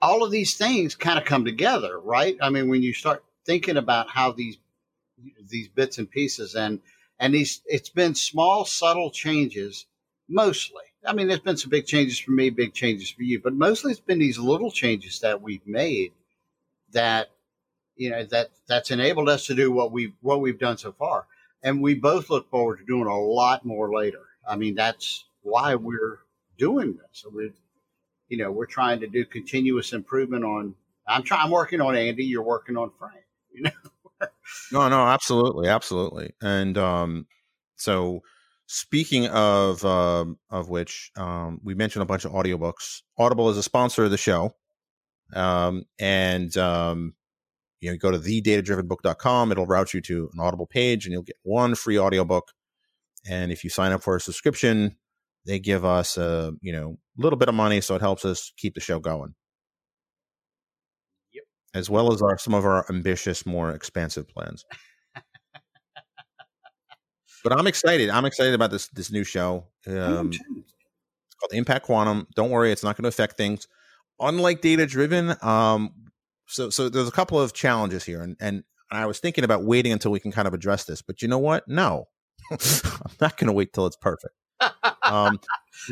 all 0.00 0.24
of 0.24 0.30
these 0.30 0.54
things 0.54 0.94
kind 0.94 1.18
of 1.18 1.26
come 1.26 1.44
together, 1.44 2.00
right? 2.00 2.38
I 2.40 2.48
mean, 2.48 2.70
when 2.70 2.82
you 2.82 2.94
start 2.94 3.22
thinking 3.44 3.76
about 3.76 4.08
how 4.08 4.32
these 4.32 4.56
these 5.50 5.68
bits 5.68 5.98
and 5.98 6.10
pieces 6.10 6.54
and 6.54 6.80
and 7.20 7.34
these, 7.34 7.60
it's 7.66 7.90
been 7.90 8.14
small, 8.14 8.64
subtle 8.64 9.10
changes 9.10 9.84
mostly. 10.30 10.84
I 11.06 11.12
mean, 11.12 11.28
there's 11.28 11.40
been 11.40 11.58
some 11.58 11.68
big 11.68 11.84
changes 11.84 12.18
for 12.18 12.30
me, 12.30 12.48
big 12.48 12.72
changes 12.72 13.10
for 13.10 13.22
you, 13.22 13.38
but 13.38 13.52
mostly 13.52 13.92
it's 13.92 14.00
been 14.00 14.18
these 14.18 14.38
little 14.38 14.70
changes 14.70 15.20
that 15.20 15.42
we've 15.42 15.66
made 15.66 16.12
that, 16.92 17.28
you 17.96 18.10
know, 18.10 18.24
that 18.24 18.50
that's 18.68 18.90
enabled 18.90 19.28
us 19.28 19.46
to 19.46 19.54
do 19.54 19.70
what 19.70 19.92
we've, 19.92 20.12
what 20.20 20.40
we've 20.40 20.58
done 20.58 20.78
so 20.78 20.92
far. 20.92 21.26
And 21.62 21.80
we 21.80 21.94
both 21.94 22.28
look 22.30 22.50
forward 22.50 22.78
to 22.78 22.84
doing 22.84 23.06
a 23.06 23.18
lot 23.18 23.64
more 23.64 23.94
later. 23.94 24.20
I 24.46 24.56
mean, 24.56 24.74
that's 24.74 25.24
why 25.42 25.74
we're 25.74 26.18
doing 26.58 26.96
this. 26.96 27.24
We're, 27.30 27.54
you 28.28 28.36
know, 28.36 28.50
we're 28.50 28.66
trying 28.66 29.00
to 29.00 29.06
do 29.06 29.24
continuous 29.24 29.92
improvement 29.92 30.44
on, 30.44 30.74
I'm 31.06 31.22
trying, 31.22 31.42
I'm 31.42 31.50
working 31.50 31.80
on 31.80 31.96
Andy, 31.96 32.24
you're 32.24 32.42
working 32.42 32.76
on 32.76 32.90
Frank, 32.98 33.24
you 33.52 33.62
know? 33.62 33.70
no, 34.72 34.88
no, 34.88 35.06
absolutely, 35.06 35.68
absolutely. 35.68 36.32
And 36.42 36.76
um, 36.76 37.26
so 37.76 38.22
speaking 38.66 39.26
of 39.28 39.84
uh, 39.84 40.24
of 40.50 40.68
which, 40.68 41.10
um, 41.16 41.60
we 41.62 41.74
mentioned 41.74 42.02
a 42.02 42.06
bunch 42.06 42.24
of 42.24 42.32
audiobooks. 42.32 43.02
Audible 43.18 43.50
is 43.50 43.56
a 43.56 43.62
sponsor 43.62 44.04
of 44.04 44.10
the 44.10 44.18
show. 44.18 44.54
Um, 45.32 45.84
and 45.98 46.56
um, 46.56 47.14
you 47.84 47.90
know, 47.90 47.98
go 47.98 48.10
to 48.10 48.18
thedatadrivenbook.com, 48.18 49.52
it'll 49.52 49.66
route 49.66 49.92
you 49.92 50.00
to 50.00 50.30
an 50.32 50.40
Audible 50.40 50.66
page 50.66 51.04
and 51.04 51.12
you'll 51.12 51.22
get 51.22 51.36
one 51.42 51.74
free 51.74 51.98
audiobook. 51.98 52.50
And 53.28 53.52
if 53.52 53.62
you 53.62 53.68
sign 53.68 53.92
up 53.92 54.02
for 54.02 54.16
a 54.16 54.20
subscription, 54.20 54.96
they 55.44 55.58
give 55.58 55.84
us 55.84 56.16
a, 56.16 56.52
you 56.62 56.72
know, 56.72 56.96
little 57.18 57.38
bit 57.38 57.50
of 57.50 57.54
money 57.54 57.82
so 57.82 57.94
it 57.94 58.00
helps 58.00 58.24
us 58.24 58.52
keep 58.56 58.74
the 58.74 58.80
show 58.80 58.98
going 58.98 59.34
Yep. 61.34 61.44
as 61.74 61.90
well 61.90 62.10
as 62.12 62.22
our 62.22 62.38
some 62.38 62.54
of 62.54 62.64
our 62.64 62.86
ambitious, 62.88 63.44
more 63.44 63.70
expansive 63.70 64.26
plans. 64.28 64.64
but 67.44 67.52
I'm 67.52 67.66
excited. 67.66 68.08
I'm 68.08 68.24
excited 68.24 68.54
about 68.54 68.70
this 68.70 68.88
this 68.88 69.12
new 69.12 69.24
show. 69.24 69.66
Um, 69.86 70.30
it's 70.32 71.34
called 71.38 71.52
Impact 71.52 71.84
Quantum. 71.84 72.26
Don't 72.34 72.50
worry, 72.50 72.72
it's 72.72 72.82
not 72.82 72.96
going 72.96 73.02
to 73.02 73.08
affect 73.08 73.36
things. 73.36 73.68
Unlike 74.20 74.62
data 74.62 74.86
driven, 74.86 75.34
um, 75.42 75.92
so 76.46 76.70
so 76.70 76.88
there's 76.88 77.08
a 77.08 77.12
couple 77.12 77.40
of 77.40 77.52
challenges 77.52 78.04
here, 78.04 78.22
and 78.22 78.36
and 78.40 78.64
I 78.90 79.06
was 79.06 79.18
thinking 79.18 79.44
about 79.44 79.64
waiting 79.64 79.92
until 79.92 80.10
we 80.10 80.20
can 80.20 80.32
kind 80.32 80.46
of 80.46 80.54
address 80.54 80.84
this, 80.84 81.02
but 81.02 81.22
you 81.22 81.28
know 81.28 81.38
what? 81.38 81.66
No, 81.68 82.08
I'm 82.50 82.58
not 83.20 83.36
going 83.36 83.48
to 83.48 83.52
wait 83.52 83.72
till 83.72 83.86
it's 83.86 83.96
perfect. 83.96 84.34
um, 85.02 85.40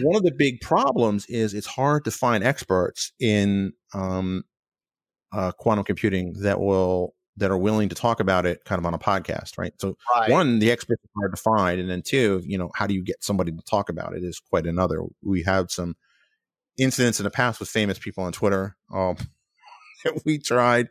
one 0.03 0.17
of 0.17 0.23
the 0.23 0.33
big 0.37 0.61
problems 0.61 1.27
is 1.27 1.53
it's 1.55 1.67
hard 1.67 2.05
to 2.05 2.11
find 2.11 2.45
experts 2.45 3.13
in 3.19 3.73
um, 3.93 4.45
uh, 5.33 5.53
quantum 5.53 5.85
computing 5.85 6.35
that 6.41 6.61
will 6.61 7.15
that 7.39 7.51
are 7.51 7.59
willing 7.59 7.89
to 7.89 7.95
talk 7.95 8.21
about 8.21 8.45
it 8.45 8.63
kind 8.65 8.79
of 8.79 8.85
on 8.85 8.93
a 8.93 8.99
podcast, 8.99 9.57
right? 9.57 9.73
So 9.81 9.97
right. 10.15 10.31
one, 10.31 10.59
the 10.59 10.71
experts 10.71 11.03
are 11.03 11.23
hard 11.23 11.35
to 11.35 11.43
find, 11.43 11.81
and 11.81 11.89
then 11.89 12.03
two, 12.03 12.43
you 12.45 12.59
know, 12.59 12.71
how 12.75 12.87
do 12.87 12.95
you 12.95 13.03
get 13.03 13.25
somebody 13.25 13.51
to 13.51 13.63
talk 13.63 13.89
about 13.89 14.15
it 14.15 14.23
is 14.23 14.39
quite 14.39 14.67
another. 14.67 15.03
We 15.23 15.43
have 15.45 15.71
some 15.71 15.97
incidents 16.79 17.21
in 17.21 17.25
the 17.25 17.31
past 17.31 17.59
with 17.59 17.71
famous 17.71 17.99
people 17.99 18.25
on 18.25 18.33
Twitter 18.33 18.77
um, 18.93 19.17
that 20.05 20.23
we 20.25 20.39
tried 20.39 20.89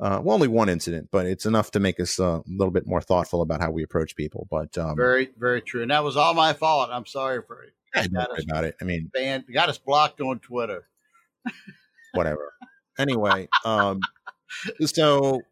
Uh, 0.00 0.20
well, 0.22 0.34
only 0.34 0.48
one 0.48 0.68
incident, 0.68 1.08
but 1.12 1.26
it's 1.26 1.46
enough 1.46 1.70
to 1.70 1.78
make 1.78 2.00
us 2.00 2.18
uh, 2.18 2.40
a 2.40 2.42
little 2.48 2.72
bit 2.72 2.86
more 2.86 3.00
thoughtful 3.00 3.42
about 3.42 3.60
how 3.60 3.70
we 3.70 3.82
approach 3.82 4.16
people. 4.16 4.48
But 4.50 4.76
um, 4.78 4.96
very, 4.96 5.30
very 5.38 5.60
true, 5.60 5.82
and 5.82 5.90
that 5.90 6.02
was 6.02 6.16
all 6.16 6.34
my 6.34 6.54
fault. 6.54 6.90
I'm 6.90 7.06
sorry 7.06 7.40
for 7.46 7.62
it. 7.62 7.72
Worry 8.12 8.44
about 8.48 8.64
it. 8.64 8.74
I 8.80 8.84
mean, 8.84 9.10
banned, 9.12 9.44
got 9.52 9.68
us 9.68 9.78
blocked 9.78 10.20
on 10.20 10.38
Twitter. 10.40 10.88
whatever. 12.14 12.52
Anyway, 12.98 13.48
um, 13.64 14.00
so 14.84 15.42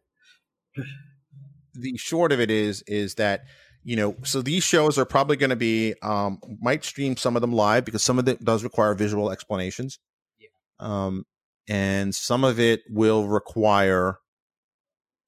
the 1.74 1.96
short 1.96 2.32
of 2.32 2.40
it 2.40 2.50
is 2.50 2.82
is 2.86 3.14
that 3.16 3.44
you 3.82 3.96
know 3.96 4.16
so 4.22 4.42
these 4.42 4.62
shows 4.62 4.98
are 4.98 5.04
probably 5.04 5.36
going 5.36 5.50
to 5.50 5.56
be 5.56 5.94
um 6.02 6.38
might 6.60 6.84
stream 6.84 7.16
some 7.16 7.36
of 7.36 7.40
them 7.40 7.52
live 7.52 7.84
because 7.84 8.02
some 8.02 8.18
of 8.18 8.28
it 8.28 8.44
does 8.44 8.62
require 8.62 8.94
visual 8.94 9.30
explanations 9.30 9.98
yeah. 10.38 10.48
um 10.78 11.24
and 11.68 12.14
some 12.14 12.44
of 12.44 12.58
it 12.58 12.82
will 12.88 13.28
require 13.28 14.18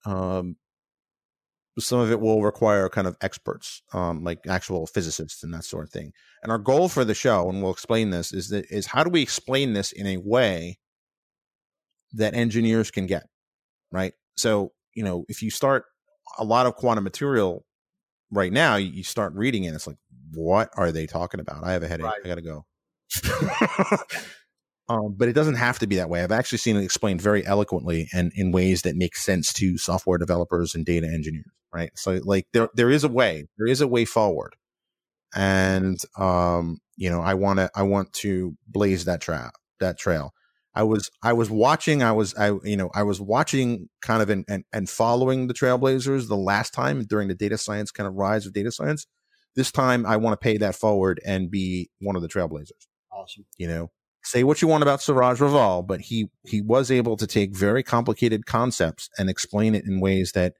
um 0.05 0.57
some 1.79 2.01
of 2.01 2.11
it 2.11 2.21
will 2.21 2.43
require 2.43 2.89
kind 2.89 3.07
of 3.07 3.17
experts 3.21 3.83
um 3.93 4.25
like 4.25 4.41
actual 4.49 4.87
physicists 4.87 5.43
and 5.43 5.55
that 5.55 5.65
sort 5.65 5.85
of 5.85 5.91
thing 5.91 6.13
and 6.43 6.53
our 6.53 6.59
goal 6.59 6.89
for 6.89 7.05
the 7.05 7.15
show 7.15 7.49
and 7.49 7.63
we'll 7.63 7.73
explain 7.73 8.11
this 8.11 8.33
is 8.33 8.49
that 8.49 8.67
is 8.71 8.87
how 8.87 9.05
do 9.05 9.11
we 9.11 9.23
explain 9.23 9.73
this 9.73 9.93
in 9.93 10.07
a 10.07 10.17
way 10.19 10.79
that 12.13 12.35
engineers 12.35 12.91
can 12.91 13.07
get 13.07 13.25
right 13.91 14.13
so 14.37 14.73
you 14.95 15.03
know 15.03 15.25
if 15.29 15.43
you 15.43 15.51
start 15.51 15.85
a 16.39 16.45
lot 16.45 16.67
of 16.67 16.75
quantum 16.75 17.05
material 17.05 17.65
right 18.33 18.53
now, 18.53 18.77
you 18.77 19.05
start 19.05 19.35
reading 19.35 19.65
it, 19.65 19.75
it's 19.75 19.87
like, 19.87 19.99
what 20.33 20.71
are 20.77 20.91
they 20.91 21.07
talking 21.07 21.41
about? 21.41 21.63
I 21.63 21.73
have 21.73 21.83
a 21.83 21.89
headache. 21.89 22.07
Right. 22.07 22.21
I 22.25 22.29
got 22.29 22.37
to 22.37 22.43
go. 22.43 22.65
um, 24.93 25.15
but 25.17 25.29
it 25.29 25.33
doesn't 25.33 25.55
have 25.55 25.79
to 25.79 25.87
be 25.87 25.97
that 25.97 26.11
way. 26.11 26.23
I've 26.23 26.33
actually 26.33 26.59
seen 26.59 26.77
it 26.77 26.85
explained 26.85 27.23
very 27.23 27.47
eloquently 27.47 28.09
and 28.13 28.31
in 28.35 28.53
ways 28.53 28.83
that 28.83 28.95
make 28.95 29.17
sense 29.17 29.53
to 29.55 29.79
software 29.79 30.19
developers 30.19 30.75
and 30.75 30.85
data 30.85 31.07
engineers. 31.07 31.47
Right. 31.73 31.91
So 31.95 32.21
like 32.25 32.47
there, 32.53 32.69
there 32.75 32.91
is 32.91 33.03
a 33.03 33.09
way, 33.09 33.47
there 33.57 33.67
is 33.67 33.81
a 33.81 33.89
way 33.89 34.05
forward. 34.05 34.55
And, 35.35 35.99
um, 36.19 36.81
you 36.97 37.09
know, 37.09 37.23
I 37.23 37.33
want 37.35 37.59
to, 37.59 37.71
I 37.75 37.83
want 37.83 38.13
to 38.15 38.55
blaze 38.69 39.07
that 39.07 39.23
trail, 39.23 39.51
that 39.81 39.99
trail. 39.99 40.35
I 40.75 40.83
was 40.85 41.11
I 41.23 41.35
was 41.35 41.51
watching 41.51 42.03
I 42.03 42.13
was 42.13 42.35
I 42.35 42.53
you 42.65 42.79
know 42.79 42.89
I 42.95 43.03
was 43.03 43.21
watching 43.21 43.91
kind 44.01 44.23
of 44.23 44.31
and 44.31 44.43
and, 44.49 44.65
and 44.73 44.89
following 44.89 45.47
the 45.47 45.53
Trailblazers 45.53 46.29
the 46.29 46.37
last 46.37 46.73
time 46.73 47.05
during 47.05 47.29
the 47.29 47.35
data 47.35 47.59
science 47.59 47.91
kind 47.91 48.07
of 48.07 48.15
rise 48.15 48.47
of 48.47 48.55
data 48.55 48.73
science. 48.73 49.07
This 49.55 49.71
time 49.71 50.07
I 50.07 50.17
want 50.17 50.33
to 50.33 50.43
pay 50.43 50.57
that 50.57 50.75
forward 50.75 51.21
and 51.27 51.51
be 51.51 51.91
one 52.01 52.17
of 52.17 52.23
the 52.23 52.29
Trailblazers. 52.29 52.87
Awesome. 53.13 53.45
You 53.59 53.69
know, 53.69 53.91
say 54.23 54.45
what 54.45 54.63
you 54.63 54.69
want 54.69 54.83
about 54.83 55.03
Siraj 55.03 55.41
Raval, 55.41 55.87
but 55.87 56.01
he 56.01 56.31
he 56.45 56.61
was 56.61 56.91
able 56.91 57.17
to 57.17 57.27
take 57.27 57.55
very 57.55 57.83
complicated 57.83 58.47
concepts 58.47 59.09
and 59.19 59.29
explain 59.29 59.75
it 59.75 59.85
in 59.85 60.01
ways 60.01 60.33
that 60.33 60.55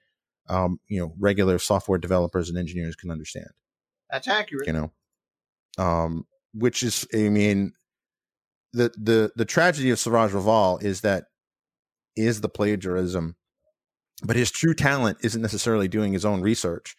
um, 0.49 0.79
you 0.89 1.01
know 1.01 1.15
regular 1.19 1.59
software 1.59 1.99
developers 1.99 2.49
and 2.49 2.59
engineers 2.59 2.97
can 2.97 3.11
understand. 3.11 3.49
That's 4.11 4.29
accurate. 4.29 4.67
You 4.67 4.73
know, 4.73 4.93
um, 5.79 6.27
which 6.55 6.83
is 6.83 7.07
I 7.15 7.29
mean 7.29 7.73
the 8.73 8.93
the 8.97 9.33
the 9.37 9.45
tragedy 9.45 9.91
of 9.91 9.99
Siraj 9.99 10.33
Raval 10.33 10.83
is 10.83 11.03
that 11.03 11.25
is 12.17 12.41
the 12.41 12.49
plagiarism, 12.49 13.37
but 14.23 14.37
his 14.37 14.51
true 14.51 14.75
talent 14.75 15.19
isn't 15.23 15.43
necessarily 15.43 15.89
doing 15.89 16.13
his 16.13 16.25
own 16.25 16.43
research. 16.43 16.97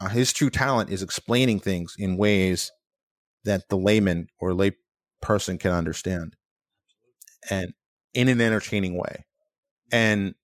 Uh, 0.00 0.08
his 0.08 0.32
true 0.32 0.50
talent 0.50 0.90
is 0.90 1.02
explaining 1.02 1.58
things 1.58 1.96
in 1.98 2.16
ways 2.16 2.70
that 3.44 3.68
the 3.68 3.76
layman 3.76 4.28
or 4.38 4.54
lay 4.54 4.72
person 5.20 5.58
can 5.58 5.72
understand, 5.72 6.36
and 7.50 7.72
in 8.14 8.28
an 8.28 8.40
entertaining 8.40 8.96
way. 8.96 9.24
And 9.92 10.34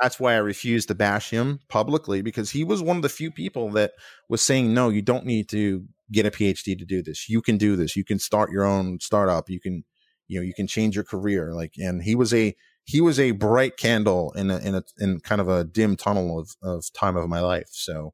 that's 0.00 0.20
why 0.20 0.34
I 0.34 0.38
refuse 0.38 0.86
to 0.86 0.94
bash 0.94 1.30
him 1.30 1.60
publicly 1.68 2.22
because 2.22 2.50
he 2.50 2.64
was 2.64 2.82
one 2.82 2.96
of 2.96 3.02
the 3.02 3.08
few 3.08 3.30
people 3.30 3.70
that 3.72 3.92
was 4.28 4.42
saying, 4.42 4.74
no, 4.74 4.90
you 4.90 5.02
don't 5.02 5.24
need 5.24 5.48
to 5.50 5.86
get 6.12 6.26
a 6.26 6.30
PhD 6.30 6.78
to 6.78 6.84
do 6.84 7.02
this. 7.02 7.28
You 7.28 7.40
can 7.42 7.56
do 7.56 7.76
this. 7.76 7.96
You 7.96 8.04
can 8.04 8.18
start 8.18 8.50
your 8.50 8.64
own 8.64 9.00
startup. 9.00 9.48
You 9.48 9.60
can 9.60 9.84
you 10.28 10.38
know 10.38 10.44
you 10.44 10.54
can 10.54 10.66
change 10.66 10.94
your 10.94 11.04
career 11.04 11.52
like 11.54 11.74
and 11.78 12.02
he 12.02 12.14
was 12.14 12.32
a 12.34 12.54
he 12.84 13.00
was 13.00 13.18
a 13.18 13.32
bright 13.32 13.76
candle 13.76 14.32
in 14.32 14.50
a 14.50 14.58
in 14.58 14.74
a 14.74 14.82
in 14.98 15.20
kind 15.20 15.40
of 15.40 15.48
a 15.48 15.64
dim 15.64 15.96
tunnel 15.96 16.38
of 16.38 16.56
of 16.62 16.84
time 16.92 17.16
of 17.16 17.28
my 17.28 17.40
life 17.40 17.68
so 17.70 18.12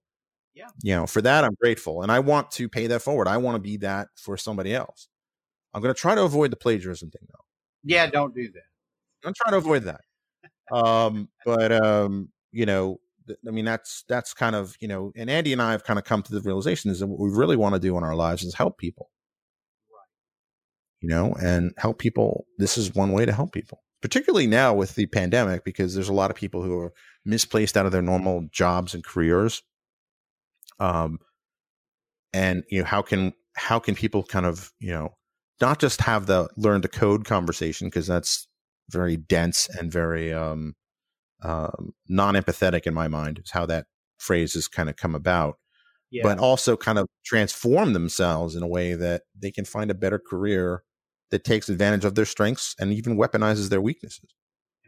yeah 0.54 0.68
you 0.82 0.94
know 0.94 1.06
for 1.06 1.22
that 1.22 1.44
i'm 1.44 1.54
grateful 1.60 2.02
and 2.02 2.12
i 2.12 2.18
want 2.18 2.50
to 2.50 2.68
pay 2.68 2.86
that 2.86 3.02
forward 3.02 3.28
i 3.28 3.36
want 3.36 3.54
to 3.54 3.60
be 3.60 3.76
that 3.76 4.08
for 4.16 4.36
somebody 4.36 4.74
else 4.74 5.08
i'm 5.74 5.82
going 5.82 5.94
to 5.94 6.00
try 6.00 6.14
to 6.14 6.22
avoid 6.22 6.50
the 6.50 6.56
plagiarism 6.56 7.10
thing 7.10 7.26
though. 7.28 7.44
Yeah 7.84 8.06
don't 8.06 8.34
do 8.34 8.50
that. 8.52 9.26
I'm 9.26 9.34
trying 9.34 9.52
to 9.52 9.58
avoid 9.58 9.84
that. 9.84 10.00
Um 10.72 11.28
but 11.44 11.72
um 11.72 12.30
you 12.50 12.66
know 12.66 12.98
I 13.46 13.50
mean, 13.50 13.64
that's 13.64 14.04
that's 14.08 14.34
kind 14.34 14.56
of 14.56 14.76
you 14.80 14.88
know, 14.88 15.12
and 15.16 15.30
Andy 15.30 15.52
and 15.52 15.62
I 15.62 15.72
have 15.72 15.84
kind 15.84 15.98
of 15.98 16.04
come 16.04 16.22
to 16.22 16.32
the 16.32 16.40
realization 16.40 16.90
is 16.90 17.00
that 17.00 17.06
what 17.06 17.20
we 17.20 17.30
really 17.30 17.56
want 17.56 17.74
to 17.74 17.80
do 17.80 17.96
in 17.96 18.04
our 18.04 18.14
lives 18.14 18.42
is 18.42 18.54
help 18.54 18.78
people. 18.78 19.10
You 21.00 21.08
know, 21.08 21.34
and 21.40 21.72
help 21.78 21.98
people. 21.98 22.46
This 22.58 22.78
is 22.78 22.94
one 22.94 23.10
way 23.10 23.26
to 23.26 23.32
help 23.32 23.52
people, 23.52 23.82
particularly 24.02 24.46
now 24.46 24.72
with 24.72 24.94
the 24.94 25.06
pandemic, 25.06 25.64
because 25.64 25.94
there's 25.94 26.08
a 26.08 26.12
lot 26.12 26.30
of 26.30 26.36
people 26.36 26.62
who 26.62 26.78
are 26.78 26.92
misplaced 27.24 27.76
out 27.76 27.86
of 27.86 27.92
their 27.92 28.02
normal 28.02 28.46
jobs 28.52 28.94
and 28.94 29.04
careers. 29.04 29.62
Um, 30.78 31.18
and 32.32 32.62
you 32.70 32.80
know, 32.80 32.84
how 32.84 33.02
can 33.02 33.32
how 33.56 33.80
can 33.80 33.96
people 33.96 34.22
kind 34.22 34.46
of 34.46 34.72
you 34.78 34.92
know 34.92 35.14
not 35.60 35.78
just 35.78 36.00
have 36.02 36.26
the 36.26 36.48
learn 36.56 36.82
to 36.82 36.88
code 36.88 37.24
conversation 37.24 37.88
because 37.88 38.06
that's 38.06 38.48
very 38.90 39.16
dense 39.16 39.68
and 39.68 39.92
very 39.92 40.32
um, 40.32 40.74
um, 41.42 41.92
non-empathetic 42.08 42.86
in 42.86 42.94
my 42.94 43.08
mind 43.08 43.40
is 43.42 43.50
how 43.50 43.66
that 43.66 43.86
phrase 44.18 44.54
has 44.54 44.68
kind 44.68 44.88
of 44.88 44.96
come 44.96 45.14
about 45.14 45.56
yeah. 46.12 46.22
but 46.22 46.38
also 46.38 46.76
kind 46.76 46.98
of 46.98 47.08
transform 47.24 47.94
themselves 47.94 48.54
in 48.54 48.62
a 48.62 48.68
way 48.68 48.94
that 48.94 49.22
they 49.36 49.50
can 49.50 49.64
find 49.64 49.90
a 49.90 49.94
better 49.94 50.18
career 50.18 50.84
that 51.30 51.42
takes 51.42 51.68
advantage 51.68 52.04
of 52.04 52.14
their 52.14 52.26
strengths 52.26 52.76
and 52.78 52.92
even 52.92 53.16
weaponizes 53.16 53.70
their 53.70 53.80
weaknesses. 53.80 54.34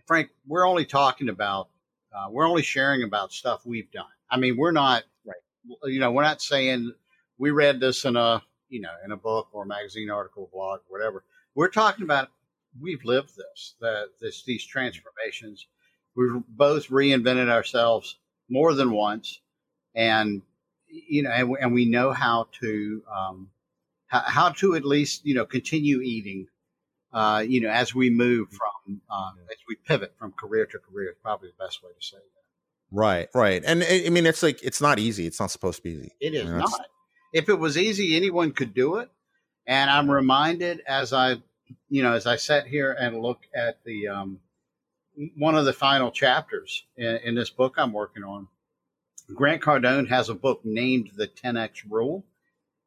Frank, 0.07 0.29
we're 0.46 0.68
only 0.68 0.85
talking 0.85 1.31
about, 1.31 1.70
uh, 2.14 2.27
we're 2.31 2.46
only 2.46 2.62
sharing 2.62 3.03
about 3.03 3.33
stuff 3.33 3.62
we've 3.64 3.90
done. 3.90 4.05
I 4.31 4.37
mean, 4.37 4.59
we're 4.59 4.70
not, 4.70 5.05
right. 5.27 5.37
you 5.85 5.98
know, 5.98 6.12
we're 6.12 6.22
not 6.22 6.42
saying 6.42 6.92
we 7.38 7.50
read 7.50 7.81
this 7.81 8.05
in 8.05 8.16
a, 8.16 8.42
you 8.68 8.81
know, 8.81 8.90
in 9.05 9.12
a 9.12 9.16
book 9.16 9.48
or 9.53 9.64
a 9.64 9.66
magazine 9.66 10.11
article, 10.11 10.48
blog, 10.53 10.81
whatever. 10.88 11.24
We're 11.55 11.68
talking 11.68 12.05
about 12.05 12.29
we've 12.81 13.05
lived 13.05 13.31
this, 13.37 13.74
the, 13.81 14.07
this, 14.20 14.42
these 14.44 14.64
transformations. 14.64 15.66
We've 16.16 16.42
both 16.48 16.88
reinvented 16.88 17.48
ourselves 17.48 18.18
more 18.48 18.74
than 18.74 18.92
once, 18.92 19.40
and 19.94 20.42
you 20.88 21.22
know, 21.22 21.31
and, 21.31 21.57
and 21.61 21.74
we 21.74 21.87
know 21.87 22.12
how 22.12 22.48
to 22.61 23.03
um, 23.12 23.50
how 24.07 24.50
to 24.50 24.77
at 24.77 24.85
least 24.85 25.27
you 25.27 25.35
know 25.35 25.44
continue 25.44 26.00
eating 26.00 26.46
uh, 27.12 27.44
you 27.46 27.61
know 27.61 27.68
as 27.68 27.94
we 27.94 28.11
move 28.11 28.48
from 28.50 29.00
uh, 29.11 29.31
as 29.50 29.57
we 29.68 29.77
pivot 29.87 30.14
from 30.18 30.33
career 30.33 30.66
to 30.66 30.79
career 30.79 31.11
is 31.11 31.16
probably 31.22 31.48
the 31.48 31.64
best 31.64 31.83
way 31.83 31.90
to 31.98 32.07
say 32.07 32.16
that. 32.16 32.96
Right 32.96 33.29
right. 33.35 33.62
And 33.64 33.83
i 33.83 34.09
mean 34.09 34.27
it's 34.27 34.42
like 34.42 34.62
it's 34.62 34.81
not 34.81 35.00
easy. 35.00 35.27
It's 35.27 35.40
not 35.40 35.50
supposed 35.50 35.79
to 35.79 35.83
be 35.83 35.90
easy. 35.90 36.12
It 36.20 36.35
is 36.35 36.44
you 36.44 36.50
know, 36.50 36.59
not 36.59 36.87
if 37.35 37.49
it 37.51 37.59
was 37.59 37.77
easy 37.77 38.16
anyone 38.16 38.53
could 38.53 38.73
do 38.73 38.97
it 38.97 39.11
and 39.66 39.90
i'm 39.90 40.11
reminded 40.11 40.81
as 40.87 41.12
i 41.12 41.35
you 41.90 42.03
know 42.03 42.14
as 42.14 42.27
i 42.27 42.37
sat 42.37 42.66
here 42.66 42.92
and 42.92 43.20
look 43.20 43.40
at 43.55 43.85
the 43.85 44.09
um, 44.09 44.38
one 45.37 45.55
of 45.55 45.64
the 45.64 45.73
final 45.73 46.11
chapters 46.11 46.85
in, 46.97 47.16
in 47.25 47.35
this 47.35 47.51
book 47.51 47.75
i'm 47.77 47.92
working 47.92 48.25
on 48.25 48.49
grant 49.35 49.61
cardone 49.61 50.09
has 50.09 50.29
a 50.29 50.35
book 50.35 50.61
named 50.64 51.11
the 51.16 51.29
10x 51.29 51.83
rule 51.90 52.25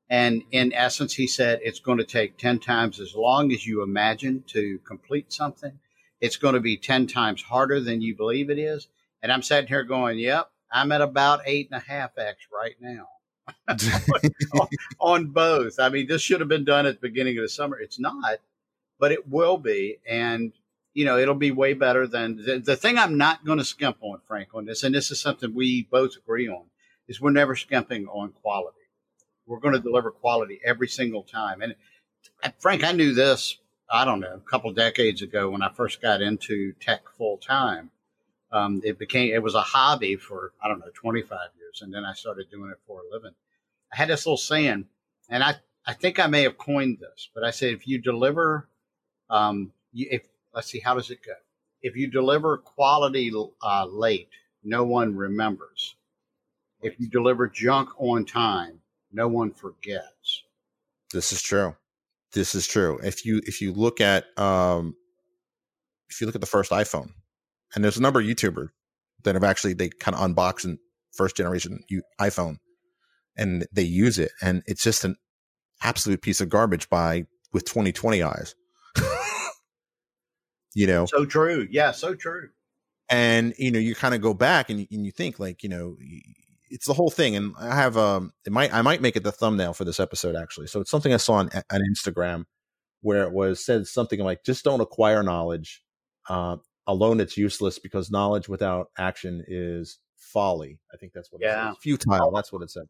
and 0.09 0.43
in 0.51 0.71
essence, 0.71 1.15
he 1.15 1.27
said 1.27 1.59
it's 1.61 1.81
going 1.81 1.97
to 1.97 2.05
take 2.05 2.37
10 2.37 2.59
times 2.59 3.01
as 3.01 3.13
long 3.13 3.51
as 3.51 3.67
you 3.67 3.83
imagine 3.83 4.45
to 4.47 4.79
complete 4.87 5.33
something. 5.33 5.79
It's 6.21 6.37
going 6.37 6.53
to 6.53 6.61
be 6.61 6.77
10 6.77 7.07
times 7.07 7.41
harder 7.41 7.81
than 7.81 8.01
you 8.01 8.15
believe 8.15 8.49
it 8.49 8.57
is. 8.57 8.87
And 9.21 9.33
I'm 9.33 9.43
sitting 9.43 9.67
here 9.67 9.83
going, 9.83 10.17
yep, 10.17 10.49
I'm 10.71 10.93
at 10.93 11.01
about 11.01 11.41
eight 11.45 11.67
and 11.69 11.81
a 11.81 11.85
half 11.85 12.17
X 12.17 12.47
right 12.53 12.75
now 12.79 13.09
on, 14.99 15.27
both. 15.27 15.79
I 15.79 15.89
mean, 15.89 16.07
this 16.07 16.21
should 16.21 16.39
have 16.39 16.49
been 16.49 16.65
done 16.65 16.85
at 16.85 17.01
the 17.01 17.07
beginning 17.07 17.37
of 17.37 17.43
the 17.43 17.49
summer. 17.49 17.79
It's 17.79 17.99
not, 17.99 18.39
but 18.99 19.11
it 19.11 19.27
will 19.27 19.57
be. 19.57 19.97
And, 20.09 20.53
you 20.93 21.05
know, 21.05 21.17
it'll 21.17 21.35
be 21.35 21.51
way 21.51 21.73
better 21.73 22.07
than 22.07 22.37
the, 22.37 22.59
the 22.59 22.75
thing 22.75 22.97
I'm 22.97 23.17
not 23.17 23.45
going 23.45 23.59
to 23.59 23.65
skimp 23.65 23.97
on, 24.01 24.19
Frank, 24.27 24.49
on 24.53 24.65
this. 24.65 24.83
And 24.83 24.95
this 24.95 25.11
is 25.11 25.19
something 25.19 25.53
we 25.53 25.87
both 25.91 26.15
agree 26.17 26.47
on 26.47 26.65
is 27.07 27.21
we're 27.21 27.31
never 27.31 27.55
skimping 27.55 28.07
on 28.07 28.31
quality 28.41 28.77
we're 29.47 29.59
going 29.59 29.73
to 29.73 29.79
deliver 29.79 30.11
quality 30.11 30.59
every 30.63 30.87
single 30.87 31.23
time. 31.23 31.61
And, 31.61 31.75
and 32.43 32.53
Frank, 32.59 32.83
I 32.83 32.91
knew 32.91 33.13
this, 33.13 33.57
I 33.89 34.05
don't 34.05 34.19
know, 34.19 34.35
a 34.35 34.49
couple 34.51 34.71
decades 34.73 35.21
ago 35.21 35.49
when 35.49 35.61
I 35.61 35.69
first 35.69 36.01
got 36.01 36.21
into 36.21 36.73
tech 36.73 37.01
full 37.17 37.37
time. 37.37 37.89
Um, 38.51 38.81
it 38.83 38.99
became, 38.99 39.33
it 39.33 39.41
was 39.41 39.55
a 39.55 39.61
hobby 39.61 40.15
for, 40.15 40.53
I 40.63 40.67
don't 40.67 40.79
know, 40.79 40.91
25 40.93 41.39
years. 41.57 41.66
And 41.81 41.93
then 41.93 42.05
I 42.05 42.13
started 42.13 42.49
doing 42.49 42.71
it 42.71 42.79
for 42.85 43.01
a 43.01 43.13
living. 43.13 43.33
I 43.91 43.97
had 43.97 44.09
this 44.09 44.25
little 44.25 44.37
saying, 44.37 44.85
and 45.29 45.43
I, 45.43 45.55
I 45.85 45.93
think 45.93 46.19
I 46.19 46.27
may 46.27 46.43
have 46.43 46.57
coined 46.57 46.99
this, 46.99 47.29
but 47.33 47.43
I 47.43 47.51
said, 47.51 47.73
if 47.73 47.87
you 47.87 47.99
deliver, 47.99 48.67
um, 49.29 49.71
you, 49.93 50.07
if, 50.11 50.27
let's 50.53 50.69
see, 50.69 50.79
how 50.79 50.95
does 50.95 51.09
it 51.09 51.19
go? 51.25 51.33
if 51.81 51.95
you 51.95 52.07
deliver 52.07 52.57
quality 52.57 53.31
uh, 53.61 53.85
late, 53.85 54.29
no 54.63 54.83
one 54.83 55.15
remembers. 55.15 55.95
If 56.81 56.99
you 56.99 57.09
deliver 57.09 57.47
junk 57.47 57.89
on 57.97 58.25
time, 58.25 58.81
no 59.11 59.27
one 59.27 59.51
forgets. 59.51 60.43
This 61.13 61.31
is 61.31 61.41
true. 61.41 61.75
This 62.33 62.55
is 62.55 62.67
true. 62.67 62.99
If 63.03 63.25
you 63.25 63.41
if 63.45 63.61
you 63.61 63.71
look 63.73 64.01
at 64.01 64.25
um, 64.37 64.95
if 66.09 66.19
you 66.19 66.27
look 66.27 66.35
at 66.35 66.41
the 66.41 66.47
first 66.47 66.71
iPhone, 66.71 67.11
and 67.73 67.83
there's 67.83 67.97
a 67.97 68.01
number 68.01 68.19
of 68.19 68.25
YouTubers 68.25 68.69
that 69.23 69.35
have 69.35 69.43
actually 69.43 69.73
they 69.73 69.89
kind 69.89 70.15
of 70.15 70.21
unbox 70.21 70.65
and 70.65 70.77
first 71.17 71.35
generation 71.35 71.79
iPhone, 72.19 72.57
and 73.35 73.67
they 73.71 73.83
use 73.83 74.19
it, 74.19 74.31
and 74.41 74.63
it's 74.65 74.83
just 74.83 75.03
an 75.03 75.15
absolute 75.83 76.21
piece 76.21 76.41
of 76.41 76.49
garbage 76.49 76.89
by 76.89 77.25
with 77.53 77.65
2020 77.65 78.23
eyes. 78.23 78.55
you 80.75 80.87
know, 80.87 81.05
so 81.05 81.25
true. 81.25 81.67
Yeah, 81.69 81.91
so 81.91 82.15
true. 82.15 82.49
And 83.09 83.53
you 83.57 83.71
know, 83.71 83.79
you 83.79 83.95
kind 83.95 84.15
of 84.15 84.21
go 84.21 84.33
back 84.33 84.69
and 84.69 84.81
you, 84.81 84.87
and 84.91 85.05
you 85.05 85.11
think 85.11 85.39
like, 85.39 85.63
you 85.63 85.69
know, 85.69 85.97
it's 86.69 86.87
the 86.87 86.93
whole 86.93 87.09
thing. 87.09 87.35
And 87.35 87.53
I 87.57 87.75
have 87.75 87.97
um, 87.97 88.33
it 88.45 88.51
might 88.51 88.73
I 88.73 88.81
might 88.81 89.01
make 89.01 89.15
it 89.15 89.23
the 89.23 89.31
thumbnail 89.31 89.73
for 89.73 89.85
this 89.85 89.99
episode 89.99 90.35
actually. 90.35 90.67
So 90.67 90.81
it's 90.81 90.91
something 90.91 91.13
I 91.13 91.17
saw 91.17 91.35
on 91.35 91.49
on 91.71 91.81
Instagram 91.81 92.45
where 93.01 93.23
it 93.23 93.31
was 93.31 93.63
said 93.63 93.87
something 93.87 94.19
like, 94.19 94.43
just 94.43 94.63
don't 94.63 94.81
acquire 94.81 95.23
knowledge. 95.23 95.83
Uh, 96.27 96.57
alone, 96.85 97.19
it's 97.19 97.37
useless 97.37 97.79
because 97.79 98.11
knowledge 98.11 98.49
without 98.49 98.87
action 98.97 99.43
is 99.47 99.99
folly. 100.37 100.77
I 100.93 100.97
think 100.97 101.13
that's 101.13 101.31
what 101.31 101.41
yeah. 101.41 101.69
it 101.69 101.73
says. 101.73 101.77
Futile. 101.81 102.31
That's 102.31 102.53
what 102.53 102.61
it 102.61 102.69
said. 102.69 102.83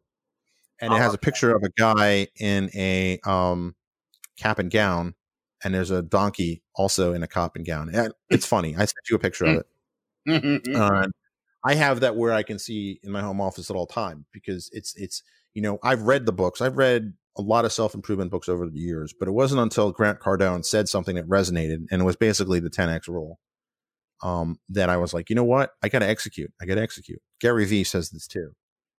And 0.81 0.93
it 0.93 0.97
has 0.97 1.13
a 1.13 1.17
picture 1.17 1.55
of 1.55 1.63
a 1.63 1.69
guy 1.69 2.27
in 2.39 2.69
a 2.75 3.19
um, 3.25 3.73
cap 4.37 4.59
and 4.59 4.69
gown, 4.69 5.15
and 5.63 5.73
there's 5.73 5.89
a 5.89 6.01
donkey 6.01 6.61
also 6.75 7.13
in 7.13 7.23
a 7.23 7.27
cap 7.27 7.55
and 7.55 7.65
gown. 7.65 7.89
And 7.93 8.13
it's 8.29 8.45
funny. 8.55 8.75
I 8.75 8.79
sent 8.79 9.09
you 9.09 9.15
a 9.15 9.19
picture 9.19 9.45
of 9.45 9.63
it. 10.27 11.11
I 11.63 11.75
have 11.75 12.01
that 12.01 12.17
where 12.17 12.33
I 12.33 12.43
can 12.43 12.59
see 12.59 12.99
in 13.01 13.11
my 13.11 13.21
home 13.21 13.39
office 13.39 13.69
at 13.69 13.75
all 13.77 13.87
time 13.87 14.25
because 14.33 14.69
it's 14.73 14.93
it's 14.95 15.23
you 15.53 15.61
know 15.61 15.79
I've 15.81 16.01
read 16.01 16.25
the 16.25 16.33
books. 16.33 16.61
I've 16.61 16.77
read 16.77 17.13
a 17.37 17.41
lot 17.41 17.63
of 17.63 17.71
self 17.71 17.95
improvement 17.95 18.29
books 18.29 18.49
over 18.49 18.67
the 18.67 18.77
years, 18.77 19.13
but 19.17 19.29
it 19.29 19.31
wasn't 19.31 19.61
until 19.61 19.93
Grant 19.93 20.19
Cardone 20.19 20.65
said 20.65 20.89
something 20.89 21.15
that 21.15 21.29
resonated, 21.29 21.85
and 21.91 22.01
it 22.01 22.05
was 22.05 22.17
basically 22.17 22.59
the 22.59 22.69
10x 22.69 23.07
rule. 23.07 23.39
Um, 24.24 24.59
that 24.70 24.89
I 24.89 24.97
was 24.97 25.13
like, 25.13 25.30
you 25.30 25.36
know 25.36 25.43
what, 25.43 25.72
I 25.84 25.89
got 25.89 25.99
to 25.99 26.07
execute. 26.07 26.51
I 26.61 26.65
got 26.65 26.76
to 26.76 26.82
execute. 26.82 27.22
Gary 27.39 27.65
Vee 27.65 27.84
says 27.84 28.09
this 28.09 28.28
too. 28.28 28.51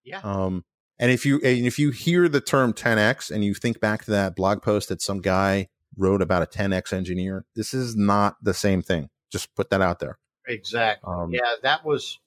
Yeah. 0.05 0.21
Um, 0.23 0.65
and 0.99 1.11
if 1.11 1.25
you 1.25 1.41
and 1.45 1.67
if 1.67 1.79
you 1.79 1.91
hear 1.91 2.29
the 2.29 2.41
term 2.41 2.73
10x 2.73 3.31
and 3.31 3.45
you 3.45 3.55
think 3.55 3.81
back 3.81 4.05
to 4.05 4.11
that 4.13 4.35
blog 4.35 4.63
post 4.63 4.89
that 4.89 5.01
some 5.01 5.21
guy 5.21 5.69
wrote 5.97 6.23
about 6.23 6.43
a 6.43 6.47
10x 6.47 6.93
engineer, 6.93 7.45
this 7.55 7.73
is 7.75 7.97
not 7.97 8.37
the 8.43 8.55
same 8.55 8.83
thing. 8.83 9.09
Just 9.31 9.55
put 9.55 9.71
that 9.71 9.81
out 9.81 10.01
there. 10.01 10.19
Exactly. 10.47 11.13
Um, 11.13 11.31
yeah, 11.33 11.55
that 11.63 11.85
was. 11.85 12.19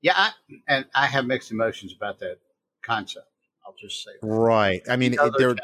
Yeah, 0.00 0.12
I, 0.16 0.30
and 0.68 0.86
I 0.94 1.06
have 1.06 1.26
mixed 1.26 1.50
emotions 1.50 1.92
about 1.96 2.20
that 2.20 2.38
concept. 2.84 3.26
I'll 3.66 3.74
just 3.78 4.04
say. 4.04 4.12
That. 4.22 4.26
Right. 4.26 4.80
I 4.88 4.96
mean, 4.96 5.16
there, 5.38 5.56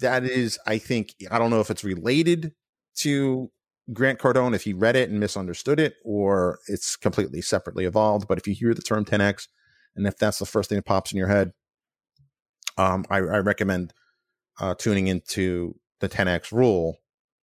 that 0.00 0.24
is, 0.24 0.58
I 0.66 0.78
think, 0.78 1.14
I 1.30 1.38
don't 1.38 1.50
know 1.50 1.60
if 1.60 1.70
it's 1.70 1.84
related 1.84 2.52
to 2.96 3.50
Grant 3.92 4.18
Cardone, 4.18 4.54
if 4.54 4.62
he 4.62 4.72
read 4.72 4.96
it 4.96 5.10
and 5.10 5.20
misunderstood 5.20 5.78
it, 5.78 5.96
or 6.04 6.58
it's 6.68 6.96
completely 6.96 7.42
separately 7.42 7.84
evolved. 7.84 8.26
But 8.26 8.38
if 8.38 8.46
you 8.46 8.54
hear 8.54 8.72
the 8.72 8.82
term 8.82 9.04
10x, 9.04 9.48
and 9.94 10.06
if 10.06 10.16
that's 10.16 10.38
the 10.38 10.46
first 10.46 10.68
thing 10.68 10.76
that 10.76 10.86
pops 10.86 11.12
in 11.12 11.18
your 11.18 11.28
head, 11.28 11.52
um, 12.78 13.04
I, 13.10 13.18
I 13.18 13.38
recommend 13.38 13.92
uh, 14.60 14.74
tuning 14.74 15.06
into 15.06 15.76
the 16.00 16.08
10x 16.08 16.50
rule 16.50 16.98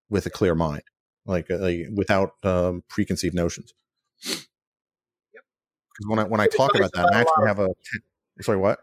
with 0.08 0.26
a 0.26 0.30
clear 0.30 0.54
mind, 0.54 0.82
like, 1.26 1.50
uh, 1.50 1.58
like 1.58 1.86
without 1.92 2.32
um, 2.44 2.84
preconceived 2.88 3.34
notions. 3.34 3.72
Yep. 4.24 4.38
Because 5.34 6.08
when 6.08 6.18
I 6.18 6.24
when 6.24 6.40
I 6.40 6.46
talk 6.46 6.74
about 6.74 6.92
that, 6.94 7.10
I 7.12 7.20
actually 7.20 7.46
have 7.46 7.58
a. 7.58 7.68
Sorry, 8.40 8.58
what? 8.58 8.78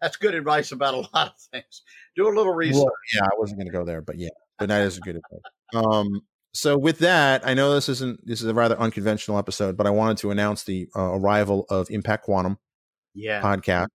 That's 0.00 0.16
good 0.16 0.34
advice 0.34 0.72
about 0.72 0.94
a 0.94 0.96
lot 1.14 1.28
of 1.28 1.40
things. 1.52 1.82
Do 2.16 2.28
a 2.28 2.32
little 2.34 2.54
research. 2.54 2.84
Well, 2.84 2.92
yeah, 3.14 3.24
I 3.24 3.30
wasn't 3.38 3.58
going 3.58 3.66
to 3.66 3.76
go 3.76 3.84
there, 3.84 4.00
but 4.00 4.18
yeah, 4.18 4.30
but 4.58 4.68
that 4.68 4.82
is 4.82 4.98
good 5.00 5.16
advice. 5.16 5.40
Um, 5.74 6.22
so 6.52 6.76
with 6.76 6.98
that, 6.98 7.46
I 7.46 7.54
know 7.54 7.74
this 7.74 7.88
isn't 7.88 8.26
this 8.26 8.42
is 8.42 8.48
a 8.48 8.54
rather 8.54 8.78
unconventional 8.78 9.38
episode, 9.38 9.76
but 9.76 9.86
I 9.86 9.90
wanted 9.90 10.18
to 10.18 10.30
announce 10.30 10.64
the 10.64 10.88
uh, 10.96 11.12
arrival 11.12 11.66
of 11.70 11.90
Impact 11.90 12.24
Quantum 12.24 12.58
yeah. 13.14 13.40
podcast. 13.40 13.88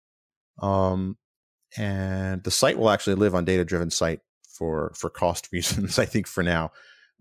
Um, 0.61 1.17
and 1.77 2.43
the 2.43 2.51
site 2.51 2.77
will 2.77 2.89
actually 2.89 3.15
live 3.15 3.35
on 3.35 3.43
data 3.43 3.65
driven 3.65 3.89
site 3.89 4.21
for 4.47 4.93
for 4.95 5.09
cost 5.09 5.49
reasons. 5.53 5.99
I 5.99 6.05
think 6.05 6.27
for 6.27 6.43
now, 6.43 6.71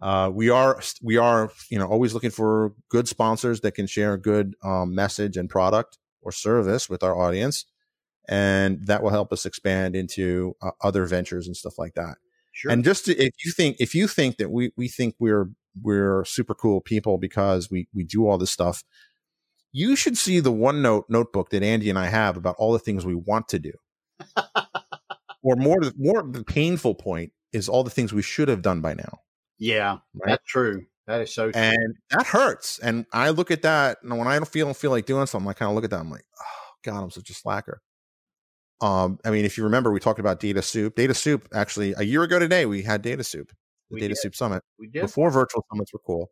uh, 0.00 0.30
we 0.32 0.50
are 0.50 0.80
we 1.02 1.16
are 1.16 1.50
you 1.70 1.78
know 1.78 1.86
always 1.86 2.14
looking 2.14 2.30
for 2.30 2.72
good 2.88 3.08
sponsors 3.08 3.60
that 3.62 3.74
can 3.74 3.86
share 3.86 4.14
a 4.14 4.20
good 4.20 4.54
um, 4.62 4.94
message 4.94 5.36
and 5.36 5.50
product 5.50 5.98
or 6.22 6.30
service 6.30 6.88
with 6.88 7.02
our 7.02 7.16
audience, 7.16 7.64
and 8.28 8.86
that 8.86 9.02
will 9.02 9.10
help 9.10 9.32
us 9.32 9.46
expand 9.46 9.96
into 9.96 10.54
uh, 10.62 10.70
other 10.80 11.06
ventures 11.06 11.48
and 11.48 11.56
stuff 11.56 11.76
like 11.76 11.94
that. 11.94 12.16
Sure. 12.54 12.70
And 12.70 12.84
just 12.84 13.06
to, 13.06 13.16
if 13.16 13.34
you 13.44 13.50
think 13.50 13.76
if 13.80 13.96
you 13.96 14.06
think 14.06 14.36
that 14.36 14.48
we 14.48 14.70
we 14.76 14.86
think 14.86 15.16
we're 15.18 15.50
we're 15.82 16.24
super 16.24 16.54
cool 16.54 16.80
people 16.80 17.18
because 17.18 17.68
we 17.68 17.88
we 17.92 18.04
do 18.04 18.28
all 18.28 18.38
this 18.38 18.52
stuff, 18.52 18.84
you 19.72 19.96
should 19.96 20.16
see 20.16 20.38
the 20.38 20.52
OneNote 20.52 21.02
notebook 21.08 21.50
that 21.50 21.64
Andy 21.64 21.90
and 21.90 21.98
I 21.98 22.06
have 22.06 22.36
about 22.36 22.54
all 22.58 22.72
the 22.72 22.78
things 22.78 23.04
we 23.04 23.16
want 23.16 23.48
to 23.48 23.58
do. 23.58 23.72
or 25.42 25.56
more, 25.56 25.80
more 25.98 26.22
the 26.22 26.44
painful 26.44 26.94
point 26.94 27.32
is 27.52 27.68
all 27.68 27.82
the 27.82 27.90
things 27.90 28.12
we 28.12 28.22
should 28.22 28.46
have 28.46 28.62
done 28.62 28.80
by 28.80 28.94
now. 28.94 29.18
Yeah, 29.58 29.98
right? 30.14 30.26
that's 30.26 30.46
true. 30.46 30.86
That 31.08 31.22
is 31.22 31.34
so 31.34 31.50
true. 31.50 31.60
And 31.60 31.96
that 32.10 32.24
hurts. 32.24 32.78
And 32.78 33.04
I 33.12 33.30
look 33.30 33.50
at 33.50 33.62
that, 33.62 33.98
and 34.04 34.16
when 34.16 34.28
I 34.28 34.36
don't 34.36 34.48
feel 34.48 34.72
feel 34.74 34.92
like 34.92 35.06
doing 35.06 35.26
something, 35.26 35.50
I 35.50 35.54
kind 35.54 35.70
of 35.70 35.74
look 35.74 35.84
at 35.84 35.90
that. 35.90 35.98
I'm 35.98 36.10
like, 36.10 36.24
oh 36.40 36.72
God, 36.84 37.02
I'm 37.02 37.10
such 37.10 37.30
a 37.30 37.34
slacker. 37.34 37.82
Um, 38.84 39.18
I 39.24 39.30
mean, 39.30 39.46
if 39.46 39.56
you 39.56 39.64
remember, 39.64 39.90
we 39.90 39.98
talked 39.98 40.18
about 40.18 40.40
Data 40.40 40.60
Soup. 40.60 40.94
Data 40.94 41.14
Soup, 41.14 41.48
actually, 41.54 41.94
a 41.96 42.02
year 42.02 42.22
ago 42.22 42.38
today, 42.38 42.66
we 42.66 42.82
had 42.82 43.00
Data 43.00 43.24
Soup, 43.24 43.48
the 43.48 43.94
we 43.94 44.00
Data 44.00 44.10
did. 44.12 44.18
Soup 44.18 44.36
Summit. 44.36 44.62
We 44.78 44.88
did 44.88 45.00
before 45.00 45.30
virtual 45.30 45.64
summits 45.72 45.90
were 45.94 46.00
cool. 46.06 46.30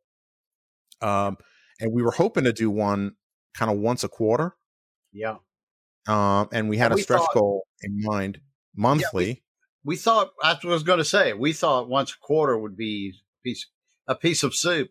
Um, 1.00 1.38
and 1.80 1.92
we 1.94 2.03
were 2.03 2.11
hoping 2.11 2.44
to 2.44 2.53
do 2.53 2.70
one 2.70 3.12
kind 3.55 3.70
of 3.70 3.78
once 3.78 4.05
a 4.05 4.09
quarter. 4.09 4.55
Yeah. 5.14 5.36
Um, 6.07 6.48
and 6.53 6.68
we 6.68 6.76
had 6.76 6.92
and 6.92 7.00
a 7.00 7.03
stretch 7.03 7.20
thought, 7.20 7.34
goal 7.34 7.66
in 7.80 8.03
mind 8.03 8.40
monthly. 8.76 9.26
Yeah, 9.26 9.34
we, 9.84 9.94
we, 9.94 9.96
thought 9.96 10.32
that's 10.42 10.62
what 10.62 10.72
I 10.72 10.74
was 10.74 10.82
going 10.82 10.98
to 10.98 11.07
say. 11.07 11.32
We 11.32 11.55
thought 11.55 11.88
once 11.88 12.12
a 12.12 12.18
quarter 12.18 12.59
would 12.59 12.76
be 12.76 13.14
a 13.16 13.48
piece, 13.48 13.66
a 14.07 14.14
piece 14.14 14.42
of 14.42 14.55
soup. 14.55 14.90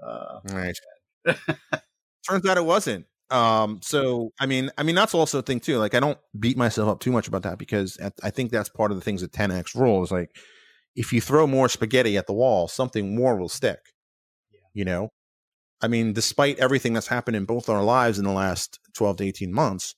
Uh, 0.00 0.38
right. 0.52 0.78
Turns 2.28 2.46
out 2.46 2.58
it 2.58 2.64
wasn't. 2.64 3.06
Um, 3.32 3.80
so 3.82 4.32
I 4.38 4.46
mean, 4.46 4.70
I 4.76 4.82
mean 4.82 4.94
that's 4.94 5.14
also 5.14 5.38
a 5.38 5.42
thing 5.42 5.60
too. 5.60 5.78
Like 5.78 5.94
I 5.94 6.00
don't 6.00 6.18
beat 6.38 6.56
myself 6.56 6.88
up 6.88 7.00
too 7.00 7.12
much 7.12 7.28
about 7.28 7.42
that 7.42 7.58
because 7.58 7.98
I 8.22 8.30
think 8.30 8.50
that's 8.50 8.68
part 8.68 8.90
of 8.90 8.96
the 8.96 9.02
things 9.02 9.22
that 9.22 9.32
10x 9.32 9.74
rule 9.74 10.02
is 10.02 10.10
like 10.10 10.30
if 10.94 11.12
you 11.12 11.20
throw 11.20 11.46
more 11.46 11.68
spaghetti 11.68 12.16
at 12.16 12.26
the 12.26 12.34
wall, 12.34 12.68
something 12.68 13.16
more 13.16 13.36
will 13.36 13.48
stick. 13.48 13.78
Yeah. 14.52 14.60
You 14.74 14.84
know, 14.84 15.08
I 15.82 15.88
mean, 15.88 16.12
despite 16.12 16.58
everything 16.58 16.92
that's 16.92 17.08
happened 17.08 17.36
in 17.36 17.44
both 17.44 17.68
our 17.68 17.82
lives 17.82 18.18
in 18.18 18.24
the 18.24 18.32
last 18.32 18.78
12 18.94 19.16
to 19.18 19.24
18 19.24 19.52
months, 19.52 19.94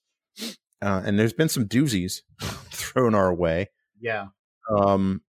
uh, 0.80 1.02
and 1.04 1.18
there's 1.18 1.34
been 1.34 1.50
some 1.50 1.66
doozies 1.66 2.22
thrown 2.40 3.14
our 3.14 3.34
way. 3.34 3.68
Yeah. 4.00 4.26
Um, 4.70 5.22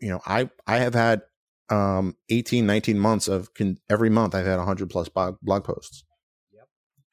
you 0.00 0.10
know, 0.10 0.20
I, 0.26 0.50
I 0.66 0.78
have 0.78 0.94
had, 0.94 1.22
um, 1.70 2.16
18, 2.28 2.66
19 2.66 2.98
months 2.98 3.26
of 3.26 3.54
con- 3.54 3.78
every 3.88 4.10
month 4.10 4.34
I've 4.34 4.46
had 4.46 4.58
100 4.58 4.90
plus 4.90 5.08
blog, 5.08 5.36
blog 5.40 5.64
posts. 5.64 6.04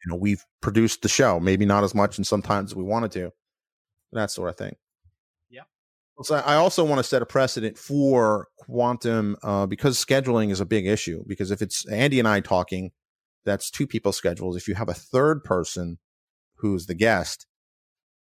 You 0.06 0.12
know, 0.12 0.16
we've 0.16 0.44
produced 0.62 1.02
the 1.02 1.10
show, 1.10 1.40
maybe 1.40 1.66
not 1.66 1.84
as 1.84 1.94
much 1.94 2.18
and 2.18 2.26
sometimes 2.26 2.76
we 2.76 2.84
wanted 2.84 3.12
to, 3.14 3.32
that 4.12 4.32
sort 4.32 4.50
of 4.50 4.58
thing. 4.58 4.76
Yeah. 5.50 5.62
So 6.22 6.36
I 6.36 6.56
also 6.56 6.84
want 6.84 7.00
to 7.00 7.04
set 7.04 7.22
a 7.22 7.26
precedent 7.26 7.78
for 7.78 8.48
quantum 8.58 9.38
uh, 9.44 9.66
because 9.66 10.04
scheduling 10.04 10.52
is 10.52 10.60
a 10.60 10.66
big 10.66 10.88
issue. 10.88 11.24
Because 11.28 11.52
if 11.52 11.62
it's 11.62 11.88
Andy 11.90 12.20
and 12.20 12.28
I 12.28 12.40
talking, 12.40 12.92
that's 13.46 13.72
two 13.72 13.88
people's 13.88 14.18
schedules. 14.18 14.56
If 14.56 14.68
you 14.68 14.76
have 14.76 14.90
a 14.90 14.94
third 14.94 15.44
person 15.44 16.00
who's 16.56 16.86
the 16.86 16.94
guest, 16.94 17.48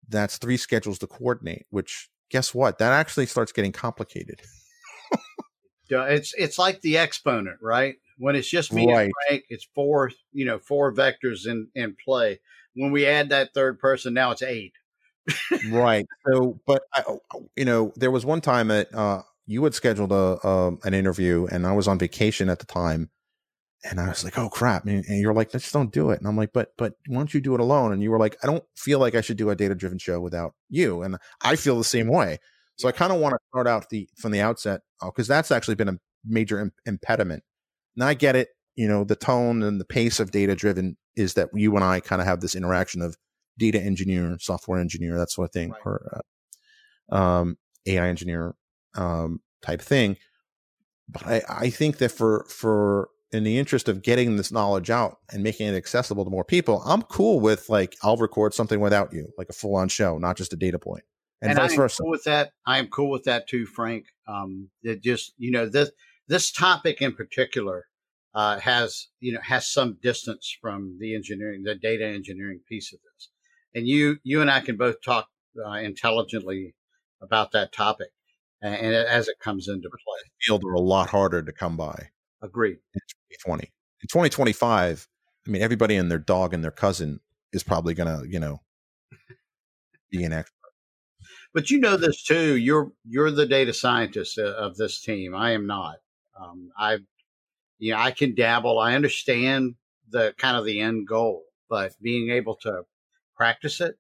that's 0.09 0.39
three 0.39 0.57
schedules 0.57 0.99
to 1.01 1.07
coordinate. 1.07 1.66
Which 1.70 2.09
guess 2.31 2.55
what? 2.55 2.78
That 2.78 2.93
actually 2.93 3.26
starts 3.26 3.53
getting 3.53 3.72
complicated. 3.72 4.43
yeah, 5.91 6.05
it's 6.05 6.35
it's 6.37 6.59
like 6.59 6.81
the 6.81 6.99
exponent, 6.99 7.59
right? 7.61 7.97
When 8.21 8.37
it's 8.37 8.51
just 8.51 8.73
me 8.73 8.87
right. 8.87 9.05
and 9.05 9.12
Frank, 9.27 9.45
it's 9.49 9.66
four, 9.75 10.12
you 10.33 10.45
know, 10.45 10.59
four 10.59 10.95
vectors 10.95 11.47
in 11.47 11.68
in 11.75 11.97
play. 12.05 12.41
When 12.75 12.93
we 12.93 13.07
add 13.07 13.31
that 13.31 13.55
third 13.55 13.81
person, 13.81 14.14
now 14.14 14.31
it's 14.31 14.43
eight 14.43 14.75
right. 15.71 16.07
So, 16.27 16.61
but 16.66 16.83
I, 16.95 17.03
oh, 17.07 17.21
oh, 17.35 17.49
you 17.57 17.64
know, 17.64 17.93
there 17.97 18.11
was 18.11 18.25
one 18.25 18.41
time 18.41 18.68
that 18.68 18.95
uh, 18.95 19.23
you 19.47 19.62
had 19.64 19.75
scheduled 19.75 20.12
a 20.12 20.47
um, 20.47 20.79
an 20.85 20.95
interview, 20.95 21.47
and 21.51 21.66
I 21.66 21.73
was 21.73 21.89
on 21.89 21.99
vacation 21.99 22.49
at 22.49 22.59
the 22.59 22.66
time, 22.66 23.11
and 23.89 24.01
I 24.01 24.09
was 24.09 24.25
like, 24.25 24.39
"Oh 24.39 24.49
crap!" 24.49 24.87
And, 24.87 25.05
and 25.07 25.21
you're 25.21 25.35
like, 25.35 25.53
let's 25.53 25.64
"Just 25.64 25.75
don't 25.75 25.93
do 25.93 26.11
it." 26.11 26.18
And 26.18 26.29
I'm 26.29 26.37
like, 26.37 26.53
"But, 26.53 26.73
but 26.77 26.95
why 27.07 27.16
don't 27.16 27.35
you 27.35 27.41
do 27.41 27.55
it 27.55 27.61
alone?" 27.61 27.93
And 27.93 28.03
you 28.03 28.11
were 28.11 28.18
like, 28.18 28.37
"I 28.43 28.47
don't 28.47 28.64
feel 28.77 28.99
like 28.99 29.14
I 29.14 29.21
should 29.21 29.37
do 29.37 29.51
a 29.51 29.57
data 29.57 29.75
driven 29.75 29.99
show 29.99 30.21
without 30.21 30.55
you," 30.68 31.03
and 31.03 31.16
I 31.43 31.57
feel 31.57 31.79
the 31.79 31.85
same 31.85 32.09
way. 32.09 32.39
So 32.77 32.89
I 32.89 32.93
kind 32.93 33.12
of 33.12 33.21
want 33.21 33.35
to 33.35 33.39
start 33.51 33.66
out 33.66 33.91
the 33.91 34.09
from 34.16 34.33
the 34.33 34.41
outset 34.41 34.81
because 35.05 35.31
uh, 35.31 35.35
that's 35.35 35.51
actually 35.51 35.75
been 35.75 35.89
a 35.89 35.99
major 36.25 36.61
Im- 36.61 36.73
impediment 36.87 37.43
now 37.97 38.07
I 38.07 38.14
get 38.14 38.36
it. 38.36 38.49
You 38.76 38.88
know, 38.88 39.05
the 39.05 39.16
tone 39.16 39.62
and 39.62 39.80
the 39.80 39.84
pace 39.84 40.20
of 40.20 40.30
data 40.30 40.55
driven 40.55 40.97
is 41.16 41.34
that 41.34 41.51
you 41.55 41.74
and 41.76 41.84
I 41.84 42.01
kind 42.01 42.20
of 42.20 42.26
have 42.26 42.41
this 42.41 42.55
interaction 42.55 43.03
of 43.03 43.16
data 43.59 43.80
engineer, 43.80 44.36
software 44.41 44.80
engineer, 44.80 45.18
that 45.18 45.30
sort 45.30 45.49
of 45.49 45.53
thing, 45.53 45.70
right. 45.70 45.80
or 45.84 46.22
uh, 47.11 47.14
um, 47.14 47.59
AI 47.86 48.09
engineer 48.09 48.55
um, 48.95 49.41
type 49.62 49.82
thing. 49.82 50.16
But 51.09 51.26
I, 51.26 51.43
I 51.49 51.70
think 51.70 51.99
that 51.99 52.11
for 52.11 52.47
for 52.49 53.11
in 53.32 53.45
the 53.45 53.59
interest 53.59 53.88
of 53.88 54.03
getting 54.03 54.36
this 54.36 54.51
knowledge 54.51 54.91
out 54.91 55.18
and 55.32 55.43
making 55.43 55.68
it 55.68 55.76
accessible 55.76 56.24
to 56.24 56.30
more 56.30 56.45
people, 56.45 56.82
I'm 56.84 57.03
cool 57.03 57.41
with 57.41 57.68
like 57.68 57.97
I'll 58.03 58.16
record 58.16 58.55
something 58.55 58.80
without 58.80 59.12
you, 59.12 59.28
like 59.36 59.49
a 59.49 59.53
full 59.53 59.76
on 59.76 59.88
show, 59.88 60.18
not 60.18 60.36
just 60.36 60.53
a 60.53 60.57
data 60.57 60.78
point, 60.78 61.05
and, 61.43 61.51
and 61.51 61.59
vice 61.59 61.74
versa. 61.74 62.03
Cool 62.03 62.11
with 62.11 62.24
that, 62.24 62.53
I 62.66 62.78
am 62.78 62.88
cool 62.88 63.11
with 63.11 63.24
that 63.24 63.49
too, 63.49 63.66
Frank. 63.66 64.07
Um, 64.26 64.70
it 64.82 65.03
just 65.03 65.34
you 65.36 65.51
know 65.51 65.68
this 65.68 65.91
this 66.31 66.53
topic 66.53 67.03
in 67.03 67.12
particular 67.12 67.87
uh, 68.35 68.61
has 68.61 69.09
you 69.18 69.33
know 69.33 69.41
has 69.43 69.68
some 69.68 69.99
distance 70.01 70.57
from 70.62 70.97
the 71.01 71.14
engineering, 71.14 71.64
the 71.64 71.74
data 71.74 72.07
engineering 72.07 72.61
piece 72.68 72.93
of 72.93 73.01
this, 73.01 73.28
and 73.74 73.89
you 73.89 74.18
you 74.22 74.41
and 74.41 74.51
I 74.51 74.61
can 74.61 74.76
both 74.76 75.03
talk 75.05 75.28
uh, 75.66 75.72
intelligently 75.72 76.76
about 77.20 77.51
that 77.53 77.72
topic, 77.72 78.11
and, 78.62 78.74
and 78.74 78.95
as 78.95 79.26
it 79.26 79.41
comes 79.41 79.66
into 79.66 79.91
play, 79.91 80.31
field 80.41 80.62
are 80.64 80.74
a 80.74 80.81
lot 80.81 81.11
harder 81.11 81.43
to 81.43 81.53
come 81.53 81.76
by. 81.76 82.11
Agreed. 82.41 82.78
In 82.95 83.01
2020, 83.45 83.64
in 84.01 84.09
2025, 84.09 85.09
I 85.47 85.51
mean, 85.51 85.61
everybody 85.61 85.97
and 85.97 86.11
their 86.11 86.18
dog 86.18 86.55
and 86.55 86.62
their 86.62 86.70
cousin 86.70 87.18
is 87.53 87.64
probably 87.64 87.95
gonna 87.95 88.22
you 88.28 88.39
know 88.39 88.61
be 90.12 90.22
an 90.22 90.33
expert. 90.33 90.55
But 91.53 91.70
you 91.70 91.81
know 91.81 91.97
this 91.97 92.22
too. 92.22 92.57
You're 92.57 92.93
you're 93.05 93.33
the 93.33 93.47
data 93.47 93.74
scientist 93.74 94.39
uh, 94.39 94.45
of 94.45 94.76
this 94.76 95.03
team. 95.03 95.35
I 95.35 95.51
am 95.51 95.66
not. 95.66 95.97
Um, 96.41 96.70
I, 96.76 96.99
you 97.78 97.93
know, 97.93 97.99
I 97.99 98.11
can 98.11 98.34
dabble. 98.34 98.78
I 98.78 98.95
understand 98.95 99.74
the 100.09 100.34
kind 100.38 100.57
of 100.57 100.64
the 100.64 100.80
end 100.80 101.07
goal, 101.07 101.45
but 101.68 101.93
being 102.01 102.30
able 102.30 102.57
to 102.57 102.82
practice 103.36 103.80
it, 103.80 103.97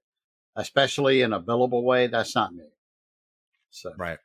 especially 0.56 1.22
in 1.22 1.32
a 1.32 1.40
billable 1.40 1.82
way, 1.82 2.06
that's 2.06 2.34
not 2.34 2.54
me. 2.54 2.64
So 3.70 3.92
right. 3.98 4.18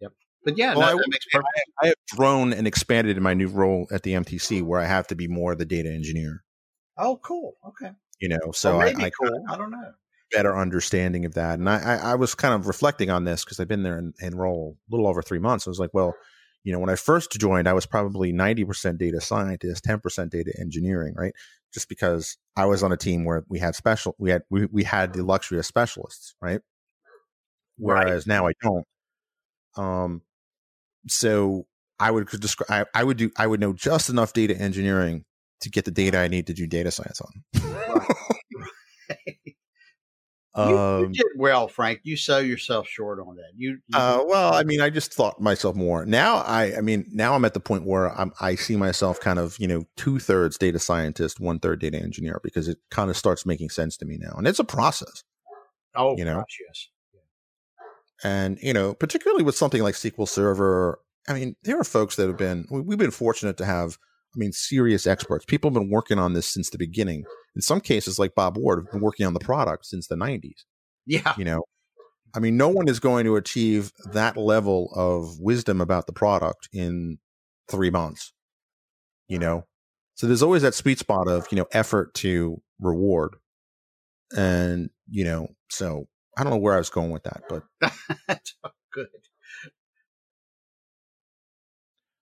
Yep. 0.00 0.12
But 0.44 0.58
yeah, 0.58 0.74
well, 0.74 0.96
no, 0.96 1.02
I, 1.34 1.42
I, 1.82 1.86
have 1.88 1.94
grown 2.14 2.52
and 2.52 2.66
expanded 2.66 3.16
in 3.16 3.22
my 3.22 3.34
new 3.34 3.48
role 3.48 3.88
at 3.90 4.02
the 4.02 4.12
MTC 4.12 4.62
where 4.62 4.80
I 4.80 4.86
have 4.86 5.06
to 5.08 5.14
be 5.14 5.26
more 5.26 5.54
the 5.54 5.66
data 5.66 5.90
engineer. 5.90 6.44
Oh, 6.98 7.18
cool. 7.22 7.56
Okay. 7.66 7.92
You 8.20 8.28
know, 8.28 8.52
so 8.52 8.78
well, 8.78 8.88
I, 8.88 9.04
I, 9.06 9.10
cool. 9.10 9.44
I 9.50 9.56
don't 9.56 9.70
know 9.70 9.92
better 10.32 10.56
understanding 10.56 11.24
of 11.24 11.34
that. 11.34 11.58
And 11.58 11.68
I, 11.68 11.78
I, 11.78 11.96
I 11.96 12.14
was 12.14 12.34
kind 12.34 12.54
of 12.54 12.66
reflecting 12.66 13.10
on 13.10 13.24
this 13.24 13.44
because 13.44 13.60
I've 13.60 13.68
been 13.68 13.82
there 13.82 13.98
in, 13.98 14.12
in 14.20 14.36
role 14.36 14.76
a 14.76 14.94
little 14.94 15.06
over 15.06 15.22
three 15.22 15.38
months. 15.38 15.66
I 15.66 15.70
was 15.70 15.78
like, 15.78 15.94
well, 15.94 16.14
you 16.66 16.72
know, 16.72 16.80
when 16.80 16.90
I 16.90 16.96
first 16.96 17.30
joined, 17.30 17.68
I 17.68 17.74
was 17.74 17.86
probably 17.86 18.32
90% 18.32 18.98
data 18.98 19.20
scientist, 19.20 19.84
10% 19.84 20.30
data 20.30 20.52
engineering, 20.58 21.14
right? 21.16 21.32
Just 21.72 21.88
because 21.88 22.38
I 22.56 22.66
was 22.66 22.82
on 22.82 22.90
a 22.90 22.96
team 22.96 23.24
where 23.24 23.44
we 23.48 23.60
had 23.60 23.76
special, 23.76 24.16
we 24.18 24.30
had, 24.30 24.42
we, 24.50 24.66
we 24.66 24.82
had 24.82 25.12
the 25.12 25.22
luxury 25.22 25.60
of 25.60 25.64
specialists, 25.64 26.34
right? 26.42 26.60
Whereas 27.78 28.26
right. 28.26 28.34
now 28.34 28.48
I 28.48 28.52
don't. 28.60 28.84
Um, 29.76 30.22
so 31.06 31.68
I 32.00 32.10
would 32.10 32.28
describe, 32.30 32.88
I, 32.92 33.00
I 33.00 33.04
would 33.04 33.16
do, 33.16 33.30
I 33.38 33.46
would 33.46 33.60
know 33.60 33.72
just 33.72 34.10
enough 34.10 34.32
data 34.32 34.56
engineering 34.56 35.24
to 35.60 35.70
get 35.70 35.84
the 35.84 35.92
data 35.92 36.18
I 36.18 36.26
need 36.26 36.48
to 36.48 36.52
do 36.52 36.66
data 36.66 36.90
science 36.90 37.20
on. 37.20 37.44
You, 40.56 40.68
you, 40.68 40.78
um, 40.78 41.12
did 41.12 41.26
well, 41.36 41.68
Frank. 41.68 42.00
You 42.02 42.16
sell 42.16 42.40
yourself 42.40 42.88
short 42.88 43.20
on 43.20 43.36
that. 43.36 43.50
You, 43.56 43.78
you 43.86 43.98
uh, 43.98 44.22
well, 44.26 44.54
I 44.54 44.62
mean, 44.62 44.80
I 44.80 44.90
just 44.90 45.12
thought 45.12 45.40
myself 45.40 45.76
more. 45.76 46.06
Now, 46.06 46.36
I, 46.38 46.76
I 46.76 46.80
mean, 46.80 47.06
now 47.12 47.34
I'm 47.34 47.44
at 47.44 47.54
the 47.54 47.60
point 47.60 47.84
where 47.84 48.08
I'm, 48.18 48.32
I 48.40 48.54
see 48.54 48.76
myself 48.76 49.20
kind 49.20 49.38
of, 49.38 49.56
you 49.58 49.68
know, 49.68 49.84
two 49.96 50.18
thirds 50.18 50.56
data 50.56 50.78
scientist, 50.78 51.40
one 51.40 51.58
third 51.58 51.80
data 51.80 51.98
engineer, 51.98 52.40
because 52.42 52.68
it 52.68 52.78
kind 52.90 53.10
of 53.10 53.16
starts 53.16 53.44
making 53.44 53.70
sense 53.70 53.96
to 53.98 54.06
me 54.06 54.16
now, 54.18 54.34
and 54.36 54.46
it's 54.46 54.58
a 54.58 54.64
process. 54.64 55.22
Oh, 55.94 56.16
you 56.16 56.24
know, 56.24 56.36
gosh, 56.36 56.58
yes. 56.66 56.88
And 58.24 58.58
you 58.62 58.72
know, 58.72 58.94
particularly 58.94 59.42
with 59.42 59.56
something 59.56 59.82
like 59.82 59.94
SQL 59.94 60.26
Server, 60.26 61.00
I 61.28 61.34
mean, 61.34 61.56
there 61.64 61.78
are 61.78 61.84
folks 61.84 62.16
that 62.16 62.28
have 62.28 62.38
been. 62.38 62.66
We've 62.70 62.98
been 62.98 63.10
fortunate 63.10 63.58
to 63.58 63.66
have 63.66 63.98
I 64.36 64.38
mean, 64.38 64.52
serious 64.52 65.06
experts. 65.06 65.44
People 65.46 65.70
have 65.70 65.74
been 65.74 65.90
working 65.90 66.18
on 66.18 66.34
this 66.34 66.46
since 66.46 66.68
the 66.68 66.78
beginning. 66.78 67.24
In 67.56 67.62
some 67.62 67.80
cases, 67.80 68.18
like 68.18 68.34
Bob 68.34 68.58
Ward, 68.58 68.84
have 68.84 68.92
been 68.92 69.00
working 69.00 69.26
on 69.26 69.32
the 69.32 69.40
product 69.40 69.86
since 69.86 70.06
the 70.06 70.14
90s. 70.14 70.64
Yeah. 71.06 71.32
You 71.38 71.44
know, 71.44 71.62
I 72.34 72.38
mean, 72.38 72.58
no 72.58 72.68
one 72.68 72.86
is 72.86 73.00
going 73.00 73.24
to 73.24 73.36
achieve 73.36 73.92
that 74.12 74.36
level 74.36 74.92
of 74.94 75.40
wisdom 75.40 75.80
about 75.80 76.06
the 76.06 76.12
product 76.12 76.68
in 76.70 77.18
three 77.70 77.88
months, 77.88 78.32
you 79.26 79.38
know? 79.38 79.64
So 80.16 80.26
there's 80.26 80.42
always 80.42 80.62
that 80.62 80.74
sweet 80.74 80.98
spot 80.98 81.28
of, 81.28 81.46
you 81.50 81.56
know, 81.56 81.66
effort 81.72 82.12
to 82.16 82.60
reward. 82.78 83.36
And, 84.36 84.90
you 85.08 85.24
know, 85.24 85.48
so 85.70 86.08
I 86.36 86.42
don't 86.42 86.52
know 86.52 86.58
where 86.58 86.74
I 86.74 86.78
was 86.78 86.90
going 86.90 87.10
with 87.10 87.22
that, 87.22 87.42
but. 87.48 87.62
That's 88.28 88.54
good. 88.92 89.06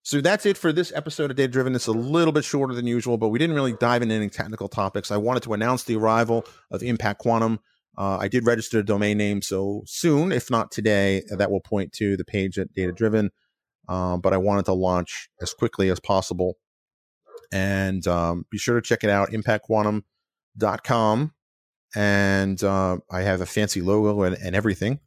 So 0.04 0.20
that's 0.20 0.44
it 0.44 0.58
for 0.58 0.70
this 0.70 0.92
episode 0.94 1.30
of 1.30 1.38
Data 1.38 1.50
Driven. 1.50 1.74
It's 1.74 1.86
a 1.86 1.92
little 1.92 2.30
bit 2.30 2.44
shorter 2.44 2.74
than 2.74 2.86
usual, 2.86 3.16
but 3.16 3.30
we 3.30 3.38
didn't 3.38 3.56
really 3.56 3.72
dive 3.72 4.02
into 4.02 4.14
any 4.14 4.28
technical 4.28 4.68
topics. 4.68 5.10
I 5.10 5.16
wanted 5.16 5.44
to 5.44 5.54
announce 5.54 5.84
the 5.84 5.96
arrival 5.96 6.44
of 6.70 6.82
Impact 6.82 7.20
Quantum. 7.20 7.58
Uh, 7.96 8.18
I 8.20 8.28
did 8.28 8.46
register 8.46 8.80
a 8.80 8.84
domain 8.84 9.16
name, 9.16 9.40
so 9.40 9.82
soon, 9.86 10.30
if 10.30 10.50
not 10.50 10.70
today, 10.70 11.22
that 11.30 11.50
will 11.50 11.62
point 11.62 11.94
to 11.94 12.18
the 12.18 12.24
page 12.24 12.58
at 12.58 12.74
Data 12.74 12.92
Driven. 12.92 13.30
Um, 13.88 14.20
but 14.20 14.34
I 14.34 14.36
wanted 14.36 14.66
to 14.66 14.74
launch 14.74 15.30
as 15.40 15.54
quickly 15.54 15.88
as 15.88 16.00
possible. 16.00 16.58
And 17.50 18.06
um, 18.06 18.44
be 18.50 18.58
sure 18.58 18.78
to 18.78 18.86
check 18.86 19.04
it 19.04 19.10
out, 19.10 19.30
impactquantum.com. 19.30 21.32
And 21.96 22.62
uh, 22.62 22.98
I 23.10 23.22
have 23.22 23.40
a 23.40 23.46
fancy 23.46 23.80
logo 23.80 24.24
and, 24.24 24.36
and 24.36 24.54
everything, 24.54 25.00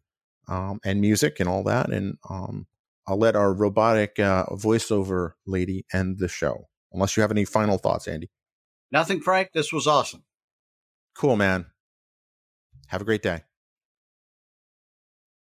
um, 0.47 0.79
and 0.83 1.01
music 1.01 1.39
and 1.39 1.47
all 1.47 1.61
that. 1.65 1.91
And 1.91 2.17
um, 2.27 2.65
I'll 3.07 3.17
let 3.17 3.35
our 3.35 3.53
robotic 3.53 4.19
uh, 4.19 4.45
voiceover 4.51 5.31
lady 5.45 5.85
end 5.93 6.19
the 6.19 6.27
show. 6.27 6.67
Unless 6.91 7.15
you 7.15 7.21
have 7.21 7.31
any 7.31 7.45
final 7.45 7.77
thoughts, 7.77 8.07
Andy. 8.07 8.29
Nothing, 8.91 9.21
Frank. 9.21 9.49
This 9.53 9.71
was 9.71 9.87
awesome. 9.87 10.23
Cool, 11.15 11.35
man. 11.35 11.67
Have 12.87 13.01
a 13.01 13.05
great 13.05 13.21
day. 13.21 13.43